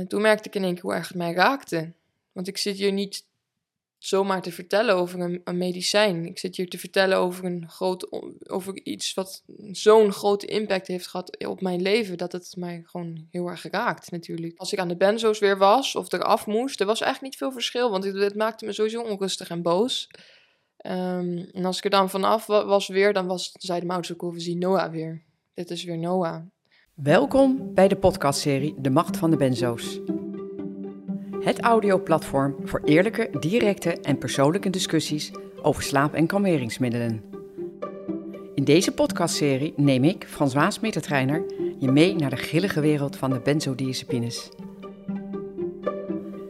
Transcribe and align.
eh, 0.00 0.06
toen 0.06 0.20
merkte 0.20 0.48
ik 0.48 0.54
in 0.54 0.64
één 0.64 0.74
keer 0.74 0.82
hoe 0.82 0.94
erg 0.94 1.08
het 1.08 1.16
mij 1.16 1.32
raakte. 1.32 1.92
Want 2.32 2.48
ik 2.48 2.58
zit 2.58 2.76
hier 2.76 2.92
niet 2.92 3.24
zomaar 3.98 4.42
te 4.42 4.52
vertellen 4.52 4.94
over 4.94 5.20
een, 5.20 5.40
een 5.44 5.58
medicijn. 5.58 6.26
Ik 6.26 6.38
zit 6.38 6.56
hier 6.56 6.68
te 6.68 6.78
vertellen 6.78 7.18
over, 7.18 7.44
een 7.44 7.68
groot, 7.68 8.12
over 8.50 8.84
iets 8.84 9.14
wat 9.14 9.42
zo'n 9.72 10.12
grote 10.12 10.46
impact 10.46 10.86
heeft 10.86 11.06
gehad 11.06 11.46
op 11.46 11.60
mijn 11.60 11.82
leven, 11.82 12.18
dat 12.18 12.32
het 12.32 12.54
mij 12.56 12.82
gewoon 12.86 13.26
heel 13.30 13.48
erg 13.48 13.70
raakt 13.70 14.10
natuurlijk. 14.10 14.58
Als 14.58 14.72
ik 14.72 14.78
aan 14.78 14.88
de 14.88 14.96
benzo's 14.96 15.38
weer 15.38 15.58
was 15.58 15.94
of 15.94 16.12
eraf 16.12 16.46
moest, 16.46 16.80
er 16.80 16.86
was 16.86 17.00
eigenlijk 17.00 17.32
niet 17.32 17.42
veel 17.42 17.52
verschil, 17.52 17.90
want 17.90 18.04
het, 18.04 18.34
maakte 18.34 18.64
me 18.64 18.72
sowieso 18.72 19.02
onrustig 19.02 19.48
en 19.48 19.62
boos. 19.62 20.10
Ehm, 20.76 21.44
en 21.52 21.64
als 21.64 21.76
ik 21.76 21.84
er 21.84 21.90
dan 21.90 22.10
vanaf 22.10 22.46
was 22.46 22.88
weer, 22.88 23.12
dan 23.12 23.26
was, 23.26 23.52
zei 23.52 23.80
de 23.80 23.88
ouders 23.88 24.12
ook 24.12 24.32
we 24.32 24.40
zien 24.40 24.58
Noah 24.58 24.90
weer. 24.90 25.22
Dit 25.54 25.70
is 25.70 25.84
weer 25.84 25.98
Noah. 25.98 26.42
Welkom 27.02 27.74
bij 27.74 27.88
de 27.88 27.96
podcastserie 27.96 28.74
De 28.78 28.90
Macht 28.90 29.16
van 29.16 29.30
de 29.30 29.36
Benzo's. 29.36 30.00
Het 31.40 31.60
audioplatform 31.60 32.56
voor 32.64 32.80
eerlijke, 32.84 33.30
directe 33.40 34.00
en 34.00 34.18
persoonlijke 34.18 34.70
discussies 34.70 35.30
over 35.62 35.82
slaap- 35.82 36.14
en 36.14 36.26
kalmeringsmiddelen. 36.26 37.22
In 38.54 38.64
deze 38.64 38.92
podcastserie 38.92 39.72
neem 39.76 40.04
ik, 40.04 40.24
François 40.28 40.80
Mettertreiner, 40.80 41.44
je 41.78 41.90
mee 41.90 42.14
naar 42.14 42.30
de 42.30 42.36
grillige 42.36 42.80
wereld 42.80 43.16
van 43.16 43.30
de 43.30 43.40
benzodiazepines. 43.40 44.48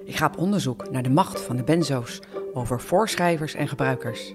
Ik 0.05 0.17
ga 0.17 0.27
op 0.27 0.39
onderzoek 0.39 0.91
naar 0.91 1.03
de 1.03 1.11
macht 1.11 1.41
van 1.41 1.57
de 1.57 1.65
benzo's 1.65 2.21
over 2.53 2.81
voorschrijvers 2.81 3.55
en 3.55 3.69
gebruikers. 3.69 4.35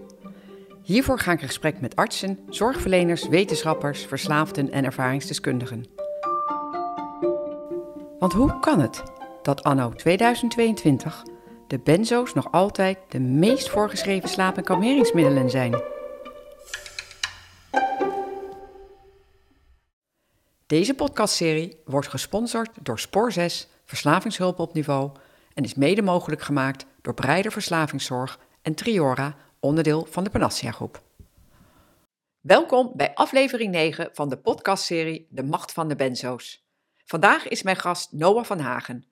Hiervoor 0.84 1.20
ga 1.20 1.32
ik 1.32 1.42
in 1.42 1.48
gesprek 1.48 1.82
met 1.82 1.96
artsen, 1.96 2.40
zorgverleners, 2.50 3.28
wetenschappers, 3.28 4.06
verslaafden 4.06 4.72
en 4.72 4.86
ervaringsdeskundigen. 4.86 6.01
Want 8.22 8.34
hoe 8.34 8.60
kan 8.60 8.80
het 8.80 9.04
dat 9.42 9.64
anno 9.64 9.90
2022 9.90 11.24
de 11.68 11.80
benzo's 11.80 12.34
nog 12.34 12.52
altijd 12.52 12.98
de 13.10 13.20
meest 13.20 13.70
voorgeschreven 13.70 14.30
slaap- 14.30 14.58
en 14.58 14.64
kalmeringsmiddelen 14.64 15.50
zijn? 15.50 15.82
Deze 20.68 20.94
podcastserie 20.94 21.78
wordt 21.86 22.08
gesponsord 22.08 22.70
door 22.82 23.00
Spoor 23.00 23.32
6, 23.32 23.68
Verslavingshulp 23.86 24.60
op 24.60 24.74
niveau 24.74 25.12
en 25.54 25.64
is 25.64 25.74
mede 25.74 26.02
mogelijk 26.02 26.42
gemaakt 26.42 26.86
door 27.02 27.14
Breider 27.14 27.52
Verslavingszorg 27.52 28.40
en 28.62 28.76
Triora, 28.76 29.36
onderdeel 29.60 30.08
van 30.10 30.24
de 30.24 30.30
Panacea 30.30 30.72
Groep. 30.72 31.02
Welkom 32.42 32.92
bij 32.96 33.14
aflevering 33.14 33.72
9 33.72 34.10
van 34.14 34.30
de 34.30 34.38
podcastserie 34.38 35.28
De 35.30 35.44
Macht 35.44 35.72
van 35.72 35.88
de 35.88 35.96
Benzo's. 35.96 36.61
Vandaag 37.12 37.48
is 37.48 37.64
mijn 37.64 37.76
gast 37.76 38.12
Noah 38.12 38.44
van 38.44 38.60
Hagen. 38.60 39.06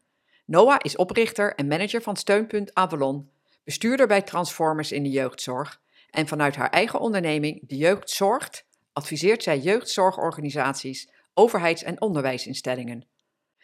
Noah 0.46 0.78
is 0.82 0.96
oprichter 0.96 1.56
en 1.56 1.68
manager 1.68 2.02
van 2.02 2.16
Steunpunt 2.16 2.74
Avalon, 2.74 3.30
bestuurder 3.64 4.08
bij 4.08 4.22
Transformers 4.22 4.92
in 4.92 5.04
de 5.04 5.10
jeugdzorg 5.10 5.82
en 6.10 6.28
vanuit 6.28 6.56
haar 6.56 6.70
eigen 6.70 7.00
onderneming 7.00 7.68
De 7.68 7.78
Jeugd 7.78 8.10
Zorgt 8.10 8.66
adviseert 8.94 9.44
zij 9.44 9.58
jeugdzorgorganisaties, 9.58 11.10
overheids- 11.34 11.84
en 11.84 12.02
onderwijsinstellingen. 12.02 13.08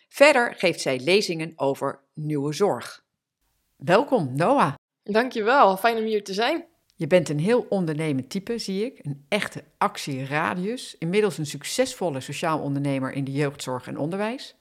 Verder 0.09 0.55
geeft 0.55 0.81
zij 0.81 0.99
lezingen 0.99 1.53
over 1.55 1.99
nieuwe 2.14 2.53
zorg. 2.53 3.03
Welkom, 3.75 4.36
Noah. 4.36 4.73
Dankjewel, 5.03 5.77
fijn 5.77 5.97
om 5.97 6.03
hier 6.03 6.23
te 6.23 6.33
zijn. 6.33 6.66
Je 6.97 7.07
bent 7.07 7.29
een 7.29 7.39
heel 7.39 7.65
ondernemend 7.69 8.29
type, 8.29 8.57
zie 8.57 8.85
ik. 8.85 9.05
Een 9.05 9.25
echte 9.29 9.63
actieradius. 9.77 10.95
Inmiddels 10.97 11.37
een 11.37 11.45
succesvolle 11.45 12.19
sociaal 12.19 12.59
ondernemer 12.59 13.11
in 13.11 13.23
de 13.23 13.31
jeugdzorg 13.31 13.87
en 13.87 13.97
onderwijs. 13.97 14.55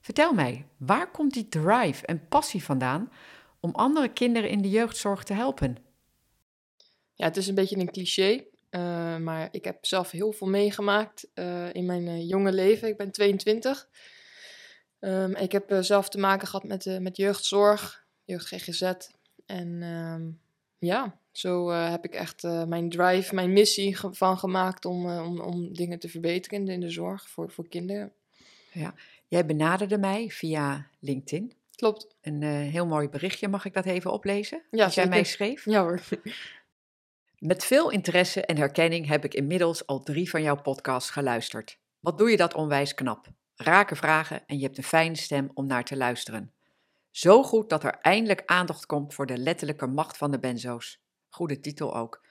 Vertel 0.00 0.32
mij, 0.32 0.66
waar 0.76 1.10
komt 1.10 1.32
die 1.32 1.48
drive 1.48 2.06
en 2.06 2.28
passie 2.28 2.64
vandaan 2.64 3.12
om 3.60 3.70
andere 3.70 4.12
kinderen 4.12 4.50
in 4.50 4.62
de 4.62 4.70
jeugdzorg 4.70 5.24
te 5.24 5.32
helpen? 5.32 5.76
Ja, 7.14 7.24
het 7.24 7.36
is 7.36 7.46
een 7.46 7.54
beetje 7.54 7.76
een 7.76 7.90
cliché, 7.90 8.44
uh, 8.70 9.16
maar 9.16 9.48
ik 9.50 9.64
heb 9.64 9.86
zelf 9.86 10.10
heel 10.10 10.32
veel 10.32 10.46
meegemaakt 10.46 11.28
uh, 11.34 11.74
in 11.74 11.86
mijn 11.86 12.06
uh, 12.06 12.28
jonge 12.28 12.52
leven. 12.52 12.88
Ik 12.88 12.96
ben 12.96 13.10
22. 13.10 13.88
Um, 15.00 15.34
ik 15.34 15.52
heb 15.52 15.76
zelf 15.80 16.08
te 16.08 16.18
maken 16.18 16.48
gehad 16.48 16.64
met, 16.64 17.00
met 17.00 17.16
jeugdzorg, 17.16 18.04
jeugd 18.24 18.46
GGZ. 18.46 18.92
En 19.46 19.82
um, 19.82 20.40
ja, 20.78 21.18
zo 21.38 21.70
heb 21.70 22.04
ik 22.04 22.14
echt 22.14 22.42
mijn 22.42 22.88
drive, 22.88 23.34
mijn 23.34 23.52
missie 23.52 23.96
ge 23.96 24.14
van 24.14 24.38
gemaakt 24.38 24.84
om, 24.84 25.10
om, 25.10 25.40
om 25.40 25.72
dingen 25.72 25.98
te 25.98 26.08
verbeteren 26.08 26.68
in 26.68 26.80
de 26.80 26.90
zorg 26.90 27.28
voor, 27.28 27.50
voor 27.50 27.68
kinderen. 27.68 28.12
Ja, 28.72 28.94
Jij 29.28 29.46
benaderde 29.46 29.98
mij 29.98 30.28
via 30.30 30.86
LinkedIn. 30.98 31.52
Klopt. 31.74 32.06
Een 32.20 32.42
heel 32.42 32.86
mooi 32.86 33.08
berichtje, 33.08 33.48
mag 33.48 33.64
ik 33.64 33.74
dat 33.74 33.84
even 33.84 34.12
oplezen? 34.12 34.62
Ja, 34.70 34.84
dat 34.84 34.94
jij 34.94 35.08
mij 35.08 35.24
schreef? 35.24 35.64
Ja 35.64 35.80
hoor. 35.82 36.00
Met 37.38 37.64
veel 37.64 37.90
interesse 37.90 38.44
en 38.44 38.56
herkenning 38.56 39.06
heb 39.06 39.24
ik 39.24 39.34
inmiddels 39.34 39.86
al 39.86 40.02
drie 40.02 40.30
van 40.30 40.42
jouw 40.42 40.62
podcasts 40.62 41.10
geluisterd. 41.10 41.78
Wat 42.00 42.18
doe 42.18 42.30
je 42.30 42.36
dat 42.36 42.54
onwijs 42.54 42.94
knap? 42.94 43.26
Rake 43.56 43.96
vragen 43.96 44.46
en 44.46 44.58
je 44.58 44.64
hebt 44.64 44.78
een 44.78 44.84
fijne 44.84 45.16
stem 45.16 45.50
om 45.54 45.66
naar 45.66 45.84
te 45.84 45.96
luisteren. 45.96 46.52
Zo 47.10 47.42
goed 47.42 47.68
dat 47.68 47.84
er 47.84 47.98
eindelijk 48.00 48.42
aandacht 48.46 48.86
komt 48.86 49.14
voor 49.14 49.26
de 49.26 49.38
letterlijke 49.38 49.86
macht 49.86 50.16
van 50.16 50.30
de 50.30 50.38
benzo's. 50.38 51.00
Goede 51.28 51.60
titel 51.60 51.96
ook. 51.96 52.24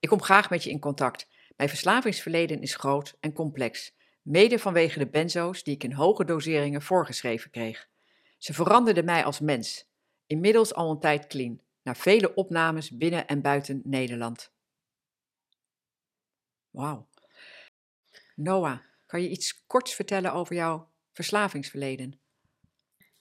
Ik 0.00 0.08
kom 0.08 0.22
graag 0.22 0.50
met 0.50 0.64
je 0.64 0.70
in 0.70 0.80
contact. 0.80 1.28
Mijn 1.56 1.68
verslavingsverleden 1.68 2.62
is 2.62 2.74
groot 2.74 3.16
en 3.20 3.32
complex 3.32 3.96
mede 4.28 4.58
vanwege 4.58 4.98
de 4.98 5.06
benzo's 5.06 5.62
die 5.62 5.74
ik 5.74 5.84
in 5.84 5.92
hoge 5.92 6.24
doseringen 6.24 6.82
voorgeschreven 6.82 7.50
kreeg. 7.50 7.88
Ze 8.38 8.52
veranderden 8.52 9.04
mij 9.04 9.24
als 9.24 9.40
mens, 9.40 9.88
inmiddels 10.26 10.74
al 10.74 10.90
een 10.90 11.00
tijd 11.00 11.26
clean, 11.26 11.60
na 11.82 11.94
vele 11.94 12.34
opnames 12.34 12.90
binnen 12.90 13.26
en 13.26 13.40
buiten 13.40 13.80
Nederland. 13.84 14.52
Wauw. 16.70 17.08
Noah, 18.34 18.78
kan 19.06 19.22
je 19.22 19.28
iets 19.28 19.64
korts 19.66 19.94
vertellen 19.94 20.32
over 20.32 20.54
jouw 20.54 20.88
verslavingsverleden? 21.12 22.20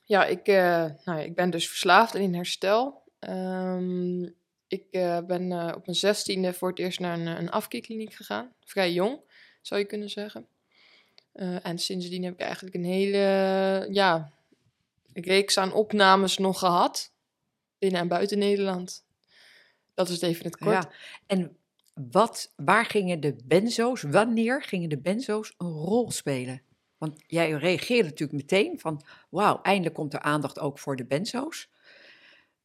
Ja, 0.03 0.25
ik, 0.25 0.47
uh, 0.47 0.85
nou, 1.03 1.19
ik 1.19 1.35
ben 1.35 1.49
dus 1.49 1.67
verslaafd 1.67 2.15
en 2.15 2.21
in 2.21 2.33
herstel. 2.33 3.03
Um, 3.19 4.35
ik 4.67 4.83
uh, 4.91 5.19
ben 5.19 5.51
uh, 5.51 5.71
op 5.75 5.85
mijn 5.85 5.97
zestiende 5.97 6.53
voor 6.53 6.69
het 6.69 6.79
eerst 6.79 6.99
naar 6.99 7.19
een, 7.19 7.27
een 7.27 7.51
afkeerkliniek 7.51 8.13
gegaan. 8.13 8.53
Vrij 8.65 8.91
jong, 8.93 9.19
zou 9.61 9.81
je 9.81 9.87
kunnen 9.87 10.09
zeggen. 10.09 10.47
En 11.61 11.77
sindsdien 11.77 12.23
heb 12.23 12.33
ik 12.33 12.39
eigenlijk 12.39 12.75
een 12.75 12.85
hele 12.85 13.87
ja, 13.91 14.31
reeks 15.13 15.57
aan 15.57 15.73
opnames 15.73 16.37
nog 16.37 16.59
gehad. 16.59 17.11
Binnen 17.77 18.01
en 18.01 18.07
buiten 18.07 18.37
Nederland. 18.37 19.05
Dat 19.93 20.07
is 20.07 20.13
het 20.13 20.23
even 20.23 20.45
het 20.45 20.57
kort. 20.57 20.83
Ja. 20.83 20.91
En 21.25 21.57
wat, 22.11 22.53
waar 22.55 22.85
gingen 22.85 23.19
de 23.19 23.35
benzo's, 23.43 24.01
wanneer 24.01 24.63
gingen 24.63 24.89
de 24.89 24.97
benzo's 24.97 25.53
een 25.57 25.67
rol 25.67 26.11
spelen? 26.11 26.61
Want 26.97 27.23
jij 27.27 27.51
reageerde 27.51 28.09
natuurlijk 28.09 28.39
meteen 28.39 28.79
van, 28.79 29.05
wauw, 29.29 29.61
eindelijk 29.61 29.95
komt 29.95 30.13
er 30.13 30.19
aandacht 30.19 30.59
ook 30.59 30.79
voor 30.79 30.95
de 30.95 31.05
benzo's. 31.05 31.69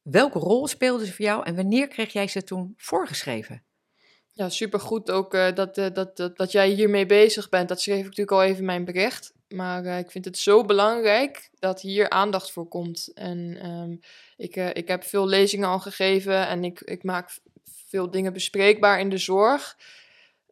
Welke 0.03 0.39
rol 0.39 0.67
speelden 0.67 1.05
ze 1.05 1.13
voor 1.13 1.25
jou 1.25 1.45
en 1.45 1.55
wanneer 1.55 1.87
kreeg 1.87 2.13
jij 2.13 2.27
ze 2.27 2.43
toen 2.43 2.73
voorgeschreven? 2.77 3.63
Ja, 4.31 4.49
supergoed 4.49 5.11
ook 5.11 5.33
uh, 5.33 5.53
dat, 5.53 5.77
uh, 5.77 5.87
dat, 5.93 6.17
dat, 6.17 6.37
dat 6.37 6.51
jij 6.51 6.69
hiermee 6.69 7.05
bezig 7.05 7.49
bent. 7.49 7.69
Dat 7.69 7.81
schreef 7.81 7.97
ik 7.97 8.03
natuurlijk 8.03 8.31
al 8.31 8.43
even 8.43 8.57
in 8.57 8.65
mijn 8.65 8.85
bericht. 8.85 9.33
Maar 9.47 9.85
uh, 9.85 9.97
ik 9.97 10.11
vind 10.11 10.25
het 10.25 10.37
zo 10.37 10.65
belangrijk 10.65 11.49
dat 11.59 11.81
hier 11.81 12.09
aandacht 12.09 12.51
voor 12.51 12.67
komt. 12.67 13.11
En 13.13 13.69
um, 13.69 13.99
ik, 14.37 14.55
ik 14.55 14.87
heb 14.87 15.03
veel 15.03 15.27
lezingen 15.27 15.69
al 15.69 15.79
gegeven 15.79 16.47
en 16.47 16.63
ik, 16.63 16.81
ik 16.81 17.03
maak 17.03 17.29
veel 17.87 18.11
dingen 18.11 18.33
bespreekbaar 18.33 18.99
in 18.99 19.09
de 19.09 19.17
zorg. 19.17 19.77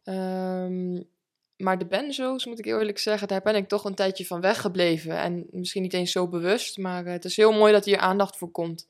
Um, 0.04 1.10
maar 1.56 1.78
de 1.78 1.86
benzo's, 1.86 2.46
moet 2.46 2.58
ik 2.58 2.66
eerlijk 2.66 2.98
zeggen, 2.98 3.28
daar 3.28 3.42
ben 3.42 3.54
ik 3.54 3.68
toch 3.68 3.84
een 3.84 3.94
tijdje 3.94 4.26
van 4.26 4.40
weggebleven. 4.40 5.18
En 5.18 5.46
misschien 5.50 5.82
niet 5.82 5.94
eens 5.94 6.12
zo 6.12 6.28
bewust, 6.28 6.78
maar 6.78 7.04
het 7.04 7.24
is 7.24 7.36
heel 7.36 7.52
mooi 7.52 7.72
dat 7.72 7.84
hier 7.84 7.98
aandacht 7.98 8.36
voor 8.36 8.50
komt. 8.50 8.86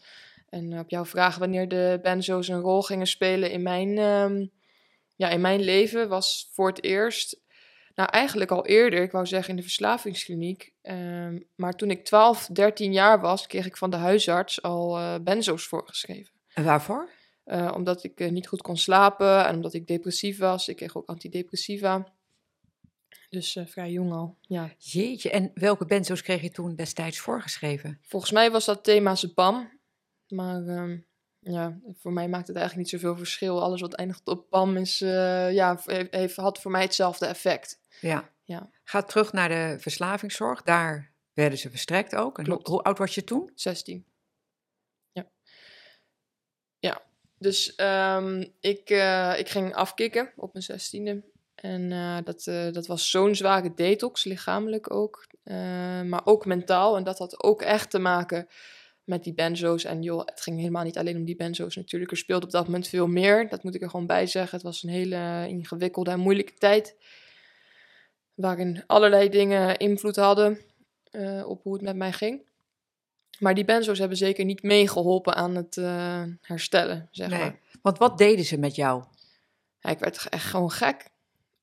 En 0.53 0.79
op 0.79 0.91
jouw 0.91 1.05
vraag 1.05 1.37
wanneer 1.37 1.69
de 1.69 1.99
benzo's 2.03 2.49
een 2.49 2.61
rol 2.61 2.83
gingen 2.83 3.07
spelen 3.07 3.51
in 3.51 3.63
mijn... 3.63 3.99
Um, 3.99 4.51
ja, 5.17 5.29
in 5.29 5.41
mijn 5.41 5.61
leven 5.61 6.09
was 6.09 6.51
voor 6.53 6.69
het 6.69 6.85
eerst, 6.85 7.41
nou 7.95 8.09
eigenlijk 8.11 8.51
al 8.51 8.67
eerder, 8.67 9.03
ik 9.03 9.13
wou 9.13 9.27
zeggen 9.27 9.51
in 9.51 9.57
de 9.57 9.63
verslavingskliniek. 9.63 10.73
Uh, 10.83 11.29
maar 11.55 11.73
toen 11.73 11.91
ik 11.91 12.05
12, 12.05 12.47
13 12.47 12.93
jaar 12.93 13.21
was, 13.21 13.47
kreeg 13.47 13.67
ik 13.67 13.77
van 13.77 13.91
de 13.91 13.97
huisarts 13.97 14.63
al 14.63 14.99
uh, 14.99 15.15
benzo's 15.21 15.67
voorgeschreven. 15.67 16.33
En 16.55 16.65
waarvoor? 16.65 17.11
Uh, 17.47 17.73
omdat 17.75 18.05
ik 18.05 18.21
uh, 18.21 18.31
niet 18.31 18.49
goed 18.49 18.63
kon 18.63 18.77
slapen 18.77 19.47
en 19.47 19.55
omdat 19.55 19.75
ik 19.75 19.87
depressief 19.87 20.39
was. 20.39 20.69
Ik 20.69 20.77
kreeg 20.77 20.97
ook 20.97 21.09
antidepressiva. 21.09 22.13
Dus 23.31 23.59
vrij 23.67 23.91
jong 23.91 24.13
al, 24.13 24.37
ja. 24.41 24.71
Jeetje, 24.79 25.31
en 25.31 25.51
welke 25.55 25.87
benzo's 25.87 26.23
kreeg 26.23 26.43
je 26.43 26.51
toen 26.51 26.75
destijds 26.75 27.19
voorgeschreven? 27.19 27.99
Volgens 28.03 28.33
mij 28.33 28.51
was 28.51 28.65
dat 28.65 28.85
thema 28.85 29.15
Zepam. 29.15 29.81
Maar 30.33 30.67
ehm, 30.67 30.99
ja, 31.39 31.79
voor 31.95 32.13
mij 32.13 32.29
maakt 32.29 32.47
het 32.47 32.57
eigenlijk 32.57 32.91
niet 32.91 33.01
zoveel 33.01 33.17
verschil. 33.17 33.63
Alles 33.63 33.81
wat 33.81 33.95
eindigt 33.95 34.29
op 34.29 34.51
PAM 34.51 34.77
is, 34.77 35.01
uh, 35.01 35.53
ja, 35.53 35.81
heeft, 36.11 36.37
had 36.37 36.61
voor 36.61 36.71
mij 36.71 36.83
hetzelfde 36.83 37.27
effect. 37.27 37.81
Ja. 38.01 38.29
ja. 38.45 38.71
Ga 38.85 39.03
terug 39.03 39.33
naar 39.33 39.49
de 39.49 39.77
verslavingszorg. 39.79 40.63
Daar 40.63 41.13
werden 41.33 41.59
ze 41.59 41.71
verstrekt 41.71 42.15
ook. 42.15 42.39
En 42.39 42.45
Klopt. 42.45 42.67
Hoe, 42.67 42.77
hoe 42.77 42.85
oud 42.85 42.99
was 42.99 43.15
je 43.15 43.25
toen? 43.25 43.51
16. 43.55 44.05
Ja. 45.13 45.31
Ja, 46.79 47.03
dus 47.39 47.75
ehm, 47.75 48.45
ik, 48.61 48.91
eh, 48.91 49.39
ik 49.39 49.49
ging 49.49 49.75
afkicken 49.75 50.33
op 50.37 50.53
mijn 50.53 50.65
16e. 50.65 51.31
En 51.55 51.93
eh, 51.93 52.17
dat, 52.25 52.47
eh, 52.47 52.73
dat 52.73 52.87
was 52.87 53.11
zo'n 53.11 53.35
zware 53.35 53.75
detox, 53.75 54.25
lichamelijk 54.25 54.95
ook. 54.95 55.27
eh, 55.43 56.03
maar 56.03 56.21
ook 56.25 56.47
mentaal. 56.47 56.97
En 56.97 57.05
dat 57.05 57.19
had 57.19 57.43
ook 57.43 57.63
echt 57.63 57.91
te 57.91 57.99
maken 57.99 58.49
met 59.05 59.25
die 59.25 59.35
benzo's. 59.35 59.85
En 59.85 60.03
joh, 60.03 60.23
het 60.25 60.41
ging 60.41 60.59
helemaal 60.59 60.85
niet 60.85 60.99
alleen 60.99 61.17
om 61.17 61.25
die 61.25 61.37
benzo's 61.37 61.77
natuurlijk. 61.77 62.11
Er 62.11 62.17
speelde 62.17 62.47
op 62.47 62.53
dat 62.53 62.65
moment 62.65 62.89
veel 62.89 63.07
meer. 63.07 63.49
Dat 63.49 63.63
moet 63.63 63.75
ik 63.75 63.83
er 63.83 63.91
gewoon 63.91 64.07
bij 64.07 64.27
zeggen. 64.27 64.55
Het 64.55 64.63
was 64.63 64.83
een 64.83 64.89
hele 64.91 65.45
ingewikkelde 65.49 66.11
en 66.11 66.21
moeilijke 66.21 66.55
tijd. 66.55 66.97
Waarin 68.35 68.85
allerlei 68.87 69.29
dingen 69.29 69.77
invloed 69.77 70.17
hadden 70.17 70.59
eh, 71.11 71.49
op 71.49 71.63
hoe 71.63 71.73
het 71.73 71.83
met 71.83 71.97
mij 71.97 72.13
ging. 72.13 72.51
Maar 73.39 73.55
die 73.55 73.65
benzo's 73.65 73.99
hebben 73.99 74.17
zeker 74.17 74.45
niet 74.45 74.63
meegeholpen 74.63 75.35
aan 75.35 75.55
het 75.55 75.77
eh, 75.77 76.23
herstellen, 76.41 77.09
zeg 77.11 77.29
Nee. 77.29 77.39
maar. 77.39 77.59
Want 77.83 77.99
wat 77.99 78.19
deden 78.19 78.45
ze 78.45 78.59
met 78.59 78.75
jou? 78.75 79.05
Ja, 79.81 79.91
ik 79.91 79.99
werd 79.99 80.29
echt 80.29 80.45
gewoon 80.45 80.71
gek. 80.71 81.11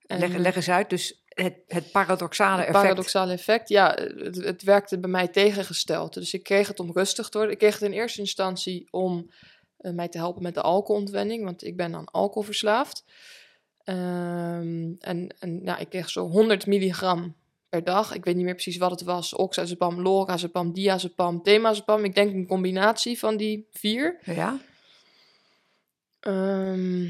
En 0.05 0.19
Leg, 0.19 0.35
leg 0.35 0.55
eens 0.55 0.69
uit, 0.69 0.89
dus 0.89 1.23
het, 1.41 1.55
het 1.67 1.91
paradoxale 1.91 2.57
het 2.57 2.67
effect. 2.67 2.83
paradoxale 2.83 3.33
effect, 3.33 3.69
ja, 3.69 3.97
het, 4.17 4.35
het 4.35 4.63
werkte 4.63 4.99
bij 4.99 5.09
mij 5.09 5.27
tegengesteld. 5.27 6.13
Dus 6.13 6.33
ik 6.33 6.43
kreeg 6.43 6.67
het 6.67 6.79
om 6.79 6.91
rustig 6.91 7.29
te 7.29 7.37
worden. 7.37 7.53
Ik 7.53 7.59
kreeg 7.59 7.73
het 7.73 7.89
in 7.89 7.97
eerste 7.97 8.19
instantie 8.19 8.87
om 8.91 9.31
eh, 9.77 9.91
mij 9.91 10.07
te 10.07 10.17
helpen 10.17 10.43
met 10.43 10.53
de 10.53 10.61
alcoholontwenning, 10.61 11.43
want 11.43 11.63
ik 11.63 11.77
ben 11.77 11.95
aan 11.95 12.05
alcoholverslaafd. 12.05 13.03
Ehm, 13.83 14.91
en 14.99 15.35
en 15.39 15.63
nou, 15.63 15.79
ik 15.79 15.89
kreeg 15.89 16.09
zo 16.09 16.27
100 16.27 16.65
milligram 16.65 17.35
per 17.69 17.83
dag. 17.83 18.13
Ik 18.13 18.25
weet 18.25 18.35
niet 18.35 18.45
meer 18.45 18.53
precies 18.53 18.77
wat 18.77 18.91
het 18.91 19.03
was. 19.03 19.33
Oxazepam, 19.33 20.01
lorazepam, 20.01 20.73
diazepam, 20.73 21.43
temazepam. 21.43 22.03
Ik 22.03 22.15
denk 22.15 22.33
een 22.33 22.47
combinatie 22.47 23.19
van 23.19 23.37
die 23.37 23.67
vier. 23.71 24.19
Ja? 24.23 24.59
Ehm, 26.19 27.07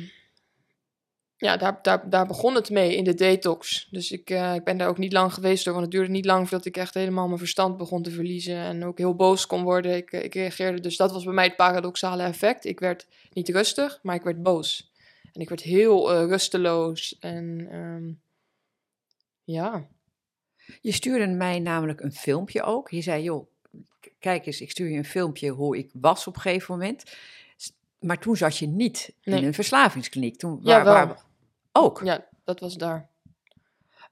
ja, 1.40 1.58
daar, 1.58 1.80
daar, 1.82 2.10
daar 2.10 2.26
begon 2.28 2.56
het 2.56 2.70
mee 2.70 2.96
in 2.96 3.04
de 3.04 3.14
detox. 3.14 3.88
Dus 3.92 4.12
ik, 4.12 4.30
eh, 4.30 4.56
ik 4.56 4.64
ben 4.64 4.78
daar 4.78 4.88
ook 4.88 4.98
niet 4.98 5.14
lang 5.14 5.34
geweest 5.34 5.64
door, 5.64 5.74
want 5.74 5.86
het 5.86 5.96
duurde 5.96 6.12
niet 6.12 6.26
lang 6.26 6.48
voordat 6.50 6.66
ik 6.66 6.78
echt 6.78 6.94
helemaal 6.94 7.28
mijn 7.28 7.40
verstand 7.40 7.78
begon 7.78 8.04
te 8.04 8.12
verliezen 8.12 8.56
en 8.56 8.86
ook 8.86 8.98
heel 8.98 9.16
boos 9.16 9.48
kon 9.48 9.64
worden. 9.64 9.96
Ik, 9.96 10.12
eh, 10.12 10.24
ik 10.24 10.34
reageerde, 10.34 10.80
dus 10.80 10.98
dat 10.98 11.12
was 11.12 11.24
bij 11.24 11.34
mij 11.34 11.46
het 11.46 11.56
paradoxale 11.56 12.24
effect. 12.24 12.66
Ik 12.66 12.80
werd 12.80 13.08
niet 13.34 13.50
rustig, 13.50 14.00
maar 14.02 14.16
ik 14.16 14.22
werd 14.22 14.44
boos. 14.44 14.92
En 15.34 15.42
ik 15.42 15.50
werd 15.50 15.62
heel 15.62 16.14
eh, 16.14 16.26
rusteloos 16.28 17.18
en 17.20 17.68
ehm, 17.72 18.12
ja, 19.44 19.88
Je 20.82 20.92
stuurde 20.92 21.28
mij 21.28 21.60
namelijk 21.60 22.02
een 22.02 22.14
filmpje 22.14 22.64
ook. 22.64 22.90
Je 22.90 23.02
zei, 23.02 23.24
joh, 23.24 23.48
kijk 24.20 24.46
eens, 24.46 24.62
ik 24.62 24.72
stuur 24.72 24.90
je 24.90 24.98
een 24.98 25.06
filmpje 25.06 25.50
hoe 25.50 25.78
ik 25.78 25.90
was 25.94 26.28
op 26.28 26.36
een 26.36 26.42
gegeven 26.42 26.74
moment. 26.74 27.04
Maar 28.00 28.20
toen 28.20 28.36
zat 28.36 28.58
je 28.58 28.68
niet 28.68 29.14
in 29.24 29.34
een 29.34 29.54
verslavingskliniek. 29.54 30.38
Toen, 30.38 30.60
Ja, 30.64 30.84
wel. 30.84 30.94
waar, 30.94 31.28
ook? 31.72 32.02
ja, 32.04 32.28
dat 32.44 32.60
was 32.60 32.76
daar. 32.76 33.10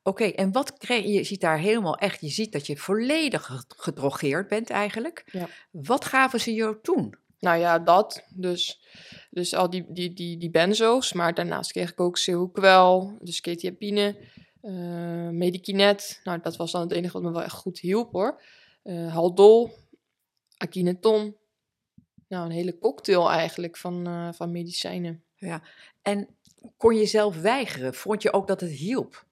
Oké, 0.04 0.24
en 0.24 0.51
wat 0.51 0.77
kreeg 0.77 1.04
je? 1.04 1.12
Je 1.12 1.24
ziet 1.24 1.42
daar 1.42 1.59
helemaal 1.59 1.95
echt, 1.98 2.21
je 2.21 2.30
ziet 2.30 2.51
dat 2.51 2.68
je 2.68 2.77
volledig 2.77 3.45
ge- 3.45 3.63
gedrogeerd 3.68 4.48
bent 4.48 4.69
eigenlijk. 4.69 5.24
Ja. 5.31 5.48
Wat 5.71 6.06
gaven 6.06 6.39
ze 6.39 6.54
jou 6.54 6.77
toen? 6.81 7.15
Nou 7.39 7.57
ja, 7.59 7.80
dat. 7.80 8.24
Dus, 8.30 8.81
dus 9.30 9.54
al 9.54 9.69
die, 9.69 9.86
die, 9.89 10.13
die, 10.13 10.38
die 10.38 10.50
benzo's. 10.50 11.13
Maar 11.13 11.33
daarnaast 11.33 11.71
kreeg 11.71 11.92
ik 11.92 12.00
ook 12.00 12.18
Seroquel, 12.18 13.18
dus 13.21 13.42
ketiapine, 13.42 14.18
eh 14.62 15.30
Medikinet. 15.30 16.19
Nou, 16.24 16.39
dat 16.42 16.56
was 16.56 16.71
dan 16.71 16.81
het 16.81 16.92
enige 16.92 17.13
wat 17.13 17.21
me 17.21 17.31
wel 17.31 17.44
echt 17.44 17.54
goed 17.56 17.80
hielp 17.80 18.12
hoor. 18.12 18.42
Eh, 18.83 19.13
Haldol, 19.13 19.71
Akineton. 20.57 21.36
Nou, 22.27 22.45
een 22.45 22.51
hele 22.51 22.77
cocktail 22.77 23.31
eigenlijk 23.31 23.77
van, 23.77 24.07
eh, 24.07 24.30
van 24.33 24.51
medicijnen. 24.51 25.24
En 26.01 26.37
kon 26.78 26.96
je 26.96 27.06
zelf 27.06 27.42
weigeren? 27.42 27.94
Vond 27.94 28.22
je 28.22 28.34
ook 28.34 28.48
dat 28.48 28.62
het 28.62 28.72
hielp? 28.72 29.25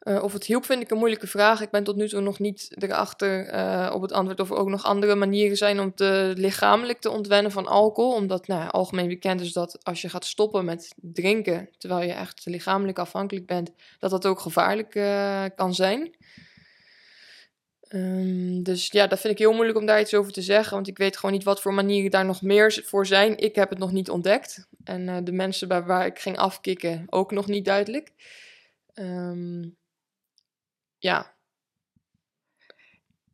Eh, 0.00 0.22
of 0.22 0.32
het 0.32 0.44
hielp 0.44 0.64
vind 0.64 0.82
ik 0.82 0.90
een 0.90 0.98
moeilijke 0.98 1.26
vraag. 1.26 1.60
Ik 1.60 1.70
ben 1.70 1.84
tot 1.84 1.96
nu 1.96 2.08
toe 2.08 2.20
nog 2.20 2.38
niet 2.38 2.70
erachter 2.78 3.46
eh, 3.46 3.90
op 3.94 4.02
het 4.02 4.12
antwoord 4.12 4.40
of 4.40 4.50
er 4.50 4.56
ook 4.56 4.68
nog 4.68 4.84
andere 4.84 5.14
manieren 5.14 5.56
zijn 5.56 5.80
om 5.80 5.94
te 5.94 6.32
lichamelijk 6.36 7.00
te 7.00 7.10
ontwennen 7.10 7.52
van 7.52 7.66
alcohol. 7.66 8.14
Omdat 8.14 8.46
nou, 8.46 8.70
algemeen 8.70 9.08
bekend 9.08 9.40
is 9.40 9.52
dat 9.52 9.84
als 9.84 10.02
je 10.02 10.08
gaat 10.08 10.24
stoppen 10.24 10.64
met 10.64 10.94
drinken, 10.96 11.68
terwijl 11.78 12.06
je 12.06 12.12
echt 12.12 12.42
lichamelijk 12.44 12.98
afhankelijk 12.98 13.46
bent, 13.46 13.70
dat 13.98 14.10
dat 14.10 14.26
ook 14.26 14.40
gevaarlijk 14.40 14.94
eh, 14.94 15.44
kan 15.54 15.74
zijn. 15.74 16.14
Ehm, 17.80 18.62
dus 18.62 18.88
ja, 18.90 19.06
dat 19.06 19.20
vind 19.20 19.32
ik 19.32 19.38
heel 19.38 19.52
moeilijk 19.52 19.78
om 19.78 19.86
daar 19.86 20.00
iets 20.00 20.14
over 20.14 20.32
te 20.32 20.42
zeggen, 20.42 20.74
want 20.74 20.88
ik 20.88 20.98
weet 20.98 21.16
gewoon 21.16 21.34
niet 21.34 21.44
wat 21.44 21.60
voor 21.60 21.74
manieren 21.74 22.10
daar 22.10 22.24
nog 22.24 22.42
meer 22.42 22.82
voor 22.84 23.06
zijn. 23.06 23.38
Ik 23.38 23.54
heb 23.54 23.70
het 23.70 23.78
nog 23.78 23.92
niet 23.92 24.10
ontdekt. 24.10 24.68
En 24.90 25.08
eh, 25.08 25.16
de 25.24 25.32
mensen 25.32 25.68
bij 25.68 25.82
waar 25.82 26.06
ik 26.06 26.18
ging 26.18 26.36
afkicken 26.36 27.06
ook 27.10 27.30
nog 27.30 27.46
niet 27.46 27.64
duidelijk. 27.64 28.12
Ehm, 28.94 29.68
ja, 30.98 31.38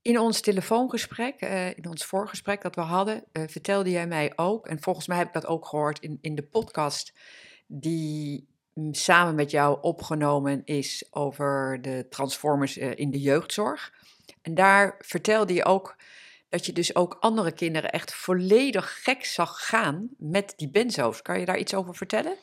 In 0.03 0.19
ons 0.19 0.41
telefoongesprek, 0.41 1.41
eh, 1.41 1.77
in 1.77 1.89
ons 1.89 2.05
voorgesprek 2.05 2.63
dat 2.63 2.75
we 2.75 2.81
hadden, 2.81 3.25
eh, 3.33 3.43
vertelde 3.47 3.91
jij 3.91 4.07
mij 4.07 4.33
ook, 4.37 4.67
en 4.67 4.81
volgens 4.81 5.07
mij 5.07 5.17
heb 5.17 5.27
ik 5.27 5.33
dat 5.33 5.47
ook 5.47 5.67
gehoord 5.67 6.01
in, 6.01 6.19
in 6.21 6.35
de 6.35 6.43
podcast 6.43 7.13
die 7.67 8.49
samen 8.91 9.35
met 9.35 9.51
jou 9.51 9.79
opgenomen 9.81 10.65
is 10.65 11.07
over 11.11 11.83
de 11.83 12.07
transformers 12.11 12.77
in 12.77 13.11
de 13.11 13.21
jeugdzorg. 13.21 13.93
En 14.43 14.55
daar 14.55 14.95
vertelde 14.99 15.55
je 15.55 15.65
ook 15.65 15.97
dat 16.57 16.67
je 16.67 16.73
dus 16.73 16.95
ook 16.95 17.17
andere 17.21 17.53
kinderen 17.53 17.91
echt 17.91 18.15
volledig 18.15 19.03
gek 19.03 19.25
zag 19.25 19.67
gaan 19.67 20.09
met 20.19 20.53
die 20.57 20.69
benzo's. 20.69 21.23
Kan 21.23 21.41
je 21.41 21.47
daar 21.47 21.59
iets 21.59 21.75
over 21.75 21.95
vertellen? 21.95 22.35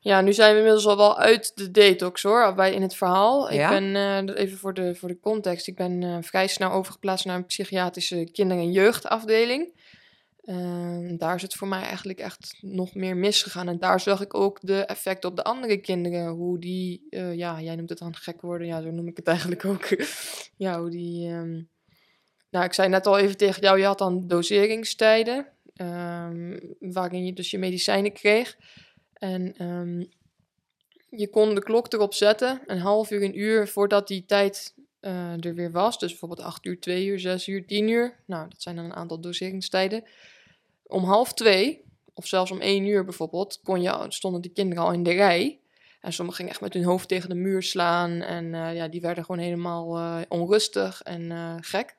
Ja, 0.00 0.20
nu 0.20 0.32
zijn 0.32 0.52
we 0.52 0.58
inmiddels 0.58 0.86
al 0.86 0.96
wel 0.96 1.18
uit 1.18 1.52
de 1.54 1.70
detox 1.70 2.22
hoor, 2.22 2.54
bij 2.54 2.72
in 2.72 2.82
het 2.82 2.94
verhaal. 2.94 3.52
Ja? 3.52 3.70
Ik 3.70 3.80
ben, 3.80 3.96
eh, 4.28 4.42
even 4.42 4.58
voor 4.58 4.74
de, 4.74 4.94
voor 4.94 5.08
de 5.08 5.20
context, 5.20 5.66
ik 5.66 5.76
ben 5.76 6.02
eh, 6.02 6.16
vrij 6.20 6.46
snel 6.46 6.70
overgeplaatst 6.70 7.24
naar 7.24 7.36
een 7.36 7.46
psychiatrische 7.46 8.28
kinder- 8.32 8.58
en 8.58 8.72
jeugdafdeling. 8.72 9.72
Ehm, 10.44 11.16
daar 11.16 11.34
is 11.34 11.42
het 11.42 11.54
voor 11.54 11.68
mij 11.68 11.82
eigenlijk 11.82 12.18
echt 12.18 12.58
nog 12.60 12.94
meer 12.94 13.16
misgegaan. 13.16 13.68
En 13.68 13.78
daar 13.78 14.00
zag 14.00 14.20
ik 14.20 14.34
ook 14.34 14.58
de 14.62 14.84
effecten 14.84 15.30
op 15.30 15.36
de 15.36 15.44
andere 15.44 15.76
kinderen. 15.76 16.28
Hoe 16.28 16.58
die, 16.58 17.06
eh, 17.10 17.34
ja, 17.34 17.60
jij 17.60 17.76
noemt 17.76 17.88
het 17.90 17.98
dan 17.98 18.14
gek 18.16 18.40
worden. 18.40 18.66
Ja, 18.66 18.82
zo 18.82 18.90
noem 18.90 19.08
ik 19.08 19.16
het 19.16 19.26
eigenlijk 19.26 19.64
ook. 19.64 19.88
ja, 20.56 20.80
hoe 20.80 20.90
die... 20.90 21.28
ehm, 21.28 21.60
Nou, 22.56 22.68
ik 22.68 22.74
zei 22.74 22.88
net 22.88 23.06
al 23.06 23.18
even 23.18 23.36
tegen 23.36 23.62
jou, 23.62 23.78
je 23.78 23.84
had 23.84 23.98
dan 23.98 24.26
doseringstijden. 24.26 25.46
ehm, 25.76 26.58
waarin 26.80 27.24
je 27.24 27.32
dus 27.32 27.50
je 27.50 27.58
medicijnen 27.58 28.12
kreeg. 28.12 28.56
En 29.12 29.54
ehm, 29.56 30.04
je 31.10 31.28
kon 31.30 31.54
de 31.54 31.62
klok 31.62 31.92
erop 31.92 32.14
zetten, 32.14 32.60
een 32.66 32.78
half 32.78 33.10
uur, 33.10 33.22
een 33.22 33.38
uur 33.38 33.68
voordat 33.68 34.08
die 34.08 34.24
tijd 34.26 34.74
eh, 35.00 35.44
er 35.44 35.54
weer 35.54 35.70
was. 35.70 35.98
Dus 35.98 36.10
bijvoorbeeld 36.10 36.40
8 36.40 36.64
uur, 36.64 36.80
2 36.80 37.06
uur, 37.06 37.18
6 37.18 37.46
uur, 37.46 37.66
10 37.66 37.88
uur. 37.88 38.16
Nou, 38.26 38.48
dat 38.48 38.62
zijn 38.62 38.76
dan 38.76 38.84
een 38.84 38.94
aantal 38.94 39.20
doseringstijden. 39.20 40.04
Om 40.86 41.04
half 41.04 41.34
twee, 41.34 41.84
of 42.14 42.26
zelfs 42.26 42.50
om 42.50 42.60
1 42.60 42.86
uur 42.86 43.04
bijvoorbeeld, 43.04 43.60
kon 43.62 43.82
je, 43.82 44.04
stonden 44.08 44.40
die 44.40 44.52
kinderen 44.52 44.84
al 44.84 44.92
in 44.92 45.02
de 45.02 45.12
rij. 45.12 45.58
En 46.00 46.12
sommigen 46.12 46.36
gingen 46.36 46.52
echt 46.52 46.62
met 46.62 46.74
hun 46.74 46.84
hoofd 46.84 47.08
tegen 47.08 47.28
de 47.28 47.34
muur 47.34 47.62
slaan. 47.62 48.22
En 48.22 48.54
eh, 48.54 48.74
ja, 48.74 48.88
die 48.88 49.00
werden 49.00 49.24
gewoon 49.24 49.40
helemaal 49.40 49.96
eh, 49.96 50.20
onrustig 50.28 51.02
en 51.02 51.58
gek. 51.60 51.95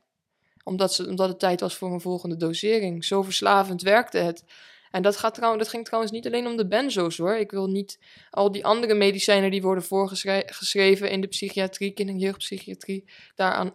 Omdat, 0.68 0.94
ze, 0.94 1.08
omdat 1.08 1.30
het 1.30 1.40
tijd 1.40 1.60
was 1.60 1.76
voor 1.76 1.94
een 1.94 2.02
volgende 2.02 2.38
dosering. 2.38 3.06
Zo 3.06 3.22
verslavend 3.22 3.82
werkte 3.82 4.18
het. 4.18 4.44
En 4.92 5.02
dat, 5.02 5.18
gaat 5.18 5.34
trouwens, 5.34 5.64
dat 5.64 5.72
ging 5.72 5.86
trouwens 5.86 6.14
niet 6.14 6.26
alleen 6.26 6.48
om 6.48 6.58
de 6.58 6.68
benzo's 6.68 7.18
hoor. 7.18 7.36
Ik 7.36 7.52
wil 7.52 7.68
niet 7.68 8.00
al 8.30 8.52
die 8.52 8.66
andere 8.66 8.94
medicijnen 8.94 9.52
die 9.52 9.62
worden 9.62 9.84
voorgeschreven 9.84 11.10
in 11.10 11.22
de 11.22 11.28
psychiatrie, 11.28 11.92
kinder- 11.92 12.16
en 12.16 12.22
jeugdpsychiatrie, 12.22 13.10
daaraan, 13.36 13.74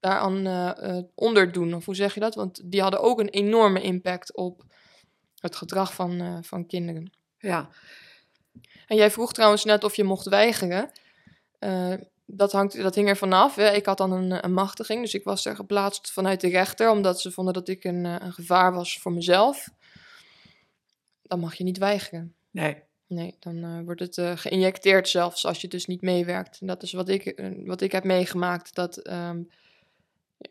daaraan 0.00 0.46
eh, 0.46 0.98
onderdoen. 1.14 1.74
Of 1.74 1.84
hoe 1.84 1.94
zeg 1.94 2.14
je 2.14 2.20
dat? 2.20 2.34
Want 2.34 2.60
die 2.64 2.82
hadden 2.82 3.00
ook 3.00 3.20
een 3.20 3.28
enorme 3.28 3.82
impact 3.82 4.36
op 4.36 4.64
het 5.40 5.56
gedrag 5.56 5.94
van, 5.94 6.20
eh, 6.20 6.38
van 6.42 6.66
kinderen. 6.66 7.12
Ja, 7.38 7.68
En 8.86 8.96
jij 8.96 9.10
vroeg 9.10 9.32
trouwens 9.32 9.64
net 9.64 9.84
of 9.84 9.94
je 9.94 10.04
mocht 10.04 10.28
weigeren. 10.28 10.90
Dat, 12.30 12.52
hangt, 12.52 12.82
dat 12.82 12.94
hing 12.94 13.08
er 13.08 13.16
vanaf. 13.16 13.54
Hè. 13.54 13.70
Ik 13.70 13.86
had 13.86 13.98
dan 13.98 14.12
een, 14.12 14.44
een 14.44 14.52
machtiging, 14.52 15.00
dus 15.00 15.14
ik 15.14 15.24
was 15.24 15.44
er 15.44 15.56
geplaatst 15.56 16.12
vanuit 16.12 16.40
de 16.40 16.48
rechter, 16.48 16.90
omdat 16.90 17.20
ze 17.20 17.30
vonden 17.30 17.54
dat 17.54 17.68
ik 17.68 17.84
een, 17.84 18.06
eh, 18.06 18.14
een 18.18 18.32
gevaar 18.32 18.72
was 18.72 18.98
voor 18.98 19.12
mezelf. 19.12 19.68
Dan 21.22 21.40
mag 21.40 21.54
je 21.54 21.64
niet 21.64 21.78
weigeren. 21.78 22.34
nee. 22.50 22.86
Nee, 23.06 23.36
dan 23.38 23.64
eh, 23.64 23.80
wordt 23.84 24.00
het 24.00 24.18
eh, 24.18 24.36
geïnjecteerd 24.36 25.08
zelfs 25.08 25.46
als 25.46 25.60
je 25.60 25.68
dus 25.68 25.86
niet 25.86 26.02
meewerkt. 26.02 26.60
En 26.60 26.66
dat 26.66 26.82
is 26.82 26.92
wat 26.92 27.08
ik, 27.08 27.52
wat 27.64 27.80
ik 27.80 27.92
heb 27.92 28.04
meegemaakt. 28.04 28.74
Dat, 28.74 28.96
ehm, 28.96 29.42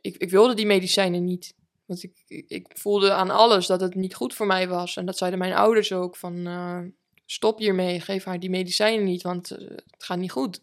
ik, 0.01 0.17
ik 0.17 0.29
wilde 0.29 0.53
die 0.53 0.65
medicijnen 0.65 1.23
niet. 1.23 1.53
Want 1.85 2.03
ik, 2.03 2.23
ik, 2.27 2.49
ik 2.49 2.67
voelde 2.77 3.13
aan 3.13 3.29
alles 3.29 3.67
dat 3.67 3.81
het 3.81 3.95
niet 3.95 4.15
goed 4.15 4.33
voor 4.33 4.45
mij 4.45 4.67
was. 4.67 4.97
En 4.97 5.05
dat 5.05 5.17
zeiden 5.17 5.39
mijn 5.39 5.53
ouders 5.53 5.93
ook 5.93 6.15
van... 6.15 6.93
stop 7.25 7.59
hiermee, 7.59 7.99
geef 7.99 8.23
haar 8.23 8.39
die 8.39 8.49
medicijnen 8.49 9.05
niet, 9.05 9.21
want 9.21 9.49
het 9.49 10.03
gaat 10.03 10.17
niet 10.17 10.31
goed. 10.31 10.61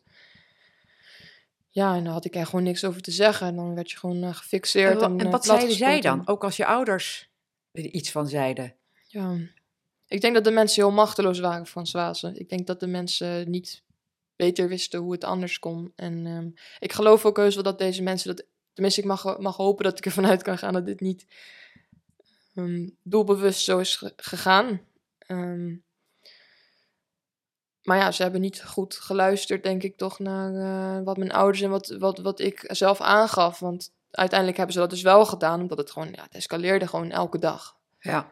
Ja, 1.75 1.97
en 1.97 2.05
dan 2.05 2.13
had 2.13 2.25
ik 2.25 2.35
er 2.37 2.47
gewoon 2.47 2.65
niks 2.65 2.85
over 2.85 3.03
te 3.03 3.11
zeggen. 3.11 3.47
En 3.47 3.57
dan 3.57 3.75
werd 3.75 3.91
je 3.91 3.97
gewoon 3.97 4.25
uh, 4.25 4.35
gefixeerd. 4.35 5.03
En, 5.03 5.11
En, 5.13 5.19
en 5.19 5.27
eh, 5.27 5.33
wat 5.33 5.45
zeiden 5.45 5.77
zij 5.77 6.01
dan? 6.01 6.29
Ook 6.29 6.45
als 6.45 6.57
je 6.57 6.67
ouders 6.67 7.31
er 7.73 7.85
iets 7.85 8.11
van 8.11 8.29
zeiden. 8.29 8.75
Ja, 9.07 9.37
ik 10.09 10.21
denk 10.21 10.35
dat 10.35 10.45
de 10.45 10.51
mensen 10.51 10.83
heel 10.83 10.93
machteloos 10.93 11.39
waren 11.39 11.67
van 11.67 11.87
Zwazen. 11.87 12.39
Ik 12.39 12.49
denk 12.49 12.67
dat 12.67 12.81
de 12.81 12.87
mensen 12.87 13.51
niet 13.51 13.83
beter 14.37 14.69
wisten 14.69 15.01
hoe 15.01 15.13
het 15.13 15.25
anders 15.25 15.59
kon. 15.59 15.93
En 15.97 16.27
ehm, 16.27 16.49
ik 16.79 16.93
geloof 16.93 17.25
ook 17.25 17.37
heus 17.37 17.55
wel 17.55 17.65
dat 17.65 17.79
deze 17.79 18.03
mensen 18.03 18.37
dat. 18.37 18.47
Tenminste, 18.73 19.01
ik 19.01 19.07
mag, 19.07 19.39
mag 19.39 19.57
hopen 19.57 19.85
dat 19.85 19.99
ik 19.99 20.05
ervan 20.07 20.27
uit 20.27 20.43
kan 20.43 20.59
gaan 20.59 20.73
dat 20.73 20.87
dit 20.87 21.01
niet 21.01 21.27
ehm, 22.55 22.89
doelbewust 23.03 23.65
zo 23.65 23.79
is 23.79 23.97
ge- 23.97 24.13
gegaan. 24.17 24.81
Ehm, 25.19 25.75
maar 27.85 27.99
ja, 27.99 28.11
ze 28.11 28.23
hebben 28.23 28.41
niet 28.41 28.63
goed 28.63 28.95
geluisterd, 28.95 29.63
denk 29.63 29.83
ik, 29.83 29.97
toch 29.97 30.19
naar 30.19 30.55
eh, 30.55 31.05
wat 31.05 31.17
mijn 31.17 31.33
ouders 31.33 31.61
en 31.63 31.71
wat, 31.71 31.97
wat, 31.99 32.19
wat 32.19 32.41
ik 32.41 32.65
zelf 32.67 33.01
aangaf. 33.01 33.59
Want 33.59 33.93
uiteindelijk 34.11 34.57
hebben 34.59 34.75
ze 34.75 34.81
dat 34.81 34.91
dus 34.91 35.03
wel 35.03 35.27
gedaan, 35.27 35.61
omdat 35.61 35.79
het 35.79 35.91
gewoon, 35.91 36.09
ja, 36.13 36.23
het 36.23 36.35
escaleerde 36.35 36.87
gewoon 36.87 37.11
elke 37.11 37.39
dag. 37.39 37.77
Ja. 38.01 38.31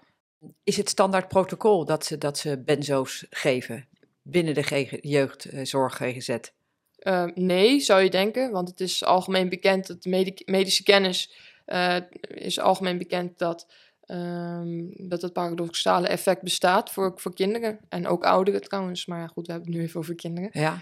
Is 0.64 0.76
het 0.76 0.88
standaard 0.88 1.28
protocol 1.28 1.85
dat 1.85 2.04
ze, 2.04 2.18
dat 2.18 2.38
ze 2.38 2.62
benzo's 2.64 3.26
geven 3.30 3.88
binnen 4.23 4.54
de 4.54 4.99
jeugdzorg 5.00 5.97
GGZ? 5.97 6.37
Uh, 6.99 7.25
nee, 7.35 7.80
zou 7.80 8.02
je 8.02 8.11
denken, 8.11 8.50
want 8.50 8.68
het 8.68 8.80
is 8.80 9.04
algemeen 9.04 9.49
bekend 9.49 9.87
dat 9.87 10.04
medi- 10.04 10.42
medische 10.44 10.82
kennis 10.82 11.32
uh, 11.66 11.97
is 12.21 12.59
algemeen 12.61 12.99
bekend 12.99 13.38
dat, 13.38 13.66
um, 14.06 15.09
dat 15.09 15.23
het 15.23 15.32
paradoxale 15.32 16.09
effect 16.09 16.42
bestaat 16.42 16.90
voor, 16.90 17.12
voor 17.16 17.35
kinderen 17.35 17.78
en 17.88 18.06
ook 18.06 18.25
ouderen 18.25 18.62
trouwens. 18.62 19.06
Maar 19.06 19.21
ja, 19.21 19.26
goed, 19.26 19.47
we 19.47 19.52
hebben 19.52 19.71
het 19.71 19.78
nu 19.78 19.87
even 19.87 20.00
over 20.00 20.14
kinderen. 20.14 20.50
Ja. 20.52 20.78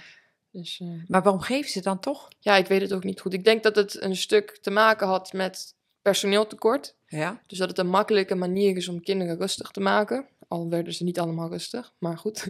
Dus, 0.53 0.81
uh, 0.83 1.03
maar 1.07 1.23
waarom 1.23 1.41
geven 1.41 1.71
ze 1.71 1.81
dan 1.81 2.00
toch? 2.00 2.29
Ja, 2.39 2.57
ik 2.57 2.67
weet 2.67 2.81
het 2.81 2.93
ook 2.93 3.05
niet 3.05 3.21
goed. 3.21 3.33
Ik 3.33 3.45
denk 3.45 3.62
dat 3.62 3.77
het 3.77 4.03
een 4.03 4.17
stuk 4.17 4.59
te 4.61 4.71
maken 4.71 5.07
had 5.07 5.33
met 5.33 5.75
personeeltekort. 6.03 6.95
Ja. 7.07 7.41
Dus 7.47 7.59
dat 7.59 7.69
het 7.69 7.79
een 7.79 7.89
makkelijke 7.89 8.35
manier 8.35 8.77
is 8.77 8.89
om 8.89 9.03
kinderen 9.03 9.39
rustig 9.39 9.71
te 9.71 9.81
maken. 9.81 10.27
Al 10.49 10.69
werden 10.69 10.93
ze 10.93 11.05
niet 11.05 11.19
allemaal 11.19 11.50
rustig, 11.50 11.93
maar 11.99 12.19
goed. 12.19 12.47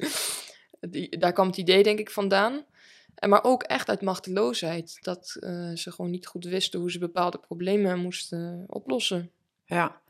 Die, 0.81 1.19
daar 1.19 1.33
kwam 1.33 1.47
het 1.47 1.57
idee 1.57 1.83
denk 1.83 1.99
ik 1.99 2.11
vandaan. 2.11 2.65
En 3.15 3.29
maar 3.29 3.45
ook 3.45 3.63
echt 3.63 3.89
uit 3.89 4.01
machteloosheid. 4.01 4.99
Dat 5.01 5.37
uh, 5.41 5.75
ze 5.75 5.93
gewoon 5.93 6.11
niet 6.11 6.27
goed 6.27 6.45
wisten 6.45 6.81
hoe 6.81 6.91
ze 6.91 6.99
bepaalde 6.99 7.39
problemen 7.39 7.99
moesten 7.99 8.65
oplossen. 8.67 9.31
Ja. 9.65 10.01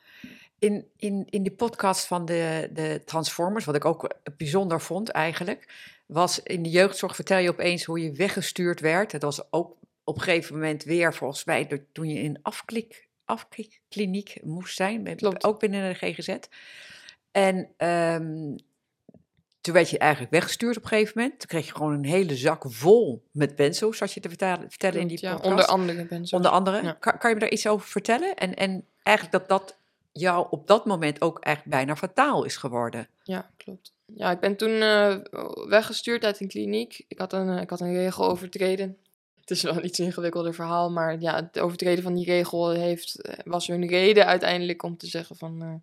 In, 0.61 0.87
in, 0.97 1.27
in 1.31 1.43
die 1.43 1.53
podcast 1.53 2.07
van 2.07 2.25
de, 2.25 2.71
de 2.73 3.03
Transformers, 3.05 3.65
wat 3.65 3.75
ik 3.75 3.85
ook 3.85 4.15
bijzonder 4.37 4.81
vond 4.81 5.09
eigenlijk, 5.09 5.69
was 6.07 6.43
in 6.43 6.63
de 6.63 6.71
jeugdzorg 6.71 7.15
vertel 7.15 7.39
je 7.39 7.51
opeens 7.51 7.85
hoe 7.85 8.03
je 8.03 8.13
weggestuurd 8.13 8.81
werd. 8.81 9.13
Het 9.13 9.23
was 9.23 9.53
ook 9.53 9.77
op 10.05 10.17
een 10.17 10.23
gegeven 10.23 10.55
moment 10.55 10.85
weer 10.85 11.15
volgens 11.15 11.45
mij 11.45 11.85
toen 11.93 12.09
je 12.09 12.21
in 12.21 12.39
afklik, 12.43 13.09
afklikkliniek 13.25 14.39
moest 14.43 14.77
zijn, 14.77 15.17
Klopt. 15.17 15.45
ook 15.45 15.61
binnen 15.61 15.89
de 15.89 15.95
GGZ. 15.95 16.37
En 17.31 17.69
um, 17.79 18.57
toen 19.61 19.75
werd 19.75 19.91
je 19.91 19.99
eigenlijk 19.99 20.33
weggestuurd 20.33 20.77
op 20.77 20.83
een 20.83 20.89
gegeven 20.89 21.13
moment. 21.17 21.39
Toen 21.39 21.49
kreeg 21.49 21.67
je 21.67 21.75
gewoon 21.75 21.93
een 21.93 22.05
hele 22.05 22.37
zak 22.37 22.65
vol 22.67 23.23
met 23.33 23.57
benzo's, 23.57 23.97
zat 23.97 24.13
je 24.13 24.21
te 24.21 24.29
vertellen, 24.29 24.71
vertellen 24.71 24.97
Klopt, 24.97 25.11
in 25.11 25.17
die 25.17 25.27
ja, 25.29 25.35
podcast. 25.35 25.51
onder 25.51 25.67
andere 25.67 26.07
benzo's. 26.07 26.33
Onder 26.33 26.51
andere. 26.51 26.83
Ja. 26.83 26.93
Kan, 26.93 27.19
kan 27.19 27.29
je 27.31 27.35
me 27.35 27.41
daar 27.41 27.51
iets 27.51 27.67
over 27.67 27.89
vertellen? 27.89 28.35
En, 28.37 28.55
en 28.55 28.85
eigenlijk 29.03 29.39
dat 29.39 29.59
dat 29.59 29.79
jou 30.13 30.47
op 30.51 30.67
dat 30.67 30.85
moment 30.85 31.21
ook 31.21 31.39
echt 31.39 31.65
bijna 31.65 31.97
fataal 31.97 32.45
is 32.45 32.57
geworden. 32.57 33.09
Ja, 33.23 33.51
klopt. 33.57 33.93
Ja, 34.15 34.31
ik 34.31 34.41
ben 34.41 34.57
toen 34.57 34.71
uh, 34.71 35.17
weggestuurd 35.69 36.25
uit 36.25 36.41
een 36.41 36.49
kliniek. 36.49 37.05
Ik 37.09 37.19
had 37.19 37.33
een, 37.33 37.49
uh, 37.49 37.61
ik 37.61 37.71
had 37.71 37.81
een 37.81 37.95
regel 37.95 38.29
overtreden. 38.29 38.97
Het 39.41 39.51
is 39.51 39.63
wel 39.63 39.77
een 39.77 39.85
iets 39.85 39.99
ingewikkelder 39.99 40.55
verhaal, 40.55 40.91
maar 40.91 41.21
ja, 41.21 41.35
het 41.35 41.59
overtreden 41.59 42.03
van 42.03 42.15
die 42.15 42.25
regel 42.25 42.71
heeft, 42.71 43.21
eh, 43.21 43.39
was 43.45 43.67
hun 43.67 43.87
reden 43.87 44.27
uiteindelijk 44.27 44.83
om 44.83 44.97
te 44.97 45.07
zeggen 45.07 45.37
van 45.37 45.63
uh, 45.63 45.75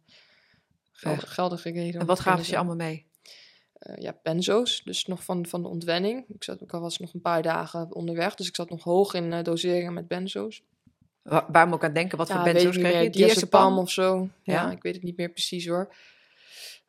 geld, 0.92 1.24
geldige 1.24 1.72
reden. 1.72 2.02
En 2.02 2.08
wat 2.08 2.20
gaven 2.20 2.46
ze 2.46 2.52
je 2.52 2.58
allemaal 2.58 2.76
mee? 2.76 3.06
Ja, 3.96 4.18
benzo's, 4.24 4.82
dus 4.84 5.06
nog 5.06 5.24
van, 5.24 5.46
van 5.46 5.62
de 5.62 5.68
ontwenning. 5.68 6.26
Ik, 6.30 6.44
zat, 6.44 6.62
ik 6.62 6.72
was 6.72 6.98
nog 6.98 7.14
een 7.14 7.22
paar 7.22 7.42
dagen 7.42 7.94
onderweg, 7.94 8.36
dus 8.36 8.48
ik 8.48 8.56
zat 8.56 8.70
nog 8.70 8.84
hoog 8.84 9.14
in 9.14 9.44
doseringen 9.44 9.94
met 9.94 10.08
benzo's. 10.08 10.64
Waar, 11.28 11.46
waar 11.48 11.68
moet 11.68 11.78
ik 11.78 11.84
aan 11.84 11.94
denken? 11.94 12.18
Wat 12.18 12.28
ja, 12.28 12.36
voor 12.44 12.54
benzo's 12.54 12.78
kreeg 12.78 13.04
je? 13.04 13.10
Diazepam 13.10 13.78
of 13.78 13.92
zo. 13.92 14.30
Ja, 14.44 14.54
Ja? 14.54 14.72
ik 14.72 14.82
weet 14.82 14.94
het 14.94 15.04
niet 15.04 15.18
meer 15.18 15.30
precies 15.30 15.68
hoor. 15.68 15.96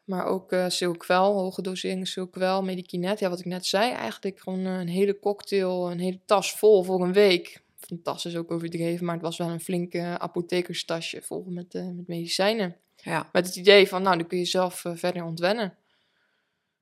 Maar 0.05 0.25
ook 0.25 0.53
uh, 0.53 0.69
Silkwel, 0.69 1.35
hoge 1.35 1.63
doseringen 1.63 2.07
Silkwel, 2.07 2.63
Medikinet. 2.63 3.19
Ja, 3.19 3.29
wat 3.29 3.39
ik 3.39 3.45
net 3.45 3.67
zei, 3.67 3.93
eigenlijk 3.93 4.41
gewoon 4.41 4.67
uh, 4.67 4.79
een 4.79 4.89
hele 4.89 5.19
cocktail, 5.19 5.91
een 5.91 5.99
hele 5.99 6.19
tas 6.25 6.53
vol 6.53 6.83
voor 6.83 7.03
een 7.03 7.13
week. 7.13 7.63
Een 7.89 8.03
tas 8.03 8.25
is 8.25 8.37
ook 8.37 8.51
overdreven, 8.51 9.05
maar 9.05 9.15
het 9.15 9.25
was 9.25 9.37
wel 9.37 9.49
een 9.49 9.61
flinke 9.61 9.99
uh, 9.99 10.15
apothekerstasje 10.15 11.23
vol 11.23 11.45
met, 11.49 11.75
uh, 11.75 11.83
met 11.83 12.07
medicijnen. 12.07 12.77
Ja. 12.97 13.29
Met 13.33 13.47
het 13.47 13.57
idee 13.57 13.89
van, 13.89 14.03
nou, 14.03 14.17
dan 14.17 14.27
kun 14.27 14.39
je 14.39 14.45
zelf 14.45 14.85
verder 14.95 15.25
ontwennen. 15.25 15.69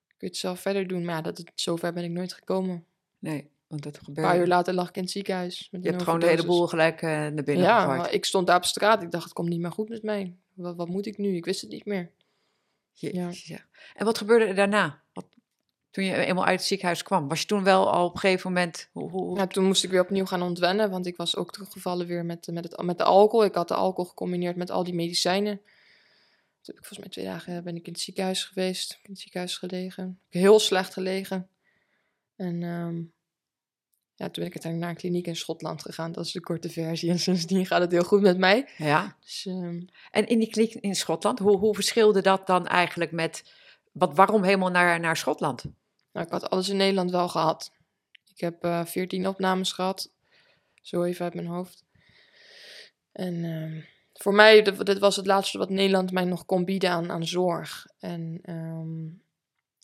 Kun 0.06 0.16
je 0.18 0.26
het 0.26 0.36
zelf 0.36 0.60
verder 0.60 0.86
doen. 0.86 1.04
Maar 1.04 1.14
ja, 1.14 1.20
dat, 1.22 1.44
zover 1.54 1.92
ben 1.92 2.04
ik 2.04 2.10
nooit 2.10 2.32
gekomen. 2.32 2.84
Nee, 3.18 3.50
want 3.66 3.82
dat 3.82 3.96
Een 3.96 4.04
gebeurt. 4.04 4.26
paar 4.26 4.38
uur 4.38 4.46
later 4.46 4.74
lag 4.74 4.88
ik 4.88 4.96
in 4.96 5.02
het 5.02 5.10
ziekenhuis. 5.10 5.68
Met 5.70 5.82
Je 5.82 5.86
een 5.86 5.94
hebt 5.94 6.04
gewoon 6.04 6.20
de 6.20 6.26
hele 6.26 6.46
boel 6.46 6.66
gelijk 6.66 7.02
uh, 7.02 7.10
naar 7.10 7.44
binnen 7.44 7.64
Ja, 7.64 7.86
maar 7.86 8.12
ik 8.12 8.24
stond 8.24 8.46
daar 8.46 8.56
op 8.56 8.64
straat. 8.64 9.02
Ik 9.02 9.10
dacht, 9.10 9.24
het 9.24 9.32
komt 9.32 9.48
niet 9.48 9.60
meer 9.60 9.72
goed 9.72 9.88
met 9.88 10.02
mij. 10.02 10.36
Wat, 10.54 10.76
wat 10.76 10.88
moet 10.88 11.06
ik 11.06 11.18
nu? 11.18 11.36
Ik 11.36 11.44
wist 11.44 11.60
het 11.60 11.70
niet 11.70 11.84
meer. 11.84 12.10
Jezus, 12.92 13.46
ja. 13.46 13.58
En 13.94 14.04
wat 14.04 14.18
gebeurde 14.18 14.44
er 14.44 14.54
daarna? 14.54 15.02
Wat, 15.12 15.26
toen 15.90 16.04
je 16.04 16.14
eenmaal 16.14 16.44
uit 16.44 16.58
het 16.58 16.68
ziekenhuis 16.68 17.02
kwam, 17.02 17.28
was 17.28 17.40
je 17.40 17.46
toen 17.46 17.62
wel 17.64 17.92
al 17.92 18.06
op 18.06 18.14
een 18.14 18.20
gegeven 18.20 18.52
moment... 18.52 18.88
Hoe, 18.92 19.10
hoe... 19.10 19.38
Ja, 19.38 19.46
toen 19.46 19.64
moest 19.64 19.84
ik 19.84 19.90
weer 19.90 20.00
opnieuw 20.00 20.26
gaan 20.26 20.42
ontwennen, 20.42 20.90
want 20.90 21.06
ik 21.06 21.16
was 21.16 21.36
ook 21.36 21.52
teruggevallen 21.52 22.06
weer 22.06 22.24
met, 22.24 22.46
met, 22.52 22.64
het, 22.64 22.82
met 22.82 22.98
de 22.98 23.04
alcohol. 23.04 23.44
Ik 23.44 23.54
had 23.54 23.68
de 23.68 23.74
alcohol 23.74 24.10
gecombineerd 24.10 24.56
met 24.56 24.70
al 24.70 24.84
die 24.84 24.94
medicijnen. 24.94 25.56
Toen 25.56 26.74
heb 26.74 26.76
ik 26.76 26.84
volgens 26.84 26.98
mij 26.98 27.08
twee 27.08 27.24
dagen 27.24 27.64
ben 27.64 27.76
ik 27.76 27.86
in 27.86 27.92
het 27.92 28.02
ziekenhuis 28.02 28.44
geweest. 28.44 28.98
In 29.02 29.10
het 29.10 29.20
ziekenhuis 29.20 29.56
gelegen. 29.56 30.20
Heel 30.28 30.58
slecht 30.58 30.92
gelegen. 30.92 31.48
En 32.36 32.62
um, 32.62 33.12
ja, 34.16 34.30
toen 34.30 34.48
ben 34.48 34.72
ik 34.72 34.78
naar 34.78 34.88
een 34.88 34.96
kliniek 34.96 35.26
in 35.26 35.36
Schotland 35.36 35.82
gegaan. 35.82 36.12
Dat 36.12 36.24
is 36.24 36.32
de 36.32 36.40
korte 36.40 36.70
versie. 36.70 37.10
En 37.10 37.18
sindsdien 37.28 37.66
gaat 37.66 37.80
het 37.80 37.92
heel 37.92 38.04
goed 38.04 38.20
met 38.20 38.38
mij. 38.38 38.68
Ja. 38.76 39.16
Dus, 39.20 39.44
um, 39.48 39.88
en 40.10 40.26
in 40.26 40.38
die 40.38 40.50
kliniek 40.50 40.74
in 40.74 40.94
Schotland, 40.94 41.38
hoe, 41.38 41.58
hoe 41.58 41.74
verschilde 41.74 42.22
dat 42.22 42.46
dan 42.46 42.66
eigenlijk 42.66 43.12
met... 43.12 43.44
Wat, 43.92 44.16
waarom 44.16 44.42
helemaal 44.42 44.70
naar, 44.70 45.00
naar 45.00 45.16
Schotland? 45.16 45.64
Nou, 46.12 46.26
ik 46.26 46.32
had 46.32 46.50
alles 46.50 46.68
in 46.68 46.76
Nederland 46.76 47.10
wel 47.10 47.28
gehad. 47.28 47.72
Ik 48.34 48.40
heb 48.40 48.64
uh, 48.64 48.84
14 48.84 49.28
opnames 49.28 49.72
gehad. 49.72 50.10
Zo 50.82 51.02
even 51.02 51.24
uit 51.24 51.34
mijn 51.34 51.46
hoofd. 51.46 51.84
En 53.12 53.34
uh, 53.34 53.84
voor 54.12 54.34
mij, 54.34 54.62
dit, 54.62 54.86
dit, 54.86 54.98
was 54.98 55.16
het 55.16 55.26
laatste 55.26 55.58
wat 55.58 55.70
Nederland 55.70 56.12
mij 56.12 56.24
nog 56.24 56.44
kon 56.44 56.64
bieden 56.64 56.90
aan, 56.90 57.10
aan 57.10 57.26
zorg. 57.26 57.86
En 57.98 58.40
um, 58.50 59.22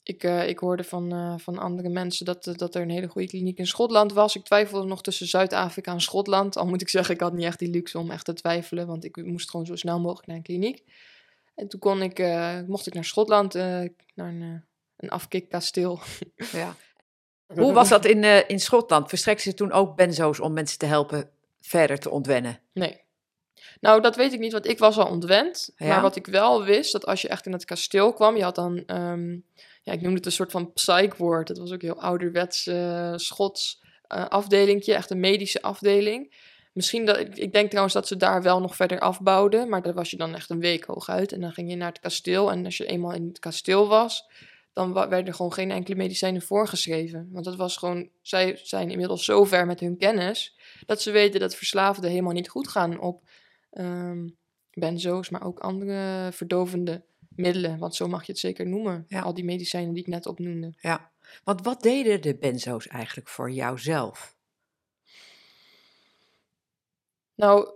ik, 0.02 0.24
uh, 0.24 0.48
ik 0.48 0.58
hoorde 0.58 0.84
van, 0.84 1.14
uh, 1.14 1.34
van 1.38 1.58
andere 1.58 1.88
mensen 1.88 2.24
dat, 2.24 2.44
dat 2.56 2.74
er 2.74 2.82
een 2.82 2.90
hele 2.90 3.08
goede 3.08 3.28
kliniek 3.28 3.58
in 3.58 3.66
Schotland 3.66 4.12
was. 4.12 4.36
Ik 4.36 4.44
twijfelde 4.44 4.86
nog 4.86 5.02
tussen 5.02 5.26
Zuid-Afrika 5.26 5.92
en 5.92 6.00
Schotland. 6.00 6.56
Al 6.56 6.66
moet 6.66 6.80
ik 6.80 6.88
zeggen, 6.98 7.14
ik 7.14 7.20
had 7.20 7.32
niet 7.32 7.44
echt 7.44 7.58
die 7.58 7.70
luxe 7.70 7.98
om 7.98 8.10
echt 8.10 8.24
te 8.24 8.32
twijfelen. 8.32 8.86
Want 8.86 9.04
ik 9.04 9.24
moest 9.24 9.50
gewoon 9.50 9.66
zo 9.66 9.76
snel 9.76 10.00
mogelijk 10.00 10.26
naar 10.26 10.36
een 10.36 10.42
kliniek. 10.42 10.82
En 11.54 11.68
toen 11.68 11.80
kon 11.80 12.02
ik, 12.02 12.18
uh, 12.18 12.60
mocht 12.66 12.86
ik 12.86 12.94
naar 12.94 13.04
Schotland, 13.04 13.54
naar 13.54 13.92
een, 14.14 14.64
een 14.96 15.10
afkikkasteel. 15.10 16.00
Ja. 16.52 16.76
Hoe 17.46 17.72
was 17.72 17.88
dat 17.88 18.04
in, 18.04 18.22
uh, 18.22 18.48
in 18.48 18.60
Schotland? 18.60 19.08
Verstrekten 19.08 19.50
ze 19.50 19.56
toen 19.56 19.72
ook 19.72 19.96
benzo's 19.96 20.40
om 20.40 20.52
mensen 20.52 20.78
te 20.78 20.86
helpen 20.86 21.30
verder 21.60 21.98
te 21.98 22.10
ontwennen? 22.10 22.60
Nee. 22.72 23.00
Nou, 23.80 24.00
dat 24.00 24.16
weet 24.16 24.32
ik 24.32 24.38
niet, 24.38 24.52
want 24.52 24.68
ik 24.68 24.78
was 24.78 24.98
al 24.98 25.06
ontwend. 25.06 25.72
Ja? 25.76 25.86
Maar 25.86 26.00
wat 26.00 26.16
ik 26.16 26.26
wel 26.26 26.64
wist, 26.64 26.92
dat 26.92 27.06
als 27.06 27.22
je 27.22 27.28
echt 27.28 27.46
in 27.46 27.52
het 27.52 27.64
kasteel 27.64 28.12
kwam, 28.12 28.36
je 28.36 28.42
had 28.42 28.54
dan, 28.54 28.82
um, 28.86 29.44
ja, 29.82 29.92
ik 29.92 30.00
noemde 30.00 30.16
het 30.16 30.26
een 30.26 30.32
soort 30.32 30.50
van 30.50 30.72
psychwoord. 30.72 31.46
Dat 31.46 31.58
was 31.58 31.72
ook 31.72 31.82
heel 31.82 32.00
ouderwets 32.00 32.66
uh, 32.66 33.12
Schots 33.16 33.82
uh, 34.14 34.26
afdelingje, 34.26 34.94
echt 34.94 35.10
een 35.10 35.20
medische 35.20 35.62
afdeling. 35.62 36.50
Misschien 36.72 37.04
dat, 37.04 37.18
ik 37.38 37.52
denk 37.52 37.68
trouwens 37.68 37.94
dat 37.94 38.06
ze 38.06 38.16
daar 38.16 38.42
wel 38.42 38.60
nog 38.60 38.76
verder 38.76 39.00
afbouwden, 39.00 39.68
maar 39.68 39.82
daar 39.82 39.94
was 39.94 40.10
je 40.10 40.16
dan 40.16 40.34
echt 40.34 40.50
een 40.50 40.60
week 40.60 40.84
hooguit. 40.84 41.32
En 41.32 41.40
dan 41.40 41.52
ging 41.52 41.70
je 41.70 41.76
naar 41.76 41.88
het 41.88 42.00
kasteel 42.00 42.50
en 42.50 42.64
als 42.64 42.76
je 42.76 42.86
eenmaal 42.86 43.12
in 43.12 43.26
het 43.28 43.38
kasteel 43.38 43.88
was, 43.88 44.24
dan 44.72 44.92
werden 44.92 45.26
er 45.26 45.34
gewoon 45.34 45.52
geen 45.52 45.70
enkele 45.70 45.96
medicijnen 45.96 46.42
voorgeschreven. 46.42 47.28
Want 47.32 47.44
dat 47.44 47.56
was 47.56 47.76
gewoon, 47.76 48.08
zij 48.22 48.60
zijn 48.62 48.90
inmiddels 48.90 49.24
zo 49.24 49.44
ver 49.44 49.66
met 49.66 49.80
hun 49.80 49.96
kennis, 49.96 50.56
dat 50.86 51.02
ze 51.02 51.10
weten 51.10 51.40
dat 51.40 51.54
verslaafden 51.54 52.10
helemaal 52.10 52.32
niet 52.32 52.48
goed 52.48 52.68
gaan 52.68 53.00
op 53.00 53.22
um, 53.72 54.36
benzo's, 54.72 55.28
maar 55.28 55.44
ook 55.44 55.58
andere 55.58 56.28
verdovende 56.32 57.02
middelen. 57.36 57.78
Want 57.78 57.94
zo 57.94 58.08
mag 58.08 58.26
je 58.26 58.32
het 58.32 58.40
zeker 58.40 58.66
noemen. 58.66 59.04
Ja. 59.08 59.20
Al 59.20 59.34
die 59.34 59.44
medicijnen 59.44 59.94
die 59.94 60.02
ik 60.02 60.08
net 60.08 60.26
opnoemde. 60.26 60.74
Ja, 60.80 61.10
want 61.44 61.64
wat 61.64 61.82
deden 61.82 62.22
de 62.22 62.36
benzo's 62.36 62.86
eigenlijk 62.86 63.28
voor 63.28 63.50
jouzelf? 63.50 64.36
Nou, 67.34 67.70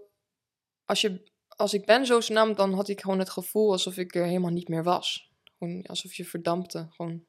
als, 0.85 1.01
je, 1.01 1.23
als 1.49 1.75
ik 1.75 1.87
benzo's 1.87 2.29
nam, 2.29 2.55
dan 2.55 2.73
had 2.73 2.89
ik 2.89 3.01
gewoon 3.01 3.19
het 3.19 3.31
gevoel 3.31 3.73
alsof 3.73 3.97
ik 3.97 4.15
er 4.15 4.25
helemaal 4.25 4.51
niet 4.51 4.69
meer 4.69 4.83
was. 4.83 5.31
Gewoon 5.59 5.87
alsof 5.87 6.15
je 6.15 6.25
verdampte. 6.25 6.87
Gewoon. 6.91 7.25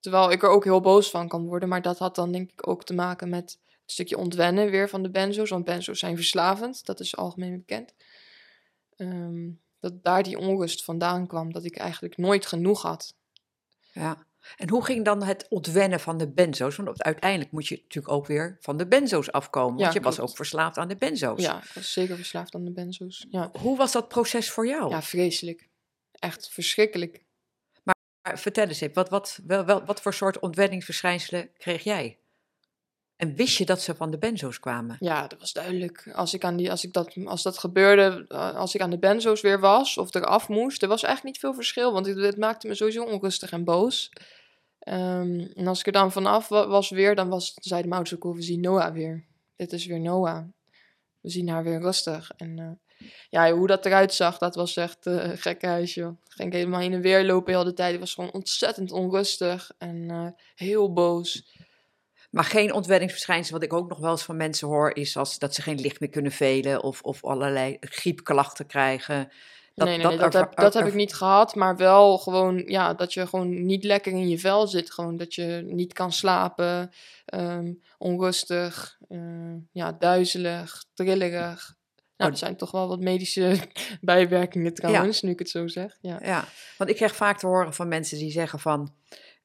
Terwijl 0.00 0.32
ik 0.32 0.42
er 0.42 0.48
ook 0.48 0.64
heel 0.64 0.80
boos 0.80 1.10
van 1.10 1.28
kan 1.28 1.46
worden. 1.46 1.68
Maar 1.68 1.82
dat 1.82 1.98
had 1.98 2.14
dan 2.14 2.32
denk 2.32 2.50
ik 2.50 2.68
ook 2.68 2.84
te 2.84 2.94
maken 2.94 3.28
met 3.28 3.58
stukje 3.86 4.18
ontwennen 4.18 4.70
weer 4.70 4.88
van 4.88 5.02
de 5.02 5.10
benzo's, 5.10 5.50
want 5.50 5.64
benzo's 5.64 5.98
zijn 5.98 6.16
verslavend, 6.16 6.86
dat 6.86 7.00
is 7.00 7.16
algemeen 7.16 7.56
bekend. 7.56 7.94
Ehm, 8.96 9.50
dat 9.84 10.04
daar 10.04 10.22
die 10.22 10.38
onrust 10.38 10.84
vandaan 10.84 11.26
kwam, 11.26 11.52
dat 11.52 11.64
ik 11.64 11.76
eigenlijk 11.76 12.16
nooit 12.16 12.46
genoeg 12.46 12.82
had. 12.82 13.14
Ja. 13.92 14.26
En 14.56 14.68
hoe 14.68 14.84
ging 14.84 15.04
dan 15.04 15.22
het 15.22 15.46
ontwennen 15.48 16.00
van 16.00 16.18
de 16.18 16.32
benzo's? 16.32 16.76
Want 16.76 17.02
uiteindelijk 17.02 17.50
moet 17.52 17.66
je 17.66 17.76
natuurlijk 17.82 18.14
ook 18.14 18.26
weer 18.26 18.56
van 18.60 18.76
de 18.76 18.86
benzo's 18.86 19.30
afkomen. 19.30 19.78
Want 19.78 19.92
Ja, 19.92 19.92
je 19.92 20.00
was 20.00 20.20
ook 20.20 20.36
verslaafd 20.36 20.76
aan 20.76 20.88
de 20.88 20.96
benzo's. 20.96 21.42
Ja, 21.42 21.62
ik 21.62 21.70
was 21.74 21.92
zeker 21.92 22.16
verslaafd 22.16 22.54
aan 22.54 22.64
de 22.64 22.72
benzo's. 22.72 23.26
Ja, 23.30 23.50
Hoe 23.58 23.76
was 23.76 23.92
dat 23.92 24.08
proces 24.08 24.50
voor 24.50 24.66
jou? 24.66 24.90
ja 24.90 25.02
vreselijk. 25.02 25.68
Echt 26.12 26.50
verschrikkelijk. 26.50 27.24
Maar 27.82 28.38
vertel 28.38 28.66
eens 28.66 28.80
even, 28.80 28.94
wat, 28.94 29.08
wat, 29.08 29.40
wel, 29.46 29.64
wel, 29.64 29.84
wat 29.84 30.00
voor 30.00 30.14
soort 30.14 30.38
ontwenningsverschijnselen 30.38 31.50
kreeg 31.58 31.82
jij? 31.84 32.18
En 33.16 33.34
wist 33.34 33.56
je 33.56 33.64
dat 33.64 33.80
ze 33.82 33.94
van 33.94 34.10
de 34.10 34.18
benzo's 34.18 34.60
kwamen? 34.60 34.96
Ja, 35.00 35.26
dat 35.26 35.40
was 35.40 35.52
duidelijk. 35.52 36.10
Als, 36.14 36.34
ik 36.34 36.44
aan 36.44 36.56
die, 36.56 36.70
als, 36.70 36.84
ik 36.84 36.92
dat, 36.92 37.16
als 37.24 37.42
dat 37.42 37.58
gebeurde, 37.58 38.24
eh, 38.28 38.54
als 38.54 38.74
ik 38.74 38.80
aan 38.80 38.90
de 38.90 38.98
benzo's 38.98 39.40
weer 39.40 39.60
was 39.60 39.98
of 39.98 40.14
eraf 40.14 40.48
moest, 40.48 40.82
er 40.82 40.88
was 40.88 41.02
eigenlijk 41.02 41.34
niet 41.34 41.44
veel 41.44 41.54
verschil, 41.54 41.92
want 41.92 42.06
het, 42.06 42.36
maakte 42.36 42.66
me 42.68 42.74
sowieso 42.74 43.04
onrustig 43.04 43.50
en 43.50 43.64
boos. 43.64 44.10
Ehm, 44.78 45.40
en 45.54 45.66
als 45.66 45.78
ik 45.80 45.86
er 45.86 45.92
dan 45.92 46.12
vanaf 46.12 46.48
wa- 46.48 46.66
was 46.66 46.90
weer, 46.90 47.14
dan 47.14 47.28
was, 47.28 47.52
zei 47.54 47.82
de 47.82 47.90
ouders 47.90 48.14
ook, 48.14 48.34
we 48.34 48.42
zien 48.42 48.60
Noah 48.60 48.92
weer. 48.92 49.24
Dit 49.56 49.72
is 49.72 49.86
weer 49.86 50.00
Noah. 50.00 50.44
We 51.20 51.30
zien 51.30 51.48
haar 51.48 51.64
weer 51.64 51.80
rustig. 51.80 52.30
En 52.36 52.58
eh, 52.58 53.06
ja, 53.28 53.52
hoe 53.52 53.66
dat 53.66 53.86
eruit 53.86 54.14
zag, 54.14 54.38
dat 54.38 54.54
was 54.54 54.76
echt 54.76 55.06
eh 55.06 55.30
gek 55.34 55.62
huis, 55.62 55.94
joh. 55.94 56.16
Ging 56.28 56.52
helemaal 56.52 56.80
heen 56.80 56.92
en 56.92 57.00
weer 57.00 57.24
lopen 57.24 57.52
heel 57.52 57.64
de 57.64 57.72
tijd. 57.72 57.94
Ik 57.94 58.00
was 58.00 58.14
gewoon 58.14 58.32
ontzettend 58.32 58.92
onrustig 58.92 59.70
en 59.78 60.34
heel 60.54 60.92
boos. 60.92 61.52
Maar 62.34 62.44
geen 62.44 62.72
ontwenningsverschijnselen, 62.72 63.60
wat 63.60 63.70
ik 63.70 63.76
ook 63.76 63.88
nog 63.88 63.98
wel 63.98 64.10
eens 64.10 64.22
van 64.22 64.36
mensen 64.36 64.68
hoor, 64.68 64.96
is 64.96 65.16
als 65.16 65.38
dat 65.38 65.54
ze 65.54 65.62
geen 65.62 65.80
licht 65.80 66.00
meer 66.00 66.10
kunnen 66.10 66.32
velen 66.32 66.82
of, 66.82 67.02
of 67.02 67.24
allerlei 67.24 67.76
griepklachten 67.80 68.66
krijgen. 68.66 69.32
Dat, 69.74 69.88
nee, 69.88 69.96
nee, 69.96 70.06
nee, 70.06 70.16
dat, 70.16 70.32
heb, 70.32 70.56
dat 70.56 70.74
heb 70.74 70.86
ik 70.86 70.94
niet 70.94 71.14
gehad. 71.14 71.54
Maar 71.54 71.76
wel 71.76 72.18
gewoon, 72.18 72.62
ja, 72.66 72.94
dat 72.94 73.12
je 73.12 73.26
gewoon 73.26 73.66
niet 73.66 73.84
lekker 73.84 74.12
in 74.12 74.28
je 74.28 74.38
vel 74.38 74.66
zit. 74.66 74.92
Gewoon 74.92 75.16
dat 75.16 75.34
je 75.34 75.64
niet 75.66 75.92
kan 75.92 76.12
slapen, 76.12 76.90
ehm, 77.24 77.72
onrustig, 77.98 78.98
eh, 79.08 79.18
ja, 79.72 79.92
duizelig, 79.92 80.84
trillerig. 80.94 81.74
Nou, 82.16 82.30
Oh. 82.30 82.36
er 82.36 82.36
zijn 82.36 82.56
toch 82.56 82.70
wel 82.70 82.88
wat 82.88 83.00
medische 83.00 83.56
bijwerkingen 84.00 84.74
trouwens, 84.74 85.22
nu 85.22 85.30
ik 85.30 85.38
het 85.38 85.50
zo 85.50 85.66
zeg. 85.66 85.96
Ja. 86.00 86.18
Ja, 86.22 86.44
want 86.78 86.90
ik 86.90 86.96
krijg 86.96 87.16
vaak 87.16 87.38
te 87.38 87.46
horen 87.46 87.74
van 87.74 87.88
mensen 87.88 88.18
die 88.18 88.30
zeggen 88.30 88.58
van 88.58 88.94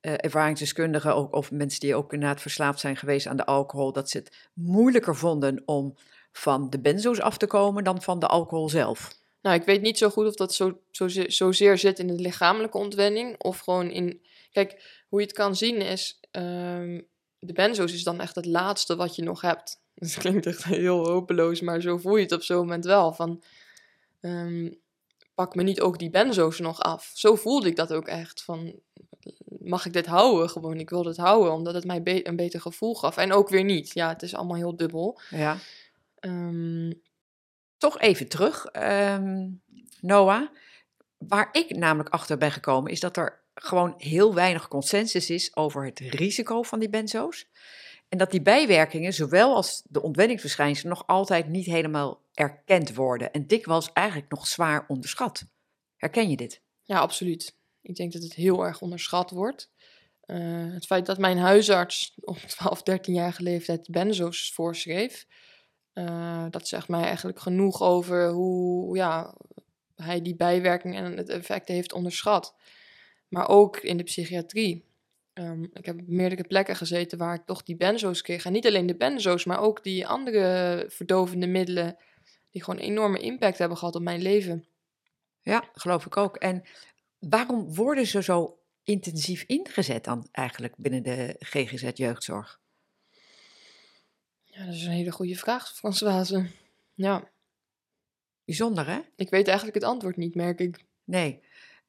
eh, 0.02 0.14
ervaringsdeskundigen 0.18 1.16
ook, 1.16 1.36
of 1.36 1.52
mensen 1.52 1.80
die 1.80 1.96
ook 1.96 2.14
inderdaad 2.14 2.42
verslaafd 2.42 2.80
zijn 2.80 2.96
geweest 2.96 3.28
aan 3.28 3.38
de 3.38 3.46
alcohol, 3.46 3.92
dat 3.92 4.10
ze 4.10 4.18
het 4.18 4.50
moeilijker 4.54 5.16
vonden 5.16 5.62
om 5.66 5.96
van 6.32 6.70
de 6.70 6.80
benzo's 6.80 7.20
af 7.20 7.38
te 7.38 7.48
komen 7.48 7.84
dan 7.84 8.02
van 8.02 8.20
de 8.20 8.28
alcohol 8.28 8.70
zelf. 8.70 9.18
Nou, 9.42 9.56
ik 9.56 9.66
weet 9.66 9.82
niet 9.82 9.98
zo 9.98 10.10
goed 10.10 10.28
of 10.28 10.36
dat 10.36 10.54
zo, 10.54 10.80
zo, 10.92 11.08
zozeer 11.28 11.78
zit 11.78 12.00
in 12.00 12.08
de 12.08 12.14
lichamelijke 12.14 12.78
ontwenning 12.78 13.42
of 13.42 13.60
gewoon 13.60 13.90
in... 13.90 14.22
Kijk, 14.52 15.04
hoe 15.10 15.20
je 15.20 15.26
het 15.26 15.36
kan 15.36 15.56
zien 15.56 15.82
is, 15.82 16.20
ehm, 16.32 17.02
de 17.40 17.54
benzo's 17.54 17.94
is 17.94 18.04
dan 18.04 18.20
echt 18.20 18.36
het 18.36 18.46
laatste 18.46 18.96
wat 18.96 19.16
je 19.16 19.24
nog 19.24 19.42
hebt. 19.42 19.82
Dat 19.96 20.14
klinkt 20.14 20.46
echt 20.46 20.64
heel 20.64 21.08
hopeloos, 21.08 21.62
maar 21.62 21.82
zo 21.82 21.98
voel 21.98 22.16
je 22.16 22.24
het 22.24 22.32
op 22.32 22.44
zo'n 22.44 22.58
moment 22.58 22.86
wel. 22.86 23.14
Van, 23.14 23.44
ehm, 24.20 24.72
pak 25.36 25.56
me 25.56 25.64
niet 25.64 25.82
ook 25.82 26.00
die 26.00 26.10
benzo's 26.10 26.60
nog 26.60 26.80
af. 26.80 27.12
Zo 27.14 27.36
voelde 27.36 27.68
ik 27.68 27.76
dat 27.76 27.94
ook 27.94 28.08
echt. 28.08 28.44
Van, 28.44 28.80
mag 29.60 29.86
ik 29.86 29.94
dit 29.94 30.06
houden? 30.06 30.50
Gewoon, 30.50 30.80
ik 30.80 30.90
wil 30.90 31.04
dit 31.04 31.18
houden, 31.18 31.52
omdat 31.54 31.74
het 31.74 31.86
mij 31.86 32.04
be- 32.04 32.28
een 32.28 32.36
beter 32.36 32.62
gevoel 32.62 32.96
gaf. 32.96 33.18
En 33.18 33.32
ook 33.32 33.50
weer 33.50 33.64
niet. 33.64 33.94
Ja, 33.94 34.10
het 34.10 34.22
is 34.22 34.36
allemaal 34.36 34.56
heel 34.56 34.76
dubbel. 34.76 35.20
Ja. 35.30 35.58
Ehm, 36.20 36.92
Toch 37.78 38.00
even 38.00 38.28
terug, 38.28 38.66
ehm, 38.66 39.48
Noah. 40.02 40.48
Waar 41.18 41.50
ik 41.52 41.76
namelijk 41.76 42.10
achter 42.10 42.38
ben 42.38 42.52
gekomen 42.52 42.92
is 42.92 43.00
dat 43.00 43.18
er 43.18 43.42
gewoon 43.54 43.94
heel 43.98 44.34
weinig 44.34 44.68
consensus 44.68 45.30
is 45.30 45.56
over 45.56 45.86
het 45.86 46.00
risico 46.00 46.64
van 46.64 46.80
die 46.80 46.90
benzo's. 46.90 47.48
En 48.10 48.18
dat 48.18 48.32
die 48.32 48.42
bijwerkingen, 48.42 49.14
zowel 49.14 49.56
als 49.56 49.82
de 49.86 50.02
ontwenningsverschijnselen, 50.02 50.94
nog 50.94 51.08
altijd 51.08 51.48
niet 51.48 51.66
helemaal 51.66 52.22
erkend 52.34 52.96
worden. 52.96 53.32
En 53.34 53.48
dikwijls 53.48 53.92
eigenlijk 53.94 54.32
nog 54.32 54.48
zwaar 54.48 54.86
onderschat. 54.88 55.44
Herken 55.98 56.30
je 56.30 56.36
dit? 56.38 56.62
Ja, 56.84 57.00
absoluut. 57.00 57.56
Ik 57.82 57.96
denk 57.96 58.14
dat 58.14 58.24
het 58.24 58.34
heel 58.34 58.66
erg 58.66 58.82
onderschat 58.82 59.32
wordt. 59.32 59.72
Eh, 60.22 60.38
het 60.74 60.86
feit 60.86 61.06
dat 61.06 61.18
mijn 61.18 61.38
huisarts 61.38 62.14
op 62.20 62.38
12, 62.58 62.80
13-jarige 62.80 63.44
leeftijd 63.44 63.88
benzo's 63.92 64.52
voorschreef, 64.54 65.26
eh, 65.94 66.46
dat 66.50 66.68
zegt 66.68 66.88
mij 66.88 67.04
eigenlijk 67.04 67.40
genoeg 67.40 67.82
over 67.82 68.30
hoe 68.30 68.98
ja, 68.98 69.36
hij 69.96 70.22
die 70.22 70.36
bijwerking 70.36 70.96
en 70.96 71.18
het 71.18 71.30
effect 71.30 71.68
heeft 71.68 71.94
onderschat. 71.94 72.56
Maar 73.28 73.50
ook 73.50 73.78
in 73.78 73.98
de 73.98 74.04
psychiatrie. 74.04 74.86
Ehm, 75.34 75.64
ik 75.64 75.86
heb 75.86 76.00
op 76.00 76.08
meerdere 76.08 76.44
plekken 76.44 76.76
gezeten 76.76 77.18
waar 77.18 77.36
ik 77.36 77.46
toch 77.46 77.64
die 77.64 77.76
benzo's 77.76 78.22
kreeg. 78.22 78.46
En 78.46 78.52
niet 78.52 78.68
alleen 78.68 78.86
de 78.86 78.96
benzo's, 78.96 79.46
maar 79.46 79.60
ook 79.60 79.84
die 79.84 80.08
andere 80.08 80.86
verdovende 80.90 81.48
middelen 81.48 81.98
die 82.52 82.64
gewoon 82.64 82.80
enorme 82.80 83.20
impact 83.20 83.58
hebben 83.58 83.78
gehad 83.78 83.96
op 83.96 84.02
mijn 84.02 84.22
leven. 84.22 84.68
Ja, 85.42 85.70
geloof 85.74 86.06
ik 86.06 86.18
ook. 86.18 86.38
En 86.38 86.64
waarom 87.20 87.74
worden 87.76 88.08
ze 88.08 88.24
zo 88.24 88.60
intensief 88.84 89.44
ingezet 89.44 90.04
dan 90.04 90.28
eigenlijk 90.32 90.74
binnen 90.78 91.04
de 91.04 91.36
GGZ-jeugdzorg? 91.40 92.60
Ja, 94.44 94.66
dat 94.66 94.74
is 94.74 94.86
een 94.86 94.92
hele 94.92 95.12
goede 95.12 95.36
vraag, 95.36 95.76
Françoise. 95.76 96.50
Ja, 96.94 97.30
Bijzonder, 98.50 98.88
hè? 98.88 99.00
ik 99.16 99.30
weet 99.30 99.48
eigenlijk 99.48 99.78
het 99.78 99.86
antwoord 99.86 100.18
niet, 100.18 100.36
merk 100.36 100.60
ik. 100.60 100.86
Nee. 101.04 101.44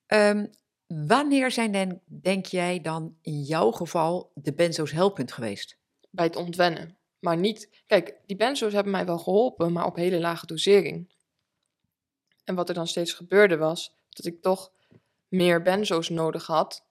Ehm, 0.06 0.46
wanneer 0.86 1.50
zijn 1.50 1.72
dan, 1.72 2.00
denk 2.04 2.46
jij 2.46 2.80
dan 2.80 3.16
in 3.22 3.42
jouw 3.42 3.70
geval 3.70 4.30
de 4.34 4.52
benzo's 4.52 4.90
helpend 4.90 5.32
geweest? 5.32 5.76
Bij 6.10 6.24
het 6.24 6.36
ontwennen. 6.36 6.96
Maar 7.18 7.36
niet... 7.36 7.68
Kijk, 7.86 8.14
die 8.26 8.36
benzo's 8.36 8.72
hebben 8.72 8.92
mij 8.92 9.06
wel 9.06 9.18
geholpen, 9.18 9.72
maar 9.72 9.86
op 9.86 9.96
hele 9.96 10.18
lage 10.20 10.46
dosering. 10.46 11.12
En 12.44 12.54
wat 12.54 12.68
er 12.68 12.74
dan 12.74 12.86
steeds 12.86 13.12
gebeurde 13.12 13.56
was, 13.56 13.94
dat 14.08 14.26
ik 14.26 14.42
toch 14.42 14.72
meer 15.30 15.62
benzo's 15.62 16.08
nodig 16.08 16.46
had. 16.46 16.84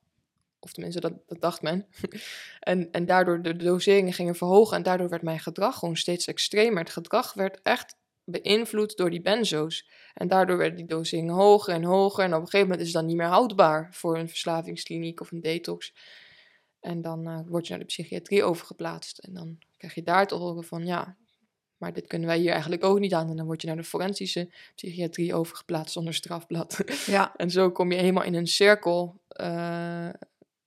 Of 0.59 0.71
tenminste, 0.71 1.01
dat, 1.01 1.13
dat 1.27 1.41
dacht 1.41 1.61
men. 1.61 1.85
en, 2.59 2.91
en 2.91 3.05
daardoor 3.05 3.41
de 3.41 3.55
doseringen 3.55 4.13
gingen 4.13 4.35
verhogen 4.35 4.77
en 4.77 4.83
daardoor 4.83 5.09
werd 5.09 5.21
mijn 5.21 5.39
gedrag 5.39 5.79
gewoon 5.79 5.97
steeds 5.97 6.27
extremer. 6.27 6.79
Het 6.79 6.89
gedrag 6.89 7.33
werd 7.33 7.61
echt 7.61 7.95
beïnvloed 8.23 8.97
door 8.97 9.09
die 9.09 9.21
benzo's. 9.21 9.89
En 10.13 10.27
daardoor 10.27 10.57
werden 10.57 10.77
die 10.77 10.87
doseringen 10.87 11.33
hoger 11.33 11.73
en 11.73 11.83
hoger. 11.83 12.23
En 12.23 12.33
op 12.33 12.41
een 12.41 12.47
gegeven 12.47 12.67
moment 12.67 12.79
is 12.79 12.87
het 12.87 12.95
dan 12.95 13.05
niet 13.05 13.17
meer 13.17 13.25
houdbaar 13.25 13.87
voor 13.91 14.17
een 14.17 14.29
verslavingskliniek 14.29 15.21
of 15.21 15.31
een 15.31 15.41
detox. 15.41 15.93
En 16.79 17.01
dan 17.01 17.27
eh, 17.27 17.39
word 17.45 17.65
je 17.65 17.69
naar 17.69 17.79
de 17.79 17.85
psychiatrie 17.85 18.43
overgeplaatst. 18.43 19.17
En 19.17 19.33
dan 19.33 19.57
krijg 19.77 19.95
je 19.95 20.03
daar 20.03 20.27
te 20.27 20.35
horen 20.35 20.63
van 20.63 20.85
ja, 20.85 21.17
maar 21.79 21.93
dit 21.93 22.07
kunnen 22.07 22.27
wij 22.27 22.37
hier 22.37 22.51
eigenlijk 22.51 22.83
ook 22.83 22.99
niet 22.99 23.13
aan. 23.13 23.29
En 23.29 23.35
dan 23.35 23.45
word 23.45 23.61
je 23.61 23.67
naar 23.67 23.75
de 23.75 23.83
forensische 23.83 24.49
psychiatrie 24.75 25.33
overgeplaatst 25.33 25.93
zonder 25.93 26.13
strafblad. 26.13 26.77
Ja. 27.05 27.33
en 27.35 27.51
zo 27.51 27.71
kom 27.71 27.91
je 27.91 27.97
helemaal 27.97 28.23
in 28.23 28.33
een 28.33 28.47
cirkel 28.47 29.19
eh, 29.27 30.09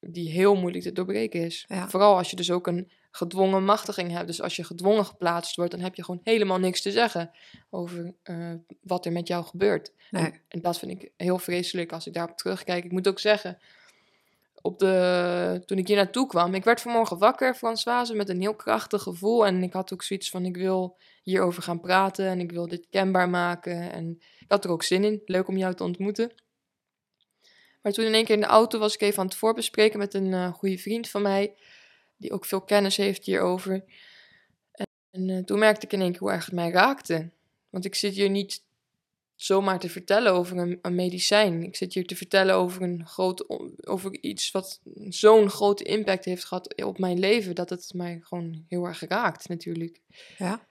die 0.01 0.31
heel 0.31 0.55
moeilijk 0.55 0.85
te 0.85 0.93
doorbreken 0.93 1.41
is. 1.41 1.65
Ja. 1.69 1.89
Vooral 1.89 2.17
als 2.17 2.31
je 2.31 2.37
dus 2.37 2.51
ook 2.51 2.67
een 2.67 2.91
gedwongen 3.11 3.65
machtiging 3.65 4.11
hebt. 4.11 4.27
Dus 4.27 4.43
als 4.43 4.57
je 4.57 4.65
gedwongen 4.65 5.07
geplaatst 5.07 5.57
wordt, 5.57 5.71
dan 5.71 5.81
heb 5.81 5.95
je 5.95 6.05
gewoon 6.05 6.21
helemaal 6.25 6.59
niks 6.59 6.83
te 6.83 6.91
zeggen 6.91 7.31
over 7.71 8.15
eh, 8.23 8.53
wat 8.83 9.07
er 9.07 9.13
met 9.13 9.29
jou 9.29 9.45
gebeurt. 9.45 9.93
Nee. 10.11 10.25
En, 10.25 10.41
en 10.49 10.61
dat 10.61 10.79
vind 10.79 11.03
ik 11.03 11.11
heel 11.17 11.39
vreselijk 11.39 11.93
als 11.93 12.07
ik 12.07 12.15
daarop 12.15 12.37
terugkijk. 12.37 12.85
Ik 12.85 12.93
moet 12.93 13.09
ook 13.09 13.19
zeggen, 13.19 13.59
op 14.63 14.79
de, 14.79 15.63
toen 15.67 15.79
ik 15.79 15.87
hier 15.87 15.97
naartoe 15.97 16.27
kwam, 16.27 16.55
ik 16.55 16.65
werd 16.65 16.81
vanmorgen 16.81 17.19
wakker, 17.19 17.55
Françoise, 17.55 18.15
met 18.15 18.29
een 18.29 18.41
heel 18.41 18.55
krachtig 18.55 19.03
gevoel. 19.03 19.47
En 19.47 19.63
ik 19.63 19.73
had 19.73 19.93
ook 19.93 20.03
zoiets 20.03 20.31
van, 20.31 20.45
ik 20.45 20.57
wil 20.57 20.99
hierover 21.23 21.63
gaan 21.63 21.81
praten 21.81 22.27
en 22.27 22.41
ik 22.41 22.53
wil 22.53 22.69
dit 22.69 22.87
kenbaar 22.91 23.29
maken. 23.29 23.93
En 23.93 24.19
ik 24.39 24.51
had 24.51 24.65
er 24.65 24.71
ook 24.71 24.83
zin 24.83 25.05
in. 25.05 25.23
Leuk 25.25 25.49
om 25.49 25.57
jou 25.57 25.75
te 25.75 25.85
ontmoeten. 25.85 26.33
Maar 27.83 27.93
toen 27.93 28.05
in 28.05 28.15
één 28.15 28.25
keer 28.25 28.35
in 28.35 28.41
de 28.41 28.47
auto 28.47 28.79
was 28.79 28.95
ik 28.95 29.01
even 29.01 29.19
aan 29.19 29.27
het 29.27 29.35
voorbespreken 29.35 29.99
met 29.99 30.15
een 30.15 30.33
eh, 30.33 30.53
goede 30.53 30.79
vriend 30.79 31.09
van 31.09 31.23
mij, 31.23 31.55
die 32.17 32.33
ook 32.33 32.45
veel 32.45 32.61
kennis 32.61 32.97
heeft 32.97 33.25
hierover. 33.25 33.85
En, 35.11 35.31
eh, 35.31 35.39
toen 35.39 35.59
merkte 35.59 35.87
ik 35.87 35.93
in 35.93 36.01
één 36.01 36.11
keer 36.11 36.21
hoe 36.21 36.31
erg 36.31 36.45
het 36.45 36.55
mij 36.55 36.71
raakte. 36.71 37.31
Want 37.71 37.85
ik 37.85 37.95
zit 37.95 38.15
hier 38.15 38.31
niet 38.31 38.65
zomaar 39.45 39.79
te 39.79 39.89
vertellen 39.89 40.33
over 40.33 40.57
een, 40.59 40.79
een 40.83 40.95
medicijn. 40.95 41.63
Ik 41.63 41.77
zit 41.77 41.95
hier 41.95 42.07
te 42.07 42.17
vertellen 42.17 42.55
over, 42.55 42.83
een 42.83 43.07
groot, 43.07 43.49
over 43.87 44.21
iets 44.21 44.51
wat 44.51 44.81
zo'n 45.09 45.51
grote 45.51 45.85
impact 45.85 46.25
heeft 46.25 46.45
gehad 46.45 46.83
op 46.85 46.99
mijn 46.99 47.19
leven, 47.19 47.55
dat 47.55 47.71
het 47.71 47.93
mij 47.95 48.21
gewoon 48.23 48.65
heel 48.69 48.85
erg 48.85 49.05
raakt 49.09 49.49
natuurlijk. 49.49 50.01
Ja. 50.39 50.67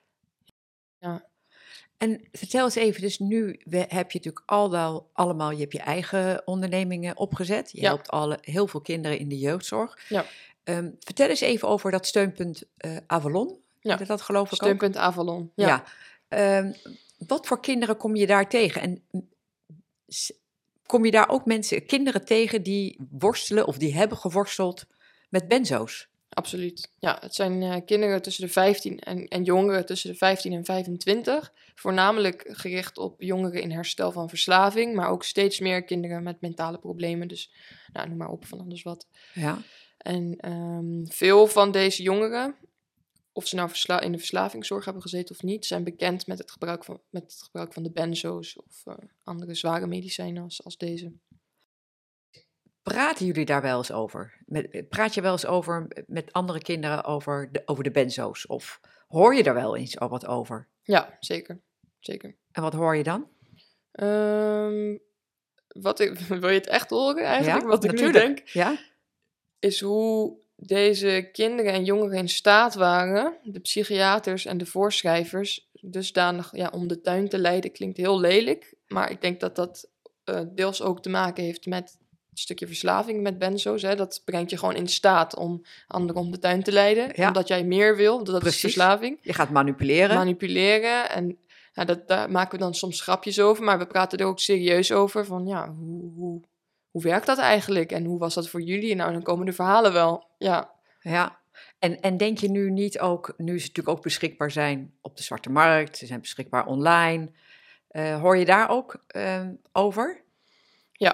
Ja. 1.00 1.30
En 1.98 2.28
vertel 2.32 2.64
eens 2.64 2.76
even, 2.76 3.02
dus 3.02 3.20
nu 3.20 3.60
heb 3.70 4.12
je 4.12 4.18
natuurlijk 4.18 4.44
al 4.46 4.72
wel, 4.72 5.10
allemaal, 5.14 5.52
je 5.52 5.60
hebt 5.60 5.74
je 5.74 5.80
eigen 5.80 6.42
ondernemingen 6.48 7.18
opgezet. 7.18 7.72
Je 7.72 7.82
Ja. 7.82 7.88
helpt 7.88 8.10
alle, 8.10 8.38
heel 8.42 8.68
veel 8.68 8.82
kinderen 8.82 9.18
in 9.20 9.28
de 9.28 9.38
jeugdzorg. 9.38 10.00
Ja. 10.10 10.26
Ehm, 10.64 10.90
vertel 11.00 11.28
eens 11.30 11.42
even 11.42 11.68
over 11.68 11.92
dat 11.92 12.06
steunpunt 12.06 12.64
eh, 12.78 12.98
Avalon. 13.08 13.60
Ja. 13.80 13.96
Dat, 13.96 14.08
dat 14.08 14.22
geloof 14.22 14.46
ik 14.46 14.52
ook. 14.54 14.58
Steunpunt 14.58 14.98
Avalon. 14.98 15.52
Ja. 15.56 15.68
Ja. 15.68 15.84
Ehm, 16.28 16.74
wat 17.28 17.48
voor 17.48 17.62
kinderen 17.62 17.98
kom 17.98 18.16
je 18.16 18.28
daar 18.28 18.50
tegen? 18.50 18.82
En 18.82 19.04
kom 20.86 21.06
je 21.06 21.12
daar 21.12 21.30
ook 21.30 21.46
mensen, 21.46 21.86
kinderen 21.86 22.26
tegen 22.26 22.64
die 22.64 23.00
worstelen 23.10 23.68
of 23.68 23.78
die 23.78 23.94
hebben 23.94 24.18
geworsteld 24.18 24.86
met 25.30 25.48
benzo's? 25.48 26.10
Absoluut. 26.30 26.92
Ja, 27.00 27.18
het 27.22 27.36
zijn 27.36 27.64
eh, 27.64 27.76
kinderen 27.86 28.22
tussen 28.22 28.46
de 28.46 28.52
15 28.52 29.00
en, 29.00 29.28
en 29.28 29.44
jongeren 29.44 29.86
tussen 29.86 30.12
de 30.12 30.18
15 30.18 30.54
en 30.54 30.66
25. 30.66 31.54
Voornamelijk 31.76 32.44
gericht 32.48 32.98
op 32.98 33.22
jongeren 33.22 33.62
in 33.62 33.72
herstel 33.72 34.12
van 34.12 34.30
verslaving, 34.30 34.96
maar 34.96 35.10
ook 35.10 35.24
steeds 35.24 35.60
meer 35.60 35.84
kinderen 35.84 36.24
met 36.24 36.42
mentale 36.42 36.78
problemen. 36.78 37.28
Dus 37.28 37.52
nou, 37.94 38.08
noem 38.08 38.18
maar 38.18 38.30
op 38.30 38.46
van 38.46 38.60
alles 38.60 38.84
wat. 38.84 39.08
Ja. 39.34 39.58
En 39.98 40.36
ehm, 40.38 41.06
veel 41.06 41.48
van 41.48 41.72
deze 41.72 42.04
jongeren, 42.04 42.56
of 43.34 43.48
ze 43.48 43.56
nou 43.56 43.70
versla- 43.70 44.02
in 44.02 44.12
de 44.12 44.17
verslavingszorg 44.17 44.86
hebben 44.86 45.02
gezeten 45.02 45.36
of 45.36 45.41
niet, 45.41 45.65
zijn 45.65 45.84
bekend 45.84 46.28
met 46.28 46.38
het 46.38 46.52
gebruik 46.52 46.84
van, 46.84 47.02
met 47.10 47.22
het 47.22 47.41
gebruik 47.41 47.74
van 47.74 47.84
de 47.84 47.91
benzo's 47.91 48.58
of 48.58 48.82
eh, 48.86 48.96
andere 49.24 49.56
zware 49.56 49.88
medicijnen 49.88 50.44
als, 50.44 50.63
als 50.63 50.78
deze. 50.78 51.13
Praten 52.82 53.26
jullie 53.26 53.46
daar 53.46 53.62
wel 53.62 53.78
eens 53.78 53.91
over? 53.91 54.44
Met, 54.46 54.89
praat 54.89 55.13
je 55.13 55.22
wel 55.22 55.32
eens 55.32 55.46
over 55.46 56.04
met 56.08 56.34
andere 56.34 56.62
kinderen 56.62 57.04
over 57.04 57.52
de, 57.52 57.62
over 57.65 57.84
de 57.84 57.91
benzo's? 57.91 58.48
Of 58.48 58.80
hoor 59.08 59.36
je 59.36 59.44
daar 59.44 59.54
wel 59.54 59.76
eens 59.76 60.00
al 60.00 60.10
wat 60.10 60.26
over? 60.26 60.67
Ja, 60.84 61.17
zeker. 61.20 61.62
Zeker. 62.00 62.38
En 62.52 62.62
wat 62.62 62.74
hoor 62.74 62.96
je 62.96 63.04
dan? 63.04 63.30
Ehm, 63.91 64.98
wat 65.67 66.00
ik, 66.00 66.17
wil 66.41 66.50
je 66.50 66.58
het 66.58 66.67
echt 66.67 66.89
horen 66.89 67.24
eigenlijk? 67.24 67.62
Ja, 67.62 67.67
wat 67.67 67.84
ik 67.84 67.91
natuurlijk. 67.91 68.17
nu 68.17 68.34
denk? 68.34 68.48
Ja? 68.48 68.89
is 69.62 69.82
hoe 69.82 70.38
deze 70.65 71.30
kinderen 71.32 71.74
en 71.74 71.84
jongeren 71.84 72.17
in 72.17 72.30
staat 72.30 72.76
waren, 72.76 73.38
de 73.43 73.60
psychiaters 73.60 74.45
en 74.45 74.58
de 74.58 74.65
voorschrijvers, 74.65 75.69
dusdanig 75.74 76.50
ja, 76.56 76.69
om 76.74 76.88
de 76.88 77.02
tuin 77.02 77.30
te 77.30 77.38
leiden. 77.38 77.71
Klinkt 77.71 77.97
heel 77.97 78.19
lelijk, 78.19 78.74
maar 78.88 79.12
ik 79.12 79.21
denk 79.21 79.39
dat 79.39 79.56
dat 79.56 79.89
eh, 80.24 80.41
deels 80.54 80.82
ook 80.82 81.02
te 81.02 81.10
maken 81.10 81.43
heeft 81.43 81.65
met 81.65 81.97
een 82.32 82.38
stukje 82.38 82.67
verslaving 82.67 83.21
met 83.21 83.38
benzo's. 83.38 83.82
Hè. 83.82 83.95
Dat 83.95 84.21
brengt 84.26 84.50
je 84.50 84.58
gewoon 84.58 84.76
in 84.76 84.88
staat 84.88 85.36
om 85.36 85.62
anderen 85.88 86.21
om 86.21 86.32
de 86.32 86.39
tuin 86.39 86.63
te 86.63 86.71
leiden, 86.71 87.12
Ja. 87.15 87.28
omdat 87.28 87.47
jij 87.47 87.63
meer 87.63 87.95
wil. 87.95 88.24
Dat 88.24 88.39
Precies. 88.39 88.56
is 88.56 88.62
verslaving. 88.62 89.19
Je 89.21 89.34
gaat 89.34 89.50
manipuleren. 89.50 90.15
Manipuleren 90.15 91.10
en 91.10 91.38
ja, 91.74 91.86
dat, 91.86 92.08
daar 92.08 92.32
maken 92.32 92.58
we 92.58 92.63
dan 92.63 92.76
soms 92.76 93.02
grapjes 93.02 93.39
over, 93.39 93.63
maar 93.63 93.78
we 93.80 93.88
praten 93.88 94.17
er 94.17 94.26
ook 94.26 94.39
serieus 94.39 94.91
over 94.91 95.26
van 95.26 95.47
ja, 95.47 95.74
hoe, 95.74 96.12
hoe, 96.13 96.41
hoe 96.91 97.01
werkt 97.01 97.25
dat 97.25 97.38
eigenlijk 97.38 97.91
en 97.91 98.06
hoe 98.06 98.19
was 98.19 98.34
dat 98.34 98.49
voor 98.49 98.62
jullie? 98.62 98.95
Nou, 98.95 99.12
dan 99.12 99.23
komen 99.23 99.45
de 99.45 99.54
verhalen 99.54 99.93
wel. 99.93 100.27
Ja, 100.38 100.71
Ja. 101.01 101.39
En, 101.80 101.99
en 102.01 102.17
denk 102.17 102.38
je 102.38 102.49
nu 102.49 102.71
niet 102.71 102.99
ook, 102.99 103.34
nu 103.38 103.60
ze 103.60 103.67
natuurlijk 103.67 103.97
ook 103.97 104.04
beschikbaar 104.04 104.51
zijn 104.51 104.93
op 105.01 105.17
de 105.17 105.23
zwarte 105.23 105.49
markt, 105.49 105.97
ze 105.97 106.06
zijn 106.06 106.21
beschikbaar 106.21 106.65
online. 106.65 107.32
eh, 107.88 108.21
hoor 108.21 108.38
je 108.38 108.45
daar 108.45 108.69
ook 108.69 109.04
ehm, 109.08 109.54
over? 109.71 110.21
Ja. 110.91 111.12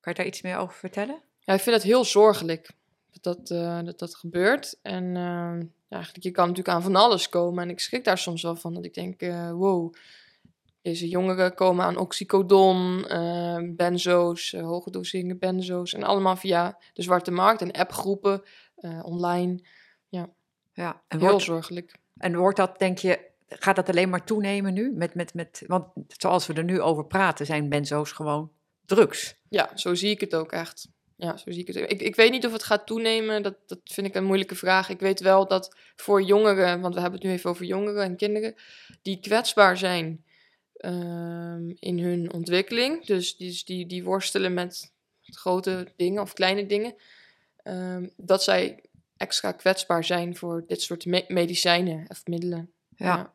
Kan 0.00 0.12
je 0.12 0.14
daar 0.14 0.26
iets 0.26 0.42
meer 0.42 0.56
over 0.56 0.76
vertellen? 0.78 1.22
Ja, 1.40 1.54
ik 1.54 1.60
vind 1.60 1.76
het 1.76 1.84
heel 1.84 2.04
zorgelijk 2.04 2.70
dat 3.10 3.22
dat, 3.22 3.50
eh, 3.50 3.82
dat, 3.84 3.98
dat 3.98 4.14
gebeurt. 4.14 4.78
En 4.82 5.04
eh, 5.16 5.66
ja, 5.88 5.96
eigenlijk, 5.96 6.24
je 6.24 6.30
kan 6.30 6.48
natuurlijk 6.48 6.76
aan 6.76 6.82
van 6.82 6.96
alles 6.96 7.28
komen. 7.28 7.62
En 7.62 7.70
ik 7.70 7.80
schrik 7.80 8.04
daar 8.04 8.18
soms 8.18 8.42
wel 8.42 8.56
van. 8.56 8.74
Dat 8.74 8.84
ik 8.84 8.94
denk, 8.94 9.20
eh, 9.20 9.50
wow, 9.50 9.94
deze 10.82 11.08
jongeren 11.08 11.54
komen 11.54 11.84
aan 11.84 11.96
oxycodon, 11.96 13.06
eh, 13.08 13.58
benzo's, 13.62 14.52
eh, 14.52 14.62
hoge 14.62 14.90
doseringen 14.90 15.38
benzo's. 15.38 15.94
En 15.94 16.02
allemaal 16.02 16.36
via 16.36 16.78
de 16.92 17.02
zwarte 17.02 17.30
markt 17.30 17.62
en 17.62 17.72
appgroepen, 17.72 18.42
eh, 18.76 19.00
online. 19.04 19.60
Ja. 20.78 21.02
En 21.08 21.18
Heel 21.18 21.28
wordt, 21.28 21.44
zorgelijk. 21.44 21.96
en 22.16 22.36
wordt 22.36 22.56
dat, 22.56 22.78
denk 22.78 22.98
je, 22.98 23.18
gaat 23.48 23.76
dat 23.76 23.88
alleen 23.88 24.08
maar 24.08 24.24
toenemen 24.24 24.72
nu? 24.72 24.92
Met, 24.94 25.14
met, 25.14 25.34
met, 25.34 25.64
want 25.66 25.86
zoals 26.06 26.46
we 26.46 26.54
er 26.54 26.64
nu 26.64 26.80
over 26.80 27.06
praten, 27.06 27.46
zijn 27.46 27.68
benzo's 27.68 28.12
gewoon 28.12 28.50
drugs. 28.84 29.34
Ja, 29.48 29.70
zo 29.74 29.94
zie 29.94 30.10
ik 30.10 30.20
het 30.20 30.34
ook 30.34 30.52
echt. 30.52 30.88
Ja, 31.16 31.36
zo 31.36 31.50
zie 31.50 31.60
ik 31.60 31.66
het. 31.66 31.76
Ik, 31.76 32.02
ik 32.02 32.16
weet 32.16 32.30
niet 32.30 32.46
of 32.46 32.52
het 32.52 32.62
gaat 32.62 32.86
toenemen. 32.86 33.42
Dat, 33.42 33.54
dat 33.66 33.78
vind 33.84 34.06
ik 34.06 34.14
een 34.14 34.24
moeilijke 34.24 34.54
vraag. 34.54 34.88
Ik 34.88 35.00
weet 35.00 35.20
wel 35.20 35.46
dat 35.46 35.76
voor 35.96 36.22
jongeren, 36.22 36.80
want 36.80 36.94
we 36.94 37.00
hebben 37.00 37.18
het 37.20 37.28
nu 37.28 37.34
even 37.34 37.50
over 37.50 37.64
jongeren 37.64 38.02
en 38.02 38.16
kinderen, 38.16 38.54
die 39.02 39.20
kwetsbaar 39.20 39.76
zijn 39.76 40.24
ehm, 40.78 41.70
in 41.78 41.98
hun 41.98 42.32
ontwikkeling. 42.32 43.04
Dus 43.06 43.36
die, 43.36 43.62
die, 43.64 43.86
die 43.86 44.04
worstelen 44.04 44.54
met 44.54 44.92
grote 45.22 45.92
dingen 45.96 46.22
of 46.22 46.32
kleine 46.32 46.66
dingen. 46.66 46.94
ehm, 47.62 48.08
dat 48.16 48.42
zij 48.42 48.82
extra 49.16 49.52
kwetsbaar 49.52 50.04
zijn 50.04 50.36
voor 50.36 50.64
dit 50.66 50.82
soort 50.82 51.06
me- 51.06 51.24
medicijnen 51.28 52.04
of 52.08 52.26
middelen. 52.26 52.70
Ja. 52.96 53.06
Ja. 53.16 53.32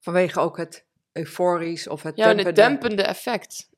Vanwege 0.00 0.40
ook 0.40 0.56
het 0.56 0.84
euforisch 1.12 1.88
of 1.88 2.02
het 2.02 2.16
Ja, 2.16 2.34
het 2.34 2.56
dempende 2.56 3.02
effect. 3.02 3.68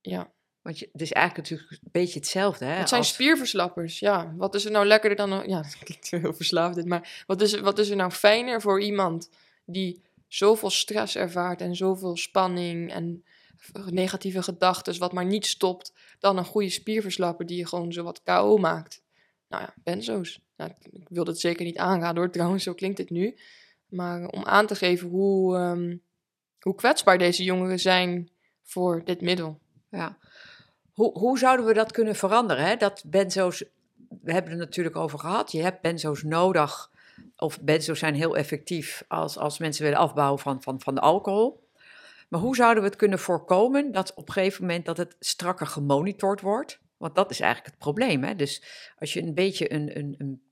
Ja. 0.00 0.30
Want 0.62 0.78
je, 0.78 0.88
het 0.92 1.00
is 1.00 1.12
eigenlijk 1.12 1.48
natuurlijk 1.50 1.82
een 1.82 1.88
beetje 1.92 2.18
hetzelfde. 2.18 2.64
Hè, 2.64 2.72
Het 2.72 2.88
zijn 2.88 3.00
als- 3.00 3.12
spierverslappers, 3.12 3.98
ja. 3.98 4.34
Wat 4.36 4.54
is 4.54 4.64
er 4.64 4.70
nou 4.70 4.86
lekkerder 4.86 5.28
dan... 5.28 5.42
Ja, 5.48 5.62
dat 5.62 5.78
klinkt 5.78 6.10
heel 6.10 6.32
verslaafd 6.34 6.74
dit, 6.74 6.86
maar 6.86 7.22
wat 7.26 7.40
is, 7.40 7.60
wat 7.60 7.78
is 7.78 7.88
er 7.88 7.96
nou 7.96 8.10
fijner 8.10 8.60
voor 8.60 8.80
iemand 8.82 9.28
die 9.64 10.02
zoveel 10.34 10.70
stress 10.70 11.16
ervaart 11.16 11.60
en 11.60 11.76
zoveel 11.76 12.16
spanning 12.16 12.92
en 12.92 13.24
negatieve 13.90 14.42
gedachten, 14.42 14.98
wat 14.98 15.12
maar 15.12 15.24
niet 15.24 15.46
stopt, 15.46 15.92
dan 16.18 16.38
een 16.38 16.44
goede 16.44 16.70
spierverslapper 16.70 17.46
die 17.46 17.56
je 17.56 17.66
gewoon 17.66 17.92
zo 17.92 18.02
wat 18.02 18.22
KO 18.22 18.56
maakt. 18.56 19.02
Nou 19.48 19.62
ja, 19.62 19.74
benzo's. 19.82 20.40
Nou, 20.56 20.70
ik 20.80 21.08
wil 21.08 21.24
dat 21.24 21.38
zeker 21.38 21.64
niet 21.64 21.78
aanraden 21.78 22.22
hoor, 22.22 22.32
trouwens, 22.38 22.64
zo 22.64 22.74
klinkt 22.74 22.98
het 22.98 23.10
nu. 23.10 23.38
Maar 23.88 24.26
om 24.26 24.44
aan 24.44 24.66
te 24.66 24.74
geven 24.74 25.08
hoe, 25.08 25.56
ehm, 25.56 25.96
hoe 26.60 26.74
kwetsbaar 26.74 27.18
deze 27.18 27.44
jongeren 27.44 27.80
zijn 27.80 28.30
voor 28.62 29.04
dit 29.04 29.20
middel. 29.20 29.60
Ja. 29.90 30.18
Hoe, 30.92 31.18
hoe 31.18 31.38
zouden 31.38 31.66
we 31.66 31.74
dat 31.74 31.92
kunnen 31.92 32.16
veranderen? 32.16 32.64
Hè? 32.64 32.76
Dat 32.76 33.04
benzo's, 33.06 33.64
we 34.22 34.32
hebben 34.32 34.50
het 34.50 34.60
natuurlijk 34.60 34.96
over 34.96 35.18
gehad. 35.18 35.52
Je 35.52 35.62
hebt 35.62 35.80
benzo's 35.80 36.22
nodig, 36.22 36.90
of 37.42 37.60
benzo's 37.60 37.98
zijn 37.98 38.14
heel 38.14 38.36
effectief 38.36 39.04
als, 39.08 39.38
als 39.38 39.58
mensen 39.58 39.82
willen 39.84 39.98
afbouwen 39.98 40.38
van, 40.38 40.62
van, 40.62 40.80
van 40.80 40.94
de 40.94 41.00
alcohol. 41.00 41.68
Maar 42.28 42.40
hoe 42.40 42.56
zouden 42.56 42.82
we 42.82 42.88
het 42.88 42.98
kunnen 42.98 43.18
voorkomen 43.18 43.92
dat 43.92 44.14
op 44.14 44.26
een 44.26 44.32
gegeven 44.32 44.60
moment 44.60 44.84
dat 44.86 44.96
het 44.96 45.16
strakker 45.20 45.66
gemonitord 45.66 46.40
wordt? 46.40 46.80
Want 46.96 47.14
dat 47.14 47.30
is 47.30 47.40
eigenlijk 47.40 47.70
het 47.70 47.82
probleem. 47.82 48.24
Hè? 48.24 48.36
Dus 48.36 48.62
als 48.98 49.12
je 49.12 49.22
een 49.22 49.34
beetje 49.34 49.72
een, 49.72 49.98
een, 49.98 50.14
een 50.18 50.42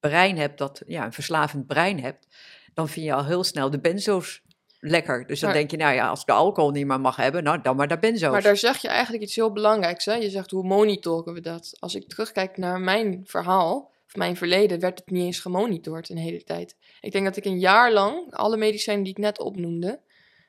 brein 0.00 0.38
hebt, 0.38 0.58
dat, 0.58 0.82
ja, 0.86 1.04
een 1.04 1.12
verslavend 1.12 1.66
brein 1.66 2.00
hebt, 2.00 2.26
dan 2.74 2.88
vind 2.88 3.06
je 3.06 3.12
al 3.12 3.24
heel 3.24 3.44
snel 3.44 3.70
de 3.70 3.80
benzo's 3.80 4.42
lekker. 4.80 5.26
Dus 5.26 5.40
dan 5.40 5.48
Maar- 5.48 5.58
denk 5.58 5.70
je, 5.70 5.76
nou 5.76 5.94
ja, 5.94 6.08
als 6.08 6.20
ik 6.20 6.26
de 6.26 6.32
alcohol 6.32 6.70
niet 6.70 6.86
meer 6.86 7.00
mag 7.00 7.16
hebben, 7.16 7.42
nou 7.42 7.60
dan 7.60 7.76
maar 7.76 7.88
de 7.88 7.98
benzo's. 7.98 8.30
Maar 8.30 8.42
daar 8.42 8.56
zeg 8.56 8.76
je 8.76 8.88
eigenlijk 8.88 9.22
iets 9.22 9.34
heel 9.34 9.52
belangrijks. 9.52 10.04
Hè? 10.04 10.14
Je 10.14 10.30
zegt, 10.30 10.50
hoe 10.50 10.66
monitoren 10.66 11.34
we 11.34 11.40
dat? 11.40 11.76
Als 11.78 11.94
ik 11.94 12.08
terugkijk 12.08 12.56
naar 12.56 12.80
mijn 12.80 13.22
verhaal, 13.24 13.94
of 14.06 14.16
mijn 14.16 14.36
verleden, 14.36 14.80
werd 14.80 14.98
het 14.98 15.10
niet 15.10 15.24
eens 15.24 15.40
gemonitord 15.40 16.08
een 16.08 16.16
hele 16.16 16.42
tijd. 16.44 16.76
Ik 17.00 17.12
denk 17.12 17.24
dat 17.24 17.36
ik 17.36 17.44
een 17.44 17.58
jaar 17.58 17.92
lang 17.92 18.34
alle 18.34 18.56
medicijnen 18.56 19.04
die 19.04 19.12
ik 19.12 19.18
net 19.18 19.38
opnoemde, 19.38 20.00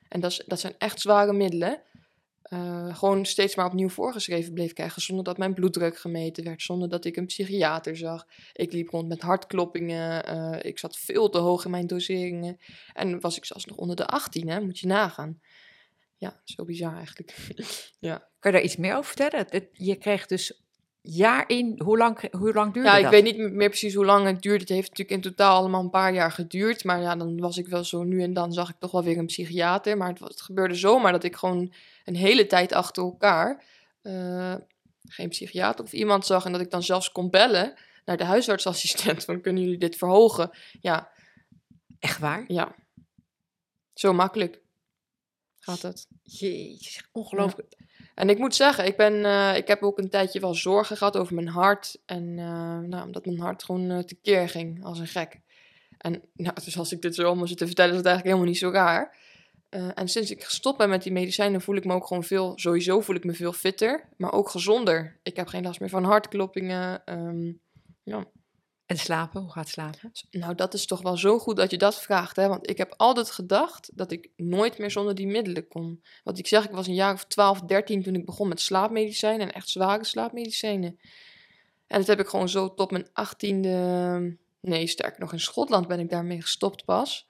en 0.08 0.20
dat, 0.20 0.42
dat 0.46 0.60
zijn 0.60 0.74
echt 0.78 1.00
zware 1.00 1.32
middelen, 1.32 1.82
eh, 2.42 2.96
gewoon 2.96 3.26
steeds 3.26 3.54
maar 3.54 3.66
opnieuw 3.66 3.88
voorgeschreven 3.88 4.52
bleef 4.52 4.72
krijgen, 4.72 5.02
zonder 5.02 5.24
dat 5.24 5.38
mijn 5.38 5.54
bloeddruk 5.54 5.98
gemeten 5.98 6.44
werd, 6.44 6.62
zonder 6.62 6.88
dat 6.88 7.04
ik 7.04 7.16
een 7.16 7.26
psychiater 7.26 7.96
zag. 7.96 8.26
Ik 8.52 8.72
liep 8.72 8.88
rond 8.88 9.08
met 9.08 9.22
hartkloppingen, 9.22 10.24
eh, 10.24 10.58
ik 10.62 10.78
zat 10.78 10.96
veel 10.96 11.28
te 11.28 11.38
hoog 11.38 11.64
in 11.64 11.70
mijn 11.70 11.86
doseringen. 11.86 12.56
En 12.92 13.20
was 13.20 13.36
ik 13.36 13.44
zelfs 13.44 13.64
nog 13.64 13.76
onder 13.76 13.96
de 13.96 14.06
18, 14.06 14.48
hè? 14.48 14.60
moet 14.60 14.78
je 14.78 14.86
nagaan. 14.86 15.40
Ja, 16.16 16.40
zo 16.44 16.64
bizar 16.64 16.96
eigenlijk. 16.96 17.34
Kan 18.38 18.52
je 18.52 18.56
daar 18.56 18.66
iets 18.66 18.76
meer 18.76 18.94
over 18.96 19.14
vertellen? 19.16 19.68
Je 19.72 19.96
kreeg 19.96 20.26
dus 20.26 20.62
jaar 21.10 21.44
in, 21.48 21.80
hoe 21.84 21.96
lang, 21.98 22.34
hoe 22.36 22.52
lang 22.52 22.72
duurde 22.72 22.88
Ja, 22.88 22.96
ik 22.96 23.02
dat? 23.02 23.10
weet 23.12 23.24
niet 23.24 23.36
meer 23.52 23.68
precies 23.68 23.94
hoe 23.94 24.04
lang 24.04 24.26
het 24.26 24.42
duurde. 24.42 24.58
Het 24.60 24.68
heeft 24.68 24.88
natuurlijk 24.88 25.16
in 25.24 25.30
totaal 25.30 25.56
allemaal 25.56 25.82
een 25.82 25.90
paar 25.90 26.14
jaar 26.14 26.32
geduurd. 26.32 26.84
Maar 26.84 27.00
ja, 27.00 27.16
dan 27.16 27.40
was 27.40 27.56
ik 27.58 27.66
wel 27.66 27.84
zo 27.84 28.02
nu 28.02 28.22
en 28.22 28.32
dan 28.32 28.52
zag 28.52 28.68
ik 28.68 28.76
toch 28.78 28.90
wel 28.90 29.02
weer 29.04 29.18
een 29.18 29.26
psychiater. 29.26 29.96
Maar 29.96 30.08
het, 30.08 30.18
was- 30.18 30.30
het 30.30 30.40
gebeurde 30.40 30.74
zomaar 30.74 31.12
dat 31.12 31.24
ik 31.24 31.36
gewoon 31.36 31.72
een 32.04 32.16
hele 32.16 32.46
tijd 32.46 32.72
achter 32.72 33.02
elkaar 33.02 33.64
eh, 34.02 34.54
geen 35.04 35.28
psychiater 35.28 35.84
of 35.84 35.92
iemand 35.92 36.26
zag. 36.26 36.44
En 36.44 36.52
dat 36.52 36.60
ik 36.60 36.70
dan 36.70 36.82
zelfs 36.82 37.12
kon 37.12 37.30
bellen 37.30 37.74
naar 38.04 38.16
de 38.16 38.24
huisartsassistent 38.24 39.24
van 39.24 39.40
kunnen 39.40 39.62
jullie 39.62 39.78
dit 39.78 39.96
verhogen? 39.96 40.50
Ja, 40.80 41.10
Echt 41.98 42.18
waar? 42.18 42.44
ja. 42.48 42.74
Zo 43.94 44.12
makkelijk 44.12 44.60
gaat 45.58 45.82
het. 45.82 46.06
Jeetje, 46.22 47.00
ongelooflijk. 47.12 47.72
En 48.18 48.28
ik 48.28 48.38
moet 48.38 48.54
zeggen, 48.54 48.86
ik, 48.86 48.96
ben, 48.96 49.24
eh, 49.24 49.56
ik 49.56 49.66
heb 49.68 49.82
ook 49.82 49.98
een 49.98 50.08
tijdje 50.08 50.40
wel 50.40 50.54
zorgen 50.54 50.96
gehad 50.96 51.16
over 51.16 51.34
mijn 51.34 51.48
hart. 51.48 51.98
En 52.06 52.38
eh, 52.38 52.78
nou, 52.78 53.04
omdat 53.04 53.26
mijn 53.26 53.40
hart 53.40 53.64
gewoon 53.64 53.90
eh, 53.90 53.98
tekeer 53.98 54.48
ging 54.48 54.84
als 54.84 54.98
een 54.98 55.06
gek. 55.06 55.40
En 55.98 56.22
nou, 56.34 56.54
dus 56.64 56.78
als 56.78 56.92
ik 56.92 57.02
dit 57.02 57.14
zo 57.14 57.26
allemaal 57.26 57.46
zit 57.46 57.58
te 57.58 57.66
vertellen, 57.66 57.90
is 57.90 57.96
het 57.96 58.06
eigenlijk 58.06 58.36
helemaal 58.36 58.54
niet 58.54 58.62
zo 58.62 58.70
raar. 58.70 59.16
En 59.94 60.08
sinds 60.08 60.30
ik 60.30 60.44
gestopt 60.44 60.78
ben 60.78 60.88
met 60.88 61.02
die 61.02 61.12
medicijnen, 61.12 61.60
voel 61.60 61.76
ik 61.76 61.84
me 61.84 61.94
ook 61.94 62.06
gewoon 62.06 62.24
veel, 62.24 62.52
sowieso 62.56 63.00
voel 63.00 63.16
ik 63.16 63.24
me 63.24 63.34
veel 63.34 63.52
fitter, 63.52 64.08
maar 64.16 64.32
ook 64.32 64.48
gezonder. 64.48 65.16
Ik 65.22 65.36
heb 65.36 65.46
geen 65.46 65.62
last 65.62 65.80
meer 65.80 65.88
van 65.88 66.04
hartkloppingen. 66.04 67.04
ehm, 67.04 67.52
ja. 68.02 68.24
En 68.88 68.98
slapen, 68.98 69.40
hoe 69.40 69.52
gaat 69.52 69.68
slapen? 69.68 70.12
Nou, 70.30 70.54
dat 70.54 70.74
is 70.74 70.86
toch 70.86 71.02
wel 71.02 71.16
zo 71.16 71.38
goed 71.38 71.56
dat 71.56 71.70
je 71.70 71.78
dat 71.78 72.00
vraagt, 72.00 72.36
hè? 72.36 72.48
Want 72.48 72.70
ik 72.70 72.78
heb 72.78 72.94
altijd 72.96 73.30
gedacht 73.30 73.90
dat 73.94 74.12
ik 74.12 74.30
nooit 74.36 74.78
meer 74.78 74.90
zonder 74.90 75.14
die 75.14 75.26
middelen 75.26 75.68
kon. 75.68 76.02
Wat 76.24 76.38
ik 76.38 76.46
zeg, 76.46 76.64
ik 76.64 76.70
was 76.70 76.86
een 76.86 76.94
jaar 76.94 77.12
of 77.12 77.24
12, 77.24 77.60
13 77.60 78.02
toen 78.02 78.14
ik 78.14 78.24
begon 78.24 78.48
met 78.48 78.60
slaapmedicijnen 78.60 79.46
en 79.46 79.52
echt 79.52 79.68
zware 79.68 80.04
slaapmedicijnen. 80.04 80.98
En 81.86 81.98
dat 81.98 82.06
heb 82.06 82.20
ik 82.20 82.28
gewoon 82.28 82.48
zo 82.48 82.74
tot 82.74 82.90
mijn 82.90 83.06
18e, 83.06 84.38
nee, 84.60 84.86
sterker 84.86 85.20
nog 85.20 85.32
in 85.32 85.40
Schotland 85.40 85.88
ben 85.88 86.00
ik 86.00 86.10
daarmee 86.10 86.42
gestopt 86.42 86.84
pas. 86.84 87.28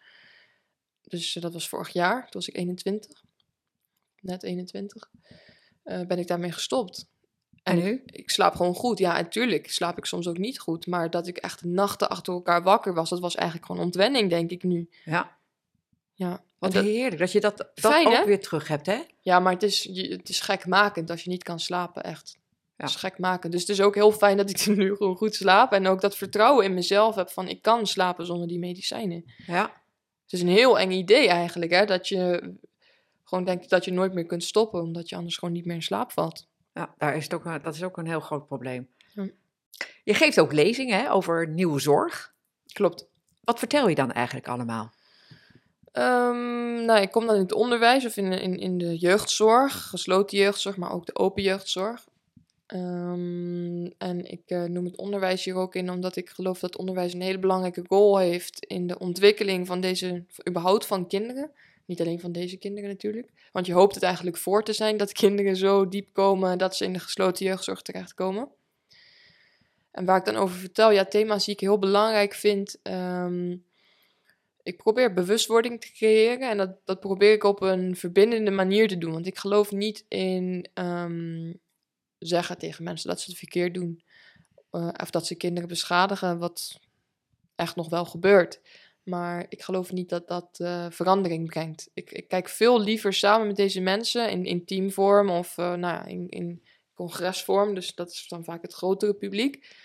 Dus 1.03 1.37
eh, 1.37 1.43
dat 1.43 1.53
was 1.53 1.69
vorig 1.69 1.89
jaar, 1.89 2.21
toen 2.21 2.41
was 2.41 2.49
ik 2.49 2.57
21, 2.57 3.25
net 4.21 4.43
21, 4.43 5.11
uh, 5.85 6.01
ben 6.07 6.19
ik 6.19 6.27
daarmee 6.27 6.53
gestopt. 6.53 7.09
En 7.71 7.77
nu? 7.79 8.03
Ik 8.07 8.31
slaap 8.31 8.55
gewoon 8.55 8.75
goed. 8.75 8.99
Ja, 8.99 9.13
natuurlijk 9.13 9.71
slaap 9.71 9.99
ik 9.99 10.05
soms 10.05 10.29
ook 10.29 10.39
niet 10.39 10.59
goed. 10.61 10.87
Maar 10.87 11.11
dat 11.11 11.27
ik 11.27 11.37
echt 11.37 11.65
nachten 11.65 12.09
achter 12.09 12.33
elkaar 12.33 12.63
wakker 12.63 12.95
was, 12.95 13.09
dat 13.11 13.21
was 13.21 13.35
eigenlijk 13.35 13.67
gewoon 13.67 13.83
ontwenning, 13.85 14.31
denk 14.31 14.51
ik 14.51 14.63
nu. 14.63 14.89
Ja. 15.05 15.37
Ja. 16.15 16.43
Wat 16.59 16.73
dat- 16.73 16.85
heerlijk 16.85 17.19
dat 17.19 17.33
je 17.33 17.41
dat, 17.41 17.57
dat 17.57 17.69
Fijn, 17.75 18.07
ook 18.07 18.13
hè? 18.13 18.25
weer 18.25 18.41
terug 18.41 18.69
hebt, 18.69 18.87
hè? 18.87 18.99
Ja, 19.21 19.41
maar 19.41 19.53
het 19.53 19.63
is, 19.63 19.85
het 19.93 20.29
is 20.29 20.41
gekmakend 20.41 21.11
als 21.11 21.25
je 21.25 21.31
niet 21.31 21.43
kan 21.43 21.61
slapen, 21.61 22.03
echt. 22.03 22.37
Ja. 22.77 22.85
Het 22.85 22.89
is 22.89 22.97
gekmakend. 22.97 23.53
Dus 23.53 23.61
het 23.61 23.71
is 23.71 23.81
ook 23.81 23.95
heel 23.95 24.13
fijn 24.13 24.37
dat 24.37 24.51
ik 24.51 24.67
nu 24.77 24.97
gewoon 24.97 25.17
goed 25.17 25.35
slaap. 25.35 25.73
En 25.73 25.87
ook 25.87 26.01
dat 26.01 26.17
vertrouwen 26.17 26.65
in 26.65 26.75
mezelf 26.75 27.15
heb 27.15 27.31
van 27.31 27.49
ik 27.49 27.63
kan 27.63 27.87
slapen 27.87 28.27
zonder 28.27 28.49
die 28.49 28.59
medicijnen. 28.59 29.25
Ja. 29.47 29.63
Het 30.23 30.33
is 30.33 30.41
een 30.41 30.49
heel 30.49 30.79
eng 30.79 30.91
idee 30.91 31.29
eigenlijk, 31.29 31.71
hè. 31.73 31.85
Dat 31.85 32.09
je 32.09 32.53
gewoon 33.25 33.45
denkt 33.45 33.71
dat 33.71 33.85
je 33.85 33.93
nooit 33.93 34.15
meer 34.15 34.27
kunt 34.27 34.45
stoppen, 34.45 34.83
omdat 34.83 35.09
je 35.09 35.17
anders 35.17 35.37
gewoon 35.37 35.55
niet 35.55 35.65
meer 35.65 35.77
in 35.77 35.83
slaap 35.83 36.13
valt. 36.13 36.47
Ja, 36.79 36.95
daar 36.99 37.17
is 37.17 37.25
het 37.25 37.35
ook, 37.35 37.45
een- 37.45 37.63
dat 37.63 37.75
is 37.75 37.83
ook 37.83 37.97
een 37.97 38.07
heel 38.07 38.21
groot 38.21 38.47
probleem. 38.47 38.89
Je 40.05 40.15
geeft 40.15 40.41
ook 40.41 40.53
lezingen 40.53 40.99
hè, 40.99 41.13
over 41.13 41.49
nieuwe 41.49 41.81
zorg. 41.81 42.35
Klopt. 42.73 43.07
Wat 43.45 43.59
vertel 43.59 43.89
je 43.89 43.95
dan 43.95 44.13
eigenlijk 44.13 44.49
allemaal? 44.49 44.93
Ehm, 45.93 46.85
nou, 46.85 47.01
ik 47.01 47.11
kom 47.11 47.27
dan 47.27 47.35
in 47.35 47.41
het 47.43 47.53
onderwijs 47.53 48.07
of 48.07 48.17
in, 48.17 48.33
in, 48.33 48.59
in 48.59 48.79
de 48.79 48.97
jeugdzorg, 48.97 49.89
gesloten 49.89 50.39
jeugdzorg, 50.39 50.77
maar 50.77 50.93
ook 50.93 51.07
de 51.07 51.15
open 51.17 51.43
jeugdzorg. 51.43 52.07
Ehm, 52.67 53.87
en 53.99 54.25
ik 54.31 54.43
eh, 54.47 54.63
noem 54.63 54.85
het 54.85 54.97
onderwijs 54.97 55.45
hier 55.45 55.55
ook 55.55 55.75
in, 55.75 55.91
omdat 55.91 56.17
ik 56.17 56.29
geloof 56.29 56.59
dat 56.59 56.77
onderwijs 56.77 57.13
een 57.13 57.21
hele 57.21 57.39
belangrijke 57.39 57.85
rol 57.89 58.19
heeft 58.19 58.65
in 58.65 58.87
de 58.87 58.99
ontwikkeling 58.99 59.67
van 59.67 59.81
deze, 59.81 60.25
überhaupt 60.49 60.87
van 60.87 61.07
kinderen. 61.07 61.51
Niet 61.89 62.01
alleen 62.01 62.21
van 62.21 62.33
deze 62.33 62.57
kinderen 62.57 62.89
natuurlijk. 62.89 63.31
Want 63.53 63.67
je 63.67 63.73
hoopt 63.73 63.95
het 63.95 64.05
eigenlijk 64.05 64.37
voor 64.37 64.65
te 64.65 64.73
zijn 64.73 64.97
dat 64.97 65.13
kinderen 65.13 65.57
zo 65.57 65.89
diep 65.89 66.13
komen 66.13 66.59
dat 66.59 66.77
ze 66.77 66.85
in 66.85 66.93
de 66.93 66.99
gesloten 66.99 67.47
jeugdzorg 67.47 67.83
terechtkomen. 67.83 68.49
En 69.91 70.05
waar 70.05 70.19
ik 70.19 70.25
dan 70.25 70.37
over 70.37 70.57
vertel, 70.57 70.91
ja, 70.91 71.05
thema's 71.05 71.45
die 71.45 71.55
ik 71.55 71.61
heel 71.61 71.79
belangrijk 71.79 72.35
vind. 72.35 72.79
ehm, 72.83 73.57
ik 74.63 74.77
probeer 74.77 75.13
bewustwording 75.13 75.81
te 75.81 75.93
creëren 75.93 76.51
en 76.51 76.57
dat, 76.57 76.77
dat 76.85 77.01
probeer 77.01 77.33
ik 77.33 77.45
op 77.45 77.63
een 77.63 77.97
verbindende 77.97 78.51
manier 78.51 78.89
te 78.89 78.99
doen. 78.99 79.13
Want 79.13 79.27
ik 79.27 79.39
geloof 79.39 79.73
niet 79.73 80.05
in 80.09 80.69
ehm, 80.75 81.53
zeggen 82.19 82.59
tegen 82.59 82.85
mensen 82.85 83.09
dat 83.09 83.21
ze 83.21 83.31
het 83.31 83.39
verkeerd 83.39 83.75
doen. 83.75 84.03
Eh, 84.71 84.89
of 85.03 85.11
dat 85.11 85.27
ze 85.27 85.35
kinderen 85.35 85.69
beschadigen, 85.69 86.39
wat 86.39 86.79
echt 87.55 87.77
nog 87.77 87.89
wel 87.89 88.05
gebeurt. 88.05 88.61
Maar 89.09 89.47
ik 89.49 89.63
geloof 89.63 89.93
niet 89.93 90.09
dat 90.09 90.29
dat 90.29 90.49
eh, 90.53 90.87
verandering 90.91 91.47
brengt. 91.47 91.91
Ik, 91.95 92.11
ik 92.11 92.29
kijk 92.29 92.49
veel 92.49 92.81
liever 92.81 93.13
samen 93.13 93.47
met 93.47 93.57
deze 93.57 93.81
mensen 93.81 94.31
in, 94.31 94.45
in 94.45 94.65
teamvorm 94.65 95.31
of 95.31 95.59
eh, 95.59 95.65
nou 95.65 95.95
ja, 95.95 96.05
in, 96.05 96.29
in 96.29 96.63
congresvorm. 96.95 97.75
Dus 97.75 97.95
dat 97.95 98.11
is 98.11 98.29
dan 98.29 98.45
vaak 98.45 98.63
het 98.63 98.73
grotere 98.73 99.15
publiek. 99.15 99.77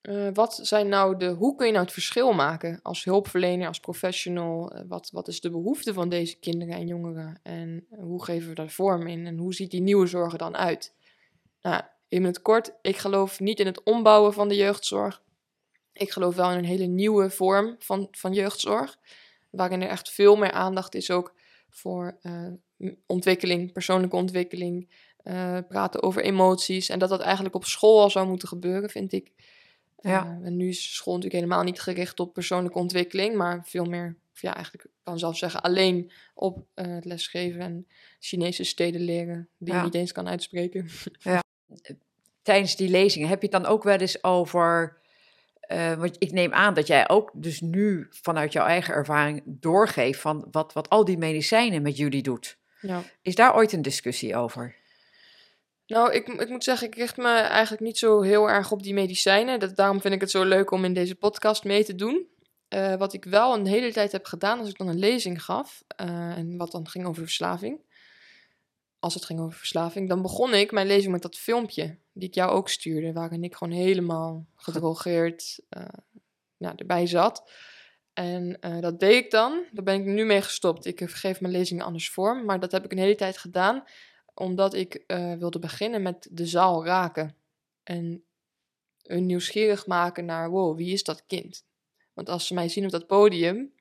Eh, 0.00 0.28
wat 0.32 0.58
zijn 0.62 0.88
nou 0.88 1.16
de, 1.16 1.26
hoe 1.26 1.54
kun 1.54 1.66
je 1.66 1.72
nou 1.72 1.84
het 1.84 1.92
verschil 1.92 2.32
maken 2.32 2.80
als 2.82 3.04
hulpverlener, 3.04 3.68
als 3.68 3.80
professional? 3.80 4.72
Wat, 4.88 5.10
wat 5.10 5.28
is 5.28 5.40
de 5.40 5.50
behoefte 5.50 5.92
van 5.92 6.08
deze 6.08 6.38
kinderen 6.38 6.74
en 6.74 6.86
jongeren? 6.86 7.40
En 7.42 7.86
hoe 7.90 8.24
geven 8.24 8.48
we 8.48 8.54
daar 8.54 8.70
vorm 8.70 9.06
in? 9.06 9.26
En 9.26 9.36
hoe 9.36 9.54
ziet 9.54 9.70
die 9.70 9.82
nieuwe 9.82 10.06
zorg 10.06 10.32
er 10.32 10.38
dan 10.38 10.56
uit? 10.56 10.94
Nou, 11.62 11.82
in 12.08 12.24
het 12.24 12.42
kort, 12.42 12.72
ik 12.82 12.96
geloof 12.96 13.40
niet 13.40 13.60
in 13.60 13.66
het 13.66 13.82
ombouwen 13.82 14.32
van 14.32 14.48
de 14.48 14.56
jeugdzorg. 14.56 15.24
Ik 15.98 16.10
geloof 16.10 16.34
wel 16.34 16.50
in 16.50 16.58
een 16.58 16.64
hele 16.64 16.86
nieuwe 16.86 17.30
vorm 17.30 17.76
van, 17.78 18.08
van 18.10 18.32
jeugdzorg. 18.32 18.98
Waarin 19.50 19.82
er 19.82 19.88
echt 19.88 20.10
veel 20.10 20.36
meer 20.36 20.52
aandacht 20.52 20.94
is 20.94 21.10
ook 21.10 21.34
voor 21.70 22.18
eh, 22.22 22.48
ontwikkeling, 23.06 23.72
persoonlijke 23.72 24.16
ontwikkeling. 24.16 24.88
eh, 25.16 25.58
praten 25.68 26.02
over 26.02 26.22
emoties. 26.22 26.88
En 26.88 26.98
dat 26.98 27.08
dat 27.08 27.20
eigenlijk 27.20 27.54
op 27.54 27.64
school 27.64 28.00
al 28.00 28.10
zou 28.10 28.28
moeten 28.28 28.48
gebeuren, 28.48 28.90
vind 28.90 29.12
ik. 29.12 29.32
Ja. 30.00 30.24
Eh, 30.24 30.46
en 30.46 30.56
nu 30.56 30.68
is 30.68 30.94
school 30.94 31.14
natuurlijk 31.14 31.42
helemaal 31.42 31.64
niet 31.64 31.80
gericht 31.80 32.20
op 32.20 32.32
persoonlijke 32.32 32.78
ontwikkeling, 32.78 33.36
maar 33.36 33.64
veel 33.64 33.84
meer, 33.84 34.16
of 34.32 34.40
ja, 34.42 34.54
eigenlijk 34.54 34.84
ik 34.84 34.90
kan 35.02 35.18
zelf 35.18 35.36
zeggen, 35.36 35.60
alleen 35.60 36.12
op 36.34 36.66
het 36.74 37.04
lesgeven 37.04 37.60
en 37.60 37.86
Chinese 38.18 38.64
steden 38.64 39.00
leren, 39.00 39.48
die 39.58 39.72
Ja. 39.72 39.78
je 39.78 39.84
niet 39.84 39.94
eens 39.94 40.12
kan 40.12 40.28
uitspreken. 40.28 40.88
Tijdens 42.42 42.76
die 42.76 42.88
lezingen 42.88 43.28
heb 43.28 43.42
je 43.42 43.48
het 43.48 43.62
dan 43.62 43.72
ook 43.72 43.82
wel 43.82 43.98
eens 43.98 44.24
over... 44.24 44.98
eh, 45.66 45.94
want 45.94 46.16
ik 46.18 46.32
neem 46.32 46.52
aan 46.52 46.74
dat 46.74 46.86
jij 46.86 47.08
ook 47.08 47.30
dus 47.34 47.60
nu 47.60 48.06
vanuit 48.10 48.52
jouw 48.52 48.66
eigen 48.66 48.94
ervaring 48.94 49.42
doorgeeft... 49.44 50.20
van 50.20 50.48
wat, 50.50 50.72
wat 50.72 50.88
al 50.88 51.04
die 51.04 51.18
medicijnen 51.18 51.82
met 51.82 51.96
jullie 51.96 52.22
doet. 52.22 52.58
Ja. 52.80 53.02
Is 53.22 53.34
daar 53.34 53.54
ooit 53.54 53.72
een 53.72 53.82
discussie 53.82 54.36
over? 54.36 54.74
Nou, 55.86 56.12
ik, 56.12 56.28
ik 56.28 56.48
moet 56.48 56.64
zeggen, 56.64 56.86
ik 56.86 56.94
richt 56.94 57.16
me 57.16 57.28
eigenlijk 57.28 57.82
niet 57.82 57.98
zo 57.98 58.20
heel 58.20 58.48
erg 58.48 58.72
op 58.72 58.82
die 58.82 58.94
medicijnen. 58.94 59.60
Dat, 59.60 59.76
daarom 59.76 60.00
vind 60.00 60.14
ik 60.14 60.20
het 60.20 60.30
zo 60.30 60.44
leuk 60.44 60.70
om 60.70 60.84
in 60.84 60.94
deze 60.94 61.14
podcast 61.14 61.64
mee 61.64 61.84
te 61.84 61.94
doen. 61.94 62.26
Eh, 62.68 62.94
wat 62.94 63.12
ik 63.12 63.24
wel 63.24 63.54
een 63.54 63.66
hele 63.66 63.92
tijd 63.92 64.12
heb 64.12 64.24
gedaan, 64.24 64.58
als 64.58 64.68
ik 64.68 64.78
dan 64.78 64.88
een 64.88 64.98
lezing 64.98 65.44
gaf, 65.44 65.82
eh, 65.88 66.36
en 66.38 66.56
wat 66.56 66.70
dan 66.70 66.88
ging 66.88 67.06
over 67.06 67.22
verslaving. 67.22 67.80
Als 68.98 69.14
het 69.14 69.24
ging 69.24 69.40
over 69.40 69.58
verslaving, 69.58 70.08
dan 70.08 70.22
begon 70.22 70.54
ik 70.54 70.72
mijn 70.72 70.86
lezing 70.86 71.12
met 71.12 71.22
dat 71.22 71.36
filmpje 71.36 71.98
die 72.18 72.28
ik 72.28 72.34
jou 72.34 72.50
ook 72.50 72.68
stuurde, 72.68 73.12
waarin 73.12 73.44
ik 73.44 73.54
gewoon 73.54 73.74
helemaal 73.74 74.46
gedrogeerd 74.54 75.60
eh, 75.68 75.84
nou, 76.56 76.74
erbij 76.76 77.06
zat. 77.06 77.50
En 78.12 78.60
eh, 78.60 78.80
dat 78.80 79.00
deed 79.00 79.24
ik 79.24 79.30
dan. 79.30 79.64
Daar 79.72 79.84
ben 79.84 80.00
ik 80.00 80.04
nu 80.04 80.24
mee 80.24 80.42
gestopt. 80.42 80.86
Ik 80.86 81.00
geef 81.04 81.40
mijn 81.40 81.52
lezingen 81.52 81.84
anders 81.84 82.10
vorm, 82.10 82.44
maar 82.44 82.60
dat 82.60 82.72
heb 82.72 82.84
ik 82.84 82.92
een 82.92 82.98
hele 82.98 83.14
tijd 83.14 83.38
gedaan 83.38 83.84
omdat 84.34 84.74
ik 84.74 84.94
eh, 84.94 85.32
wilde 85.32 85.58
beginnen 85.58 86.02
met 86.02 86.28
de 86.30 86.46
zaal 86.46 86.84
raken. 86.84 87.36
En 87.82 88.24
hun 89.02 89.26
nieuwsgierig 89.26 89.86
maken 89.86 90.24
naar, 90.24 90.50
wow, 90.50 90.76
wie 90.76 90.92
is 90.92 91.04
dat 91.04 91.26
kind? 91.26 91.64
Want 92.12 92.28
als 92.28 92.46
ze 92.46 92.54
mij 92.54 92.68
zien 92.68 92.84
op 92.84 92.90
dat 92.90 93.06
podium, 93.06 93.72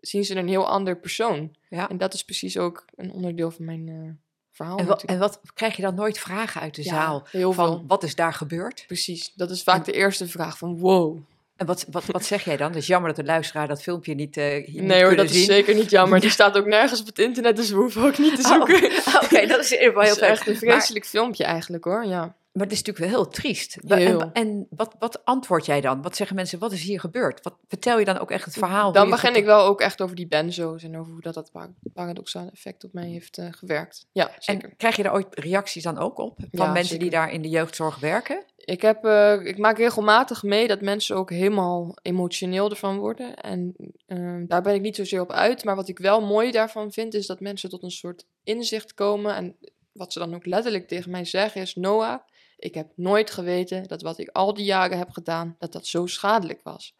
zien 0.00 0.24
ze 0.24 0.34
een 0.34 0.48
heel 0.48 0.68
ander 0.68 0.98
persoon. 0.98 1.56
Ja. 1.68 1.88
En 1.88 1.98
dat 1.98 2.14
is 2.14 2.24
precies 2.24 2.58
ook 2.58 2.84
een 2.94 3.12
onderdeel 3.12 3.50
van 3.50 3.64
mijn 3.64 3.88
eh, 3.88 4.23
verhaal. 4.54 4.78
En, 4.78 4.86
wat, 4.86 5.02
natuurlijk. 5.02 5.22
en 5.22 5.28
wat 5.28 5.52
krijg 5.54 5.76
je 5.76 5.82
dan 5.82 5.94
nooit 5.94 6.18
vragen 6.18 6.60
uit 6.60 6.74
de 6.74 6.82
Ja, 6.84 6.88
zaal? 6.90 7.26
heel 7.30 7.52
Van 7.52 7.66
veel. 7.66 7.84
wat 7.86 8.02
is 8.02 8.14
daar 8.14 8.32
gebeurd? 8.32 8.84
Precies, 8.86 9.32
dat 9.34 9.50
is 9.50 9.62
vaak 9.62 9.84
de 9.84 9.92
eerste 9.92 10.28
vraag 10.28 10.58
van, 10.58 10.78
wow. 10.78 11.18
En 11.56 11.66
wat, 11.66 11.86
wat, 11.90 12.04
wat 12.06 12.24
zeg 12.24 12.44
jij 12.44 12.56
dan? 12.56 12.68
Het 12.68 12.76
is 12.76 12.86
jammer 12.86 13.08
dat 13.14 13.24
de 13.24 13.32
luisteraar 13.32 13.68
dat 13.68 13.82
filmpje 13.82 14.14
niet, 14.14 14.36
eh 14.36 14.44
hier 14.44 14.64
niet 14.66 14.82
Nee 14.82 15.04
hoor, 15.04 15.16
dat 15.16 15.30
zien. 15.30 15.40
is 15.40 15.46
zeker 15.46 15.74
niet 15.74 15.90
jammer. 15.90 16.20
Die 16.20 16.30
staat 16.40 16.56
ook 16.56 16.66
nergens 16.66 17.00
op 17.00 17.06
het 17.06 17.18
internet, 17.18 17.56
dus 17.56 17.70
we 17.70 17.76
hoeven 17.76 18.02
ook 18.02 18.18
niet 18.18 18.36
te 18.36 18.42
Oh, 18.42 18.48
zoeken. 18.54 18.84
Oké, 19.24 19.46
dat 19.46 19.60
is 19.64 19.72
in 19.72 19.78
ieder 19.82 19.92
geval 19.92 20.02
Het 20.02 20.08
heel 20.08 20.14
fijn. 20.16 20.30
echt 20.30 20.46
een 20.46 20.52
Maar- 20.52 20.60
vreselijk 20.76 21.06
filmpje 21.06 21.44
eigenlijk 21.44 21.84
hoor, 21.84 22.04
ja. 22.06 22.34
Maar 22.54 22.62
het 22.62 22.72
is 22.72 22.82
natuurlijk 22.82 23.12
wel 23.12 23.22
heel 23.22 23.30
triest. 23.32 23.76
Heel. 23.86 24.20
En, 24.20 24.32
en 24.32 24.66
wat, 24.70 24.96
wat 24.98 25.24
antwoord 25.24 25.66
jij 25.66 25.80
dan? 25.80 26.02
Wat 26.02 26.16
zeggen 26.16 26.36
mensen, 26.36 26.58
wat 26.58 26.72
is 26.72 26.82
hier 26.82 27.00
gebeurd? 27.00 27.42
Wat, 27.42 27.54
vertel 27.68 27.98
je 27.98 28.04
dan 28.04 28.18
ook 28.18 28.30
echt 28.30 28.44
het 28.44 28.54
verhaal? 28.54 28.92
Dan 28.92 29.10
begin 29.10 29.34
ik 29.34 29.44
wel 29.44 29.66
ook 29.66 29.80
echt 29.80 30.00
over 30.00 30.16
die 30.16 30.26
benzo's 30.26 30.82
en 30.82 30.98
over 30.98 31.12
hoe 31.12 31.20
dat, 31.20 31.34
dat 31.34 31.50
para- 31.50 31.74
paradoxale 31.92 32.50
effect 32.50 32.84
op 32.84 32.92
mij 32.92 33.08
heeft 33.08 33.38
eh, 33.38 33.46
gewerkt. 33.50 34.06
Ja, 34.12 34.30
zeker. 34.38 34.68
En 34.68 34.76
krijg 34.76 34.96
je 34.96 35.02
daar 35.02 35.12
ooit 35.12 35.26
reacties 35.30 35.82
dan 35.82 35.98
ook 35.98 36.18
op? 36.18 36.36
Van 36.38 36.66
Ja, 36.66 36.72
mensen 36.72 36.98
die 36.98 37.10
daar 37.10 37.32
in 37.32 37.42
de 37.42 37.48
jeugdzorg 37.48 37.98
werken? 37.98 38.44
Ik, 38.56 38.82
heb, 38.82 39.04
eh, 39.04 39.46
ik 39.46 39.58
maak 39.58 39.78
regelmatig 39.78 40.42
mee 40.42 40.68
dat 40.68 40.80
mensen 40.80 41.16
ook 41.16 41.30
helemaal 41.30 41.96
emotioneel 42.02 42.70
ervan 42.70 42.98
worden. 42.98 43.36
En 43.36 43.74
eh, 44.06 44.36
daar 44.46 44.62
ben 44.62 44.74
ik 44.74 44.80
niet 44.80 44.96
zozeer 44.96 45.20
op 45.20 45.32
uit. 45.32 45.64
Maar 45.64 45.76
wat 45.76 45.88
ik 45.88 45.98
wel 45.98 46.20
mooi 46.20 46.50
daarvan 46.50 46.92
vind, 46.92 47.14
is 47.14 47.26
dat 47.26 47.40
mensen 47.40 47.70
tot 47.70 47.82
een 47.82 47.90
soort 47.90 48.26
inzicht 48.44 48.94
komen. 48.94 49.34
En 49.34 49.56
wat 49.92 50.12
ze 50.12 50.18
dan 50.18 50.34
ook 50.34 50.46
letterlijk 50.46 50.88
tegen 50.88 51.10
mij 51.10 51.24
zeggen 51.24 51.60
is... 51.60 51.74
Noah, 51.74 52.20
ik 52.56 52.74
heb 52.74 52.92
nooit 52.96 53.30
geweten 53.30 53.88
dat 53.88 54.02
wat 54.02 54.18
ik 54.18 54.28
al 54.28 54.54
die 54.54 54.64
jaren 54.64 54.98
heb 54.98 55.10
gedaan, 55.10 55.54
dat 55.58 55.72
dat 55.72 55.86
zo 55.86 56.06
schadelijk 56.06 56.60
was. 56.62 56.96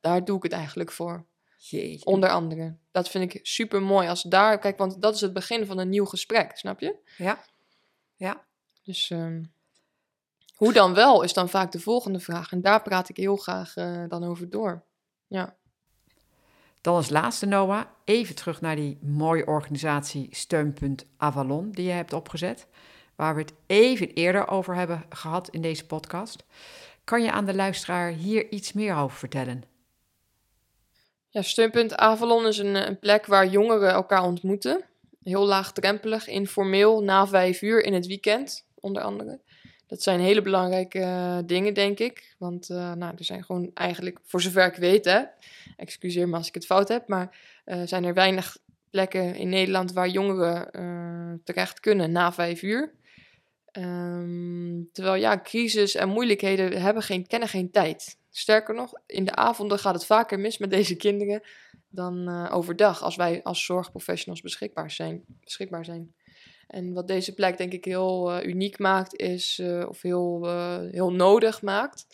Daar 0.00 0.24
doe 0.24 0.36
ik 0.36 0.42
het 0.42 0.52
eigenlijk 0.52 0.92
voor. 0.92 1.26
Jeetje. 1.56 2.04
Onder 2.04 2.30
andere. 2.30 2.76
Dat 2.90 3.08
vind 3.08 3.34
ik 3.34 3.46
super 3.46 3.82
mooi. 3.82 4.08
Als 4.08 4.22
daar, 4.22 4.58
kijk, 4.58 4.78
want 4.78 5.02
dat 5.02 5.14
is 5.14 5.20
het 5.20 5.32
begin 5.32 5.66
van 5.66 5.78
een 5.78 5.88
nieuw 5.88 6.04
gesprek, 6.04 6.56
snap 6.56 6.80
je? 6.80 6.96
Ja. 7.16 7.44
Ja. 8.16 8.46
Dus 8.82 9.10
ehm, 9.10 9.42
hoe 10.54 10.72
dan 10.72 10.94
wel 10.94 11.22
is 11.22 11.32
dan 11.32 11.48
vaak 11.48 11.72
de 11.72 11.80
volgende 11.80 12.20
vraag. 12.20 12.52
En 12.52 12.60
daar 12.60 12.82
praat 12.82 13.08
ik 13.08 13.16
heel 13.16 13.36
graag 13.36 13.76
eh, 13.76 14.04
dan 14.08 14.24
over 14.24 14.50
door. 14.50 14.84
Ja. 15.26 15.56
Dan 16.80 16.94
als 16.94 17.10
laatste, 17.10 17.46
Noah, 17.46 17.84
even 18.04 18.34
terug 18.34 18.60
naar 18.60 18.76
die 18.76 18.98
mooie 19.02 19.46
organisatie 19.46 20.28
Steunpunt 20.30 21.06
Avalon 21.16 21.70
die 21.70 21.84
je 21.84 21.92
hebt 21.92 22.12
opgezet. 22.12 22.66
Waar 23.16 23.34
we 23.34 23.40
het 23.40 23.52
even 23.66 24.08
eerder 24.08 24.48
over 24.48 24.74
hebben 24.74 25.04
gehad 25.08 25.48
in 25.48 25.62
deze 25.62 25.86
podcast. 25.86 26.44
Kan 27.04 27.22
je 27.22 27.30
aan 27.30 27.44
de 27.44 27.54
luisteraar 27.54 28.10
hier 28.10 28.50
iets 28.50 28.72
meer 28.72 28.96
over 28.96 29.18
vertellen? 29.18 29.62
Ja, 31.28 31.42
Steunpunt 31.42 31.96
Avalon 31.96 32.46
is 32.46 32.58
een, 32.58 32.74
een 32.74 32.98
plek 32.98 33.26
waar 33.26 33.46
jongeren 33.46 33.90
elkaar 33.92 34.22
ontmoeten. 34.22 34.84
Heel 35.22 35.46
laagdrempelig, 35.46 36.26
informeel, 36.26 37.02
na 37.02 37.26
vijf 37.26 37.62
uur 37.62 37.84
in 37.84 37.94
het 37.94 38.06
weekend, 38.06 38.66
onder 38.74 39.02
andere. 39.02 39.40
Dat 39.86 40.02
zijn 40.02 40.20
hele 40.20 40.42
belangrijke 40.42 40.98
uh, 40.98 41.38
dingen, 41.44 41.74
denk 41.74 41.98
ik. 41.98 42.34
Want 42.38 42.68
uh, 42.68 42.92
nou, 42.92 43.14
er 43.18 43.24
zijn 43.24 43.44
gewoon 43.44 43.70
eigenlijk, 43.74 44.18
voor 44.24 44.40
zover 44.40 44.66
ik 44.66 44.76
weet, 44.76 45.04
hè, 45.04 45.22
excuseer 45.76 46.28
me 46.28 46.36
als 46.36 46.48
ik 46.48 46.54
het 46.54 46.66
fout 46.66 46.88
heb, 46.88 47.08
maar 47.08 47.36
zijn 47.84 48.04
er 48.04 48.14
weinig 48.14 48.56
plekken 48.90 49.34
in 49.34 49.48
Nederland 49.48 49.92
waar 49.92 50.08
jongeren 50.08 50.70
terecht 51.44 51.80
kunnen 51.80 52.12
na 52.12 52.32
vijf 52.32 52.62
uur. 52.62 52.92
Um, 53.78 54.88
terwijl 54.92 55.14
ja, 55.14 55.40
crisis 55.40 55.94
en 55.94 56.08
moeilijkheden 56.08 56.82
hebben 56.82 57.02
geen, 57.02 57.26
kennen 57.26 57.48
geen 57.48 57.70
tijd. 57.70 58.18
Sterker 58.30 58.74
nog, 58.74 58.92
in 59.06 59.24
de 59.24 59.34
avonden 59.34 59.78
gaat 59.78 59.94
het 59.94 60.06
vaker 60.06 60.38
mis 60.38 60.58
met 60.58 60.70
deze 60.70 60.96
kinderen 60.96 61.42
dan 61.88 62.28
uh, 62.28 62.50
overdag, 62.52 63.02
als 63.02 63.16
wij 63.16 63.42
als 63.42 63.64
zorgprofessionals 63.64 64.40
beschikbaar 64.40 64.90
zijn. 64.90 65.24
Beschikbaar 65.40 65.84
zijn. 65.84 66.14
En 66.66 66.92
wat 66.92 67.08
deze 67.08 67.34
plek 67.34 67.56
denk 67.56 67.72
ik 67.72 67.84
heel 67.84 68.36
uh, 68.36 68.46
uniek 68.46 68.78
maakt, 68.78 69.16
is, 69.16 69.58
uh, 69.62 69.88
of 69.88 70.02
heel, 70.02 70.48
heel 70.90 71.12
nodig 71.12 71.62
maakt. 71.62 72.06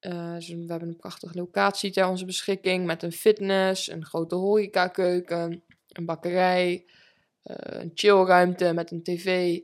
Dus 0.00 0.48
we 0.48 0.64
hebben 0.66 0.88
een 0.88 0.96
prachtige 0.96 1.38
locatie 1.38 1.90
ter 1.90 2.08
onze 2.08 2.24
beschikking 2.24 2.86
met 2.86 3.02
een 3.02 3.12
fitness, 3.12 3.90
een 3.90 4.04
grote 4.04 4.34
horecakeuken, 4.34 5.62
een 5.88 6.04
bakkerij, 6.04 6.84
een 7.42 7.90
chillruimte 7.94 8.72
met 8.72 8.90
een 8.90 9.02
tv. 9.02 9.58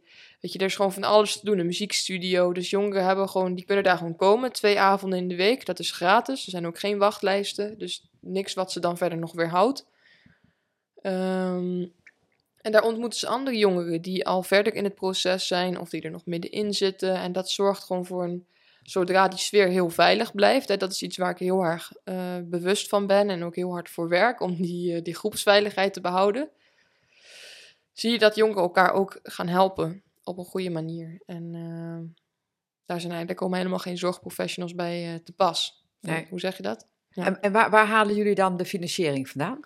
Weet 0.47 0.55
je, 0.55 0.61
er 0.61 0.71
is 0.71 0.77
gewoon 0.77 0.93
van 0.93 1.05
alles 1.05 1.39
te 1.39 1.45
doen. 1.45 1.59
Een 1.59 1.67
muziekstudio. 1.67 2.53
Dus 2.53 2.71
jongeren 2.71 3.05
hebben 3.05 3.29
gewoon, 3.29 3.55
die 3.55 3.65
kunnen 3.65 3.85
daar 3.85 3.97
gewoon 3.97 4.17
komen. 4.17 4.53
Twee 4.53 4.81
avonden 4.81 5.19
in 5.19 5.29
de 5.29 5.37
week. 5.37 5.67
Dat 5.67 5.79
is 5.79 5.91
gratis. 5.91 6.45
Er 6.45 6.51
zijn 6.51 6.67
ook 6.67 6.79
geen 6.79 6.99
wachtlijsten. 6.99 7.79
Dus 7.79 8.09
niks 8.21 8.55
wat 8.55 8.73
ze 8.73 8.81
dan 8.81 8.97
verder 8.97 9.19
nog 9.19 9.33
weer 9.33 9.49
houdt. 9.49 9.87
Um, 11.03 11.93
en 12.61 12.73
daar 12.73 12.83
ontmoeten 12.83 13.19
ze 13.19 13.27
andere 13.27 13.57
jongeren 13.57 14.03
die 14.03 14.27
al 14.27 14.43
verder 14.43 14.75
in 14.75 14.85
het 14.85 14.95
proces 14.95 15.47
zijn. 15.47 15.81
Of 15.81 15.89
die 15.89 16.03
er 16.03 16.11
nog 16.11 16.27
middenin 16.27 16.75
zitten. 16.75 17.15
En 17.15 17.33
dat 17.33 17.51
zorgt 17.51 17.85
gewoon 17.85 18.07
voor 18.07 18.25
een, 18.25 18.47
zodra 18.83 19.29
die 19.29 19.39
sfeer 19.39 19.69
heel 19.69 19.91
veilig 19.91 20.35
blijft. 20.35 20.69
Hè, 20.69 20.77
dat 20.77 20.93
is 20.93 21.03
iets 21.03 21.17
waar 21.17 21.31
ik 21.31 21.39
heel 21.39 21.63
erg 21.63 21.93
uh, 22.05 22.37
bewust 22.45 22.89
van 22.89 23.07
ben. 23.07 23.31
En 23.31 23.45
ook 23.45 23.57
heel 23.57 23.71
hard 23.71 23.91
voor 23.91 24.09
werk. 24.09 24.41
Om 24.41 24.63
die, 24.63 24.93
uh, 24.93 25.03
die 25.03 25.15
groepsveiligheid 25.15 25.93
te 25.93 26.01
behouden. 26.01 26.51
Zie 27.93 28.11
je 28.11 28.19
dat 28.19 28.35
jongeren 28.35 28.63
elkaar 28.63 28.93
ook 28.93 29.21
gaan 29.23 29.49
helpen 29.49 30.05
op 30.27 30.39
een 30.39 30.45
goede 30.45 30.71
manier. 30.71 31.21
En 31.27 31.55
uh, 31.55 32.17
daar, 32.85 33.01
zijn, 33.01 33.27
daar 33.27 33.37
komen 33.37 33.59
helemaal 33.59 33.79
geen 33.79 33.99
zorgprofessionals 33.99 34.75
bij 34.75 35.13
uh, 35.13 35.19
te 35.25 35.33
pas. 35.33 35.85
Nee. 36.01 36.27
Hoe 36.31 36.41
zeg 36.41 36.57
je 36.57 36.63
dat? 36.63 36.87
Ja. 37.11 37.25
En, 37.25 37.41
en 37.41 37.53
waar, 37.53 37.71
waar, 37.71 37.87
halen 37.87 38.15
jullie 38.15 38.35
dan 38.35 38.57
de 38.57 38.65
financiering 38.65 39.29
vandaan? 39.29 39.61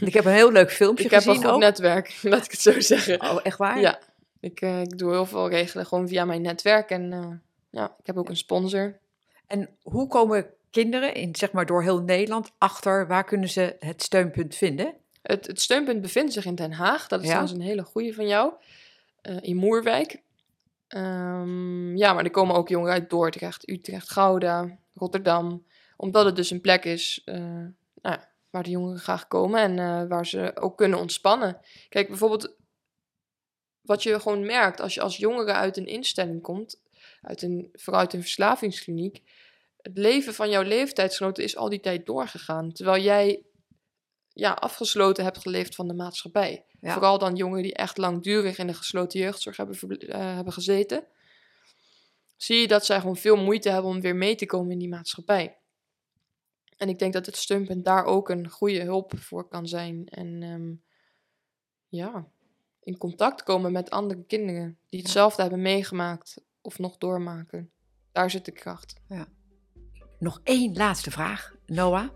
Ik 0.00 0.14
heb 0.14 0.24
een 0.24 0.32
heel 0.32 0.52
leuk 0.52 0.72
filmpje 0.72 1.04
ik 1.04 1.12
gezien. 1.12 1.32
Ik 1.32 1.36
heb 1.36 1.46
een 1.46 1.52
goed 1.52 1.60
netwerk, 1.60 2.18
laat 2.22 2.44
ik 2.44 2.50
het 2.50 2.60
zo 2.60 2.80
zeggen. 2.80 3.20
Oh, 3.20 3.40
echt 3.42 3.58
waar? 3.58 3.80
Ja. 3.80 3.98
Ik, 4.40 4.60
uh, 4.60 4.80
ik 4.80 4.98
doe 4.98 5.10
heel 5.10 5.26
veel 5.26 5.48
regelen 5.48 5.86
gewoon 5.86 6.08
via 6.08 6.24
mijn 6.24 6.42
netwerk. 6.42 6.90
En 6.90 7.42
ja, 7.70 7.96
ik 7.98 8.06
heb 8.06 8.16
ook 8.16 8.28
een 8.28 8.36
sponsor. 8.36 8.98
En 9.46 9.68
hoe 9.82 10.08
komen 10.08 10.46
kinderen 10.70 11.14
in, 11.14 11.36
zeg 11.36 11.52
maar, 11.52 11.66
door 11.66 11.82
heel 11.82 12.02
Nederland 12.02 12.52
achter 12.58 13.06
waar 13.06 13.24
kunnen 13.24 13.48
ze 13.48 13.76
het 13.78 14.02
steunpunt 14.02 14.54
vinden? 14.54 14.94
Het, 15.22 15.46
het 15.46 15.60
steunpunt 15.60 16.00
bevindt 16.00 16.32
zich 16.32 16.44
in 16.44 16.54
Den 16.54 16.72
Haag. 16.72 17.08
Dat 17.08 17.20
is 17.20 17.26
ja. 17.26 17.32
trouwens 17.32 17.58
een 17.58 17.66
hele 17.66 17.82
goede 17.82 18.12
van 18.12 18.26
jou 18.26 18.52
uh, 19.22 19.36
in 19.40 19.56
Moerwijk. 19.56 20.22
Um, 20.88 21.96
ja, 21.96 22.12
maar 22.12 22.24
er 22.24 22.30
komen 22.30 22.56
ook 22.56 22.68
jongeren 22.68 22.94
uit 22.94 23.10
Dordrecht, 23.10 23.68
Utrecht, 23.68 24.10
Gouda, 24.10 24.78
Rotterdam. 24.94 25.66
Omdat 25.96 26.24
het 26.24 26.36
dus 26.36 26.50
een 26.50 26.60
plek 26.60 26.84
is 26.84 27.22
uh, 27.24 27.66
nou, 27.94 28.18
waar 28.50 28.62
de 28.62 28.70
jongeren 28.70 28.98
graag 28.98 29.28
komen 29.28 29.60
en 29.60 29.76
uh, 29.76 30.08
waar 30.08 30.26
ze 30.26 30.52
ook 30.54 30.76
kunnen 30.76 30.98
ontspannen. 30.98 31.60
Kijk, 31.88 32.08
bijvoorbeeld 32.08 32.56
wat 33.80 34.02
je 34.02 34.20
gewoon 34.20 34.46
merkt 34.46 34.80
als 34.80 34.94
je 34.94 35.00
als 35.00 35.16
jongere 35.16 35.52
uit 35.52 35.76
een 35.76 35.86
instelling 35.86 36.42
komt, 36.42 36.82
uit 37.22 37.42
een, 37.42 37.68
vooral 37.72 38.00
uit 38.00 38.12
een 38.12 38.20
verslavingskliniek. 38.20 39.22
Het 39.76 39.98
leven 39.98 40.34
van 40.34 40.50
jouw 40.50 40.62
leeftijdsgenoten 40.62 41.44
is 41.44 41.56
al 41.56 41.68
die 41.68 41.80
tijd 41.80 42.06
doorgegaan. 42.06 42.72
Terwijl 42.72 43.02
jij 43.02 43.42
ja, 44.32 44.52
afgesloten 44.52 45.24
hebt 45.24 45.38
geleefd 45.38 45.74
van 45.74 45.88
de 45.88 45.94
maatschappij. 45.94 46.64
Ja. 46.80 46.92
Vooral 46.92 47.18
dan 47.18 47.36
jongeren 47.36 47.62
die 47.62 47.74
echt 47.74 47.98
langdurig 47.98 48.58
in 48.58 48.66
de 48.66 48.74
gesloten 48.74 49.20
jeugdzorg 49.20 49.56
hebben, 49.56 49.76
uh, 49.88 50.34
hebben 50.34 50.52
gezeten. 50.52 51.04
Zie 52.36 52.56
je 52.56 52.68
dat 52.68 52.84
zij 52.84 53.00
gewoon 53.00 53.16
veel 53.16 53.36
moeite 53.36 53.70
hebben 53.70 53.90
om 53.90 54.00
weer 54.00 54.16
mee 54.16 54.34
te 54.34 54.46
komen 54.46 54.72
in 54.72 54.78
die 54.78 54.88
maatschappij. 54.88 55.58
En 56.76 56.88
ik 56.88 56.98
denk 56.98 57.12
dat 57.12 57.26
het 57.26 57.36
steunpunt 57.36 57.84
daar 57.84 58.04
ook 58.04 58.28
een 58.28 58.48
goede 58.48 58.82
hulp 58.82 59.12
voor 59.16 59.48
kan 59.48 59.66
zijn. 59.66 60.08
En 60.08 60.42
um, 60.42 60.82
ja, 61.88 62.28
in 62.82 62.98
contact 62.98 63.42
komen 63.42 63.72
met 63.72 63.90
andere 63.90 64.24
kinderen 64.24 64.78
die 64.88 65.00
hetzelfde 65.00 65.42
hebben 65.42 65.62
meegemaakt 65.62 66.42
of 66.60 66.78
nog 66.78 66.98
doormaken. 66.98 67.70
Daar 68.12 68.30
zit 68.30 68.44
de 68.44 68.52
kracht. 68.52 69.00
Ja. 69.08 69.28
Nog 70.18 70.40
één 70.42 70.76
laatste 70.76 71.10
vraag, 71.10 71.54
Noah. 71.66 72.08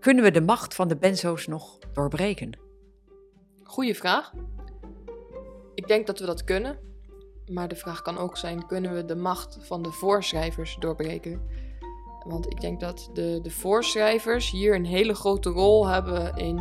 Kunnen 0.00 0.24
we 0.24 0.30
de 0.30 0.40
macht 0.40 0.74
van 0.74 0.88
de 0.88 0.96
benzo's 0.96 1.46
nog 1.46 1.78
doorbreken? 1.92 2.67
Goeie 3.68 3.94
vraag. 3.94 4.32
Ik 5.74 5.88
denk 5.88 6.06
dat 6.06 6.18
we 6.18 6.26
dat 6.26 6.44
kunnen. 6.44 6.78
Maar 7.46 7.68
de 7.68 7.76
vraag 7.76 8.02
kan 8.02 8.18
ook 8.18 8.36
zijn: 8.36 8.66
kunnen 8.66 8.94
we 8.94 9.04
de 9.04 9.16
macht 9.16 9.58
van 9.60 9.82
de 9.82 9.92
voorschrijvers 9.92 10.76
doorbreken? 10.78 11.40
Want 12.24 12.46
ik 12.46 12.60
denk 12.60 12.80
dat 12.80 13.10
de, 13.12 13.38
de 13.42 13.50
voorschrijvers 13.50 14.50
hier 14.50 14.74
een 14.74 14.84
hele 14.84 15.14
grote 15.14 15.50
rol 15.50 15.86
hebben 15.86 16.36
in, 16.36 16.56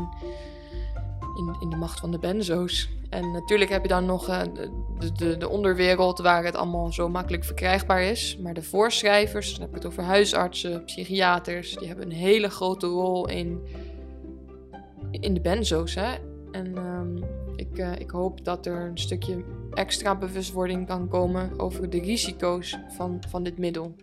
in, 1.38 1.56
in 1.60 1.70
de 1.70 1.76
macht 1.76 2.00
van 2.00 2.12
de 2.12 2.20
benzo's. 2.20 2.90
En 3.10 3.32
natuurlijk 3.32 3.70
heb 3.70 3.82
je 3.82 3.88
dan 3.88 4.06
nog 4.06 4.30
uh, 4.30 4.42
de, 4.54 5.12
de, 5.12 5.38
de, 5.38 5.50
onderwereld 5.50 6.20
waar 6.20 6.44
het 6.44 6.56
allemaal 6.56 6.92
zo 6.92 7.10
makkelijk 7.10 7.44
verkrijgbaar 7.44 8.02
is. 8.02 8.38
Maar 8.38 8.54
de 8.54 8.64
voorschrijvers, 8.64 9.52
dan 9.52 9.62
heb 9.62 9.70
ik 9.70 9.76
het 9.76 9.86
over 9.86 10.04
huisartsen, 10.04 10.84
psychiaters, 10.84 11.76
die 11.76 11.88
hebben 11.88 12.06
een 12.06 12.18
hele 12.18 12.50
grote 12.50 12.88
rol 12.88 13.28
in, 13.28 13.62
in 15.12 15.34
de 15.34 15.42
benzo's. 15.42 15.96
Hè? 15.96 16.27
En 16.58 16.78
um, 16.78 17.24
ik, 17.56 17.78
uh, 17.78 17.92
ik 18.00 18.10
hoop 18.10 18.46
dat 18.46 18.66
er 18.66 18.82
een 18.82 18.98
stukje 18.98 19.44
extra 19.74 20.16
bewustwording 20.16 20.88
kan 20.88 21.08
komen 21.08 21.60
over 21.60 21.90
de 21.90 22.00
risico's 22.00 22.78
van, 22.88 23.24
van 23.30 23.44
dit 23.44 23.58
middel. 23.58 23.96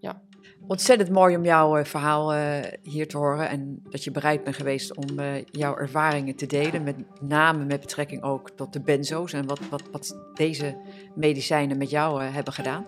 Ja. 0.00 0.22
Ontzettend 0.66 1.10
mooi 1.10 1.36
om 1.36 1.44
jouw 1.44 1.78
uh, 1.78 1.84
verhaal 1.84 2.34
uh, 2.34 2.58
hier 2.82 3.08
te 3.08 3.16
horen 3.16 3.48
en 3.48 3.82
dat 3.90 4.04
je 4.04 4.10
bereid 4.10 4.44
bent 4.44 4.56
geweest 4.56 4.96
om 4.96 5.06
jouw 5.50 5.76
ervaringen 5.76 6.36
te 6.36 6.46
delen, 6.46 6.82
met 6.82 6.96
name 7.20 7.64
met 7.64 7.80
betrekking 7.80 8.22
ook 8.22 8.50
tot 8.50 8.72
de 8.72 8.80
benzo's 8.80 9.32
en 9.32 9.46
wat, 9.46 9.60
wat, 9.70 9.82
wat 9.92 10.16
deze 10.34 10.76
medicijnen 11.14 11.78
met 11.78 11.90
jou 11.90 12.22
hebben 12.22 12.52
gedaan. 12.52 12.86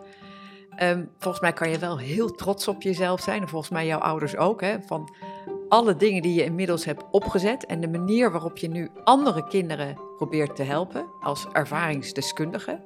Um, 0.83 1.11
volgens 1.19 1.43
mij 1.43 1.53
kan 1.53 1.71
je 1.71 1.79
wel 1.79 1.99
heel 1.99 2.31
trots 2.31 2.69
op 2.69 2.83
jezelf 2.83 3.21
zijn 3.21 3.43
en 3.43 3.49
volgens 3.49 3.71
mij 3.71 3.87
jouw 3.87 3.99
ouders 3.99 4.37
ook, 4.37 4.61
hè, 4.61 4.77
van 4.87 5.15
alle 5.69 5.97
dingen 5.97 6.23
die 6.23 6.35
je 6.35 6.45
inmiddels 6.45 6.85
hebt 6.85 7.05
opgezet 7.11 7.67
en 7.67 7.81
de 7.81 7.89
manier 7.89 8.31
waarop 8.31 8.57
je 8.57 8.69
nu 8.69 8.91
andere 9.05 9.49
kinderen 9.49 9.99
probeert 10.17 10.57
te 10.57 10.63
helpen 10.63 11.07
als 11.21 11.47
ervaringsdeskundige. 11.53 12.81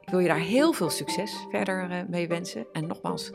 Ik 0.00 0.08
wil 0.10 0.18
je 0.18 0.28
daar 0.28 0.38
heel 0.38 0.72
veel 0.72 0.90
succes 0.90 1.46
verder 1.50 1.90
uh, 1.90 1.96
mee 2.08 2.28
wensen. 2.28 2.66
En 2.72 2.86
nogmaals, 2.86 3.30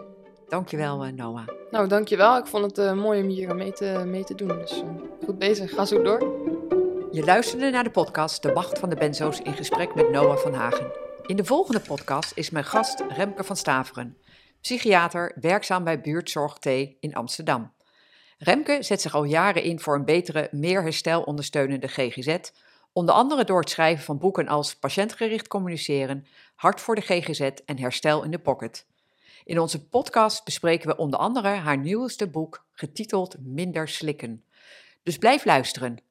dankjewel 0.47 1.05
uh, 1.05 1.11
Noah. 1.11 1.47
Nou, 1.71 1.87
dankjewel. 1.87 2.37
Ik 2.37 2.45
vond 2.45 2.63
het 2.63 2.77
uh, 2.77 2.93
mooi 2.93 3.21
om 3.21 3.27
hier 3.27 3.55
mee 3.55 3.71
te, 3.71 4.03
mee 4.05 4.23
te 4.23 4.35
doen. 4.35 4.47
Dus 4.47 4.83
goed 5.25 5.39
bezig. 5.39 5.73
Ga 5.73 5.85
zo 5.85 6.01
door. 6.01 6.19
Je 7.11 7.23
luisterde 7.25 7.69
naar 7.69 7.83
de 7.83 7.89
podcast 7.89 8.41
De 8.41 8.51
Macht 8.51 8.79
van 8.79 8.89
de 8.89 8.95
Benzo's 8.95 9.39
in 9.39 9.53
gesprek 9.53 9.95
met 9.95 10.09
Noah 10.11 10.37
van 10.37 10.53
Hagen. 10.53 11.06
In 11.27 11.35
de 11.35 11.45
volgende 11.45 11.79
podcast 11.79 12.31
is 12.35 12.49
mijn 12.49 12.65
gast 12.65 13.03
Remke 13.09 13.43
van 13.43 13.55
Staveren, 13.55 14.17
psychiater 14.61 15.31
werkzaam 15.41 15.83
bij 15.83 16.01
Buurtzorg 16.01 16.57
T 16.57 16.65
in 16.99 17.13
Amsterdam. 17.13 17.73
Remke 18.37 18.77
zet 18.83 19.01
zich 19.01 19.13
al 19.13 19.23
jaren 19.23 19.63
in 19.63 19.79
voor 19.79 19.95
een 19.95 20.05
betere, 20.05 20.47
meer 20.51 20.81
herstelondersteunende 20.81 21.87
GGZ, 21.87 22.37
onder 22.93 23.15
andere 23.15 23.43
door 23.43 23.59
het 23.59 23.69
schrijven 23.69 24.03
van 24.05 24.17
boeken 24.17 24.47
als 24.47 24.75
Patiëntgericht 24.75 25.47
communiceren, 25.47 26.27
Hart 26.55 26.81
voor 26.81 26.95
de 26.95 27.01
GGZ 27.01 27.49
en 27.65 27.79
Herstel 27.79 28.23
in 28.23 28.31
de 28.31 28.39
Pocket. 28.39 28.85
In 29.43 29.59
onze 29.59 29.87
podcast 29.87 30.43
bespreken 30.43 30.87
we 30.87 30.97
onder 30.97 31.19
andere 31.19 31.47
haar 31.47 31.77
nieuwste 31.77 32.27
boek, 32.27 32.65
getiteld 32.71 33.35
Minder 33.39 33.87
slikken. 33.87 34.43
Dus 35.03 35.17
blijf 35.17 35.45
luisteren. 35.45 36.06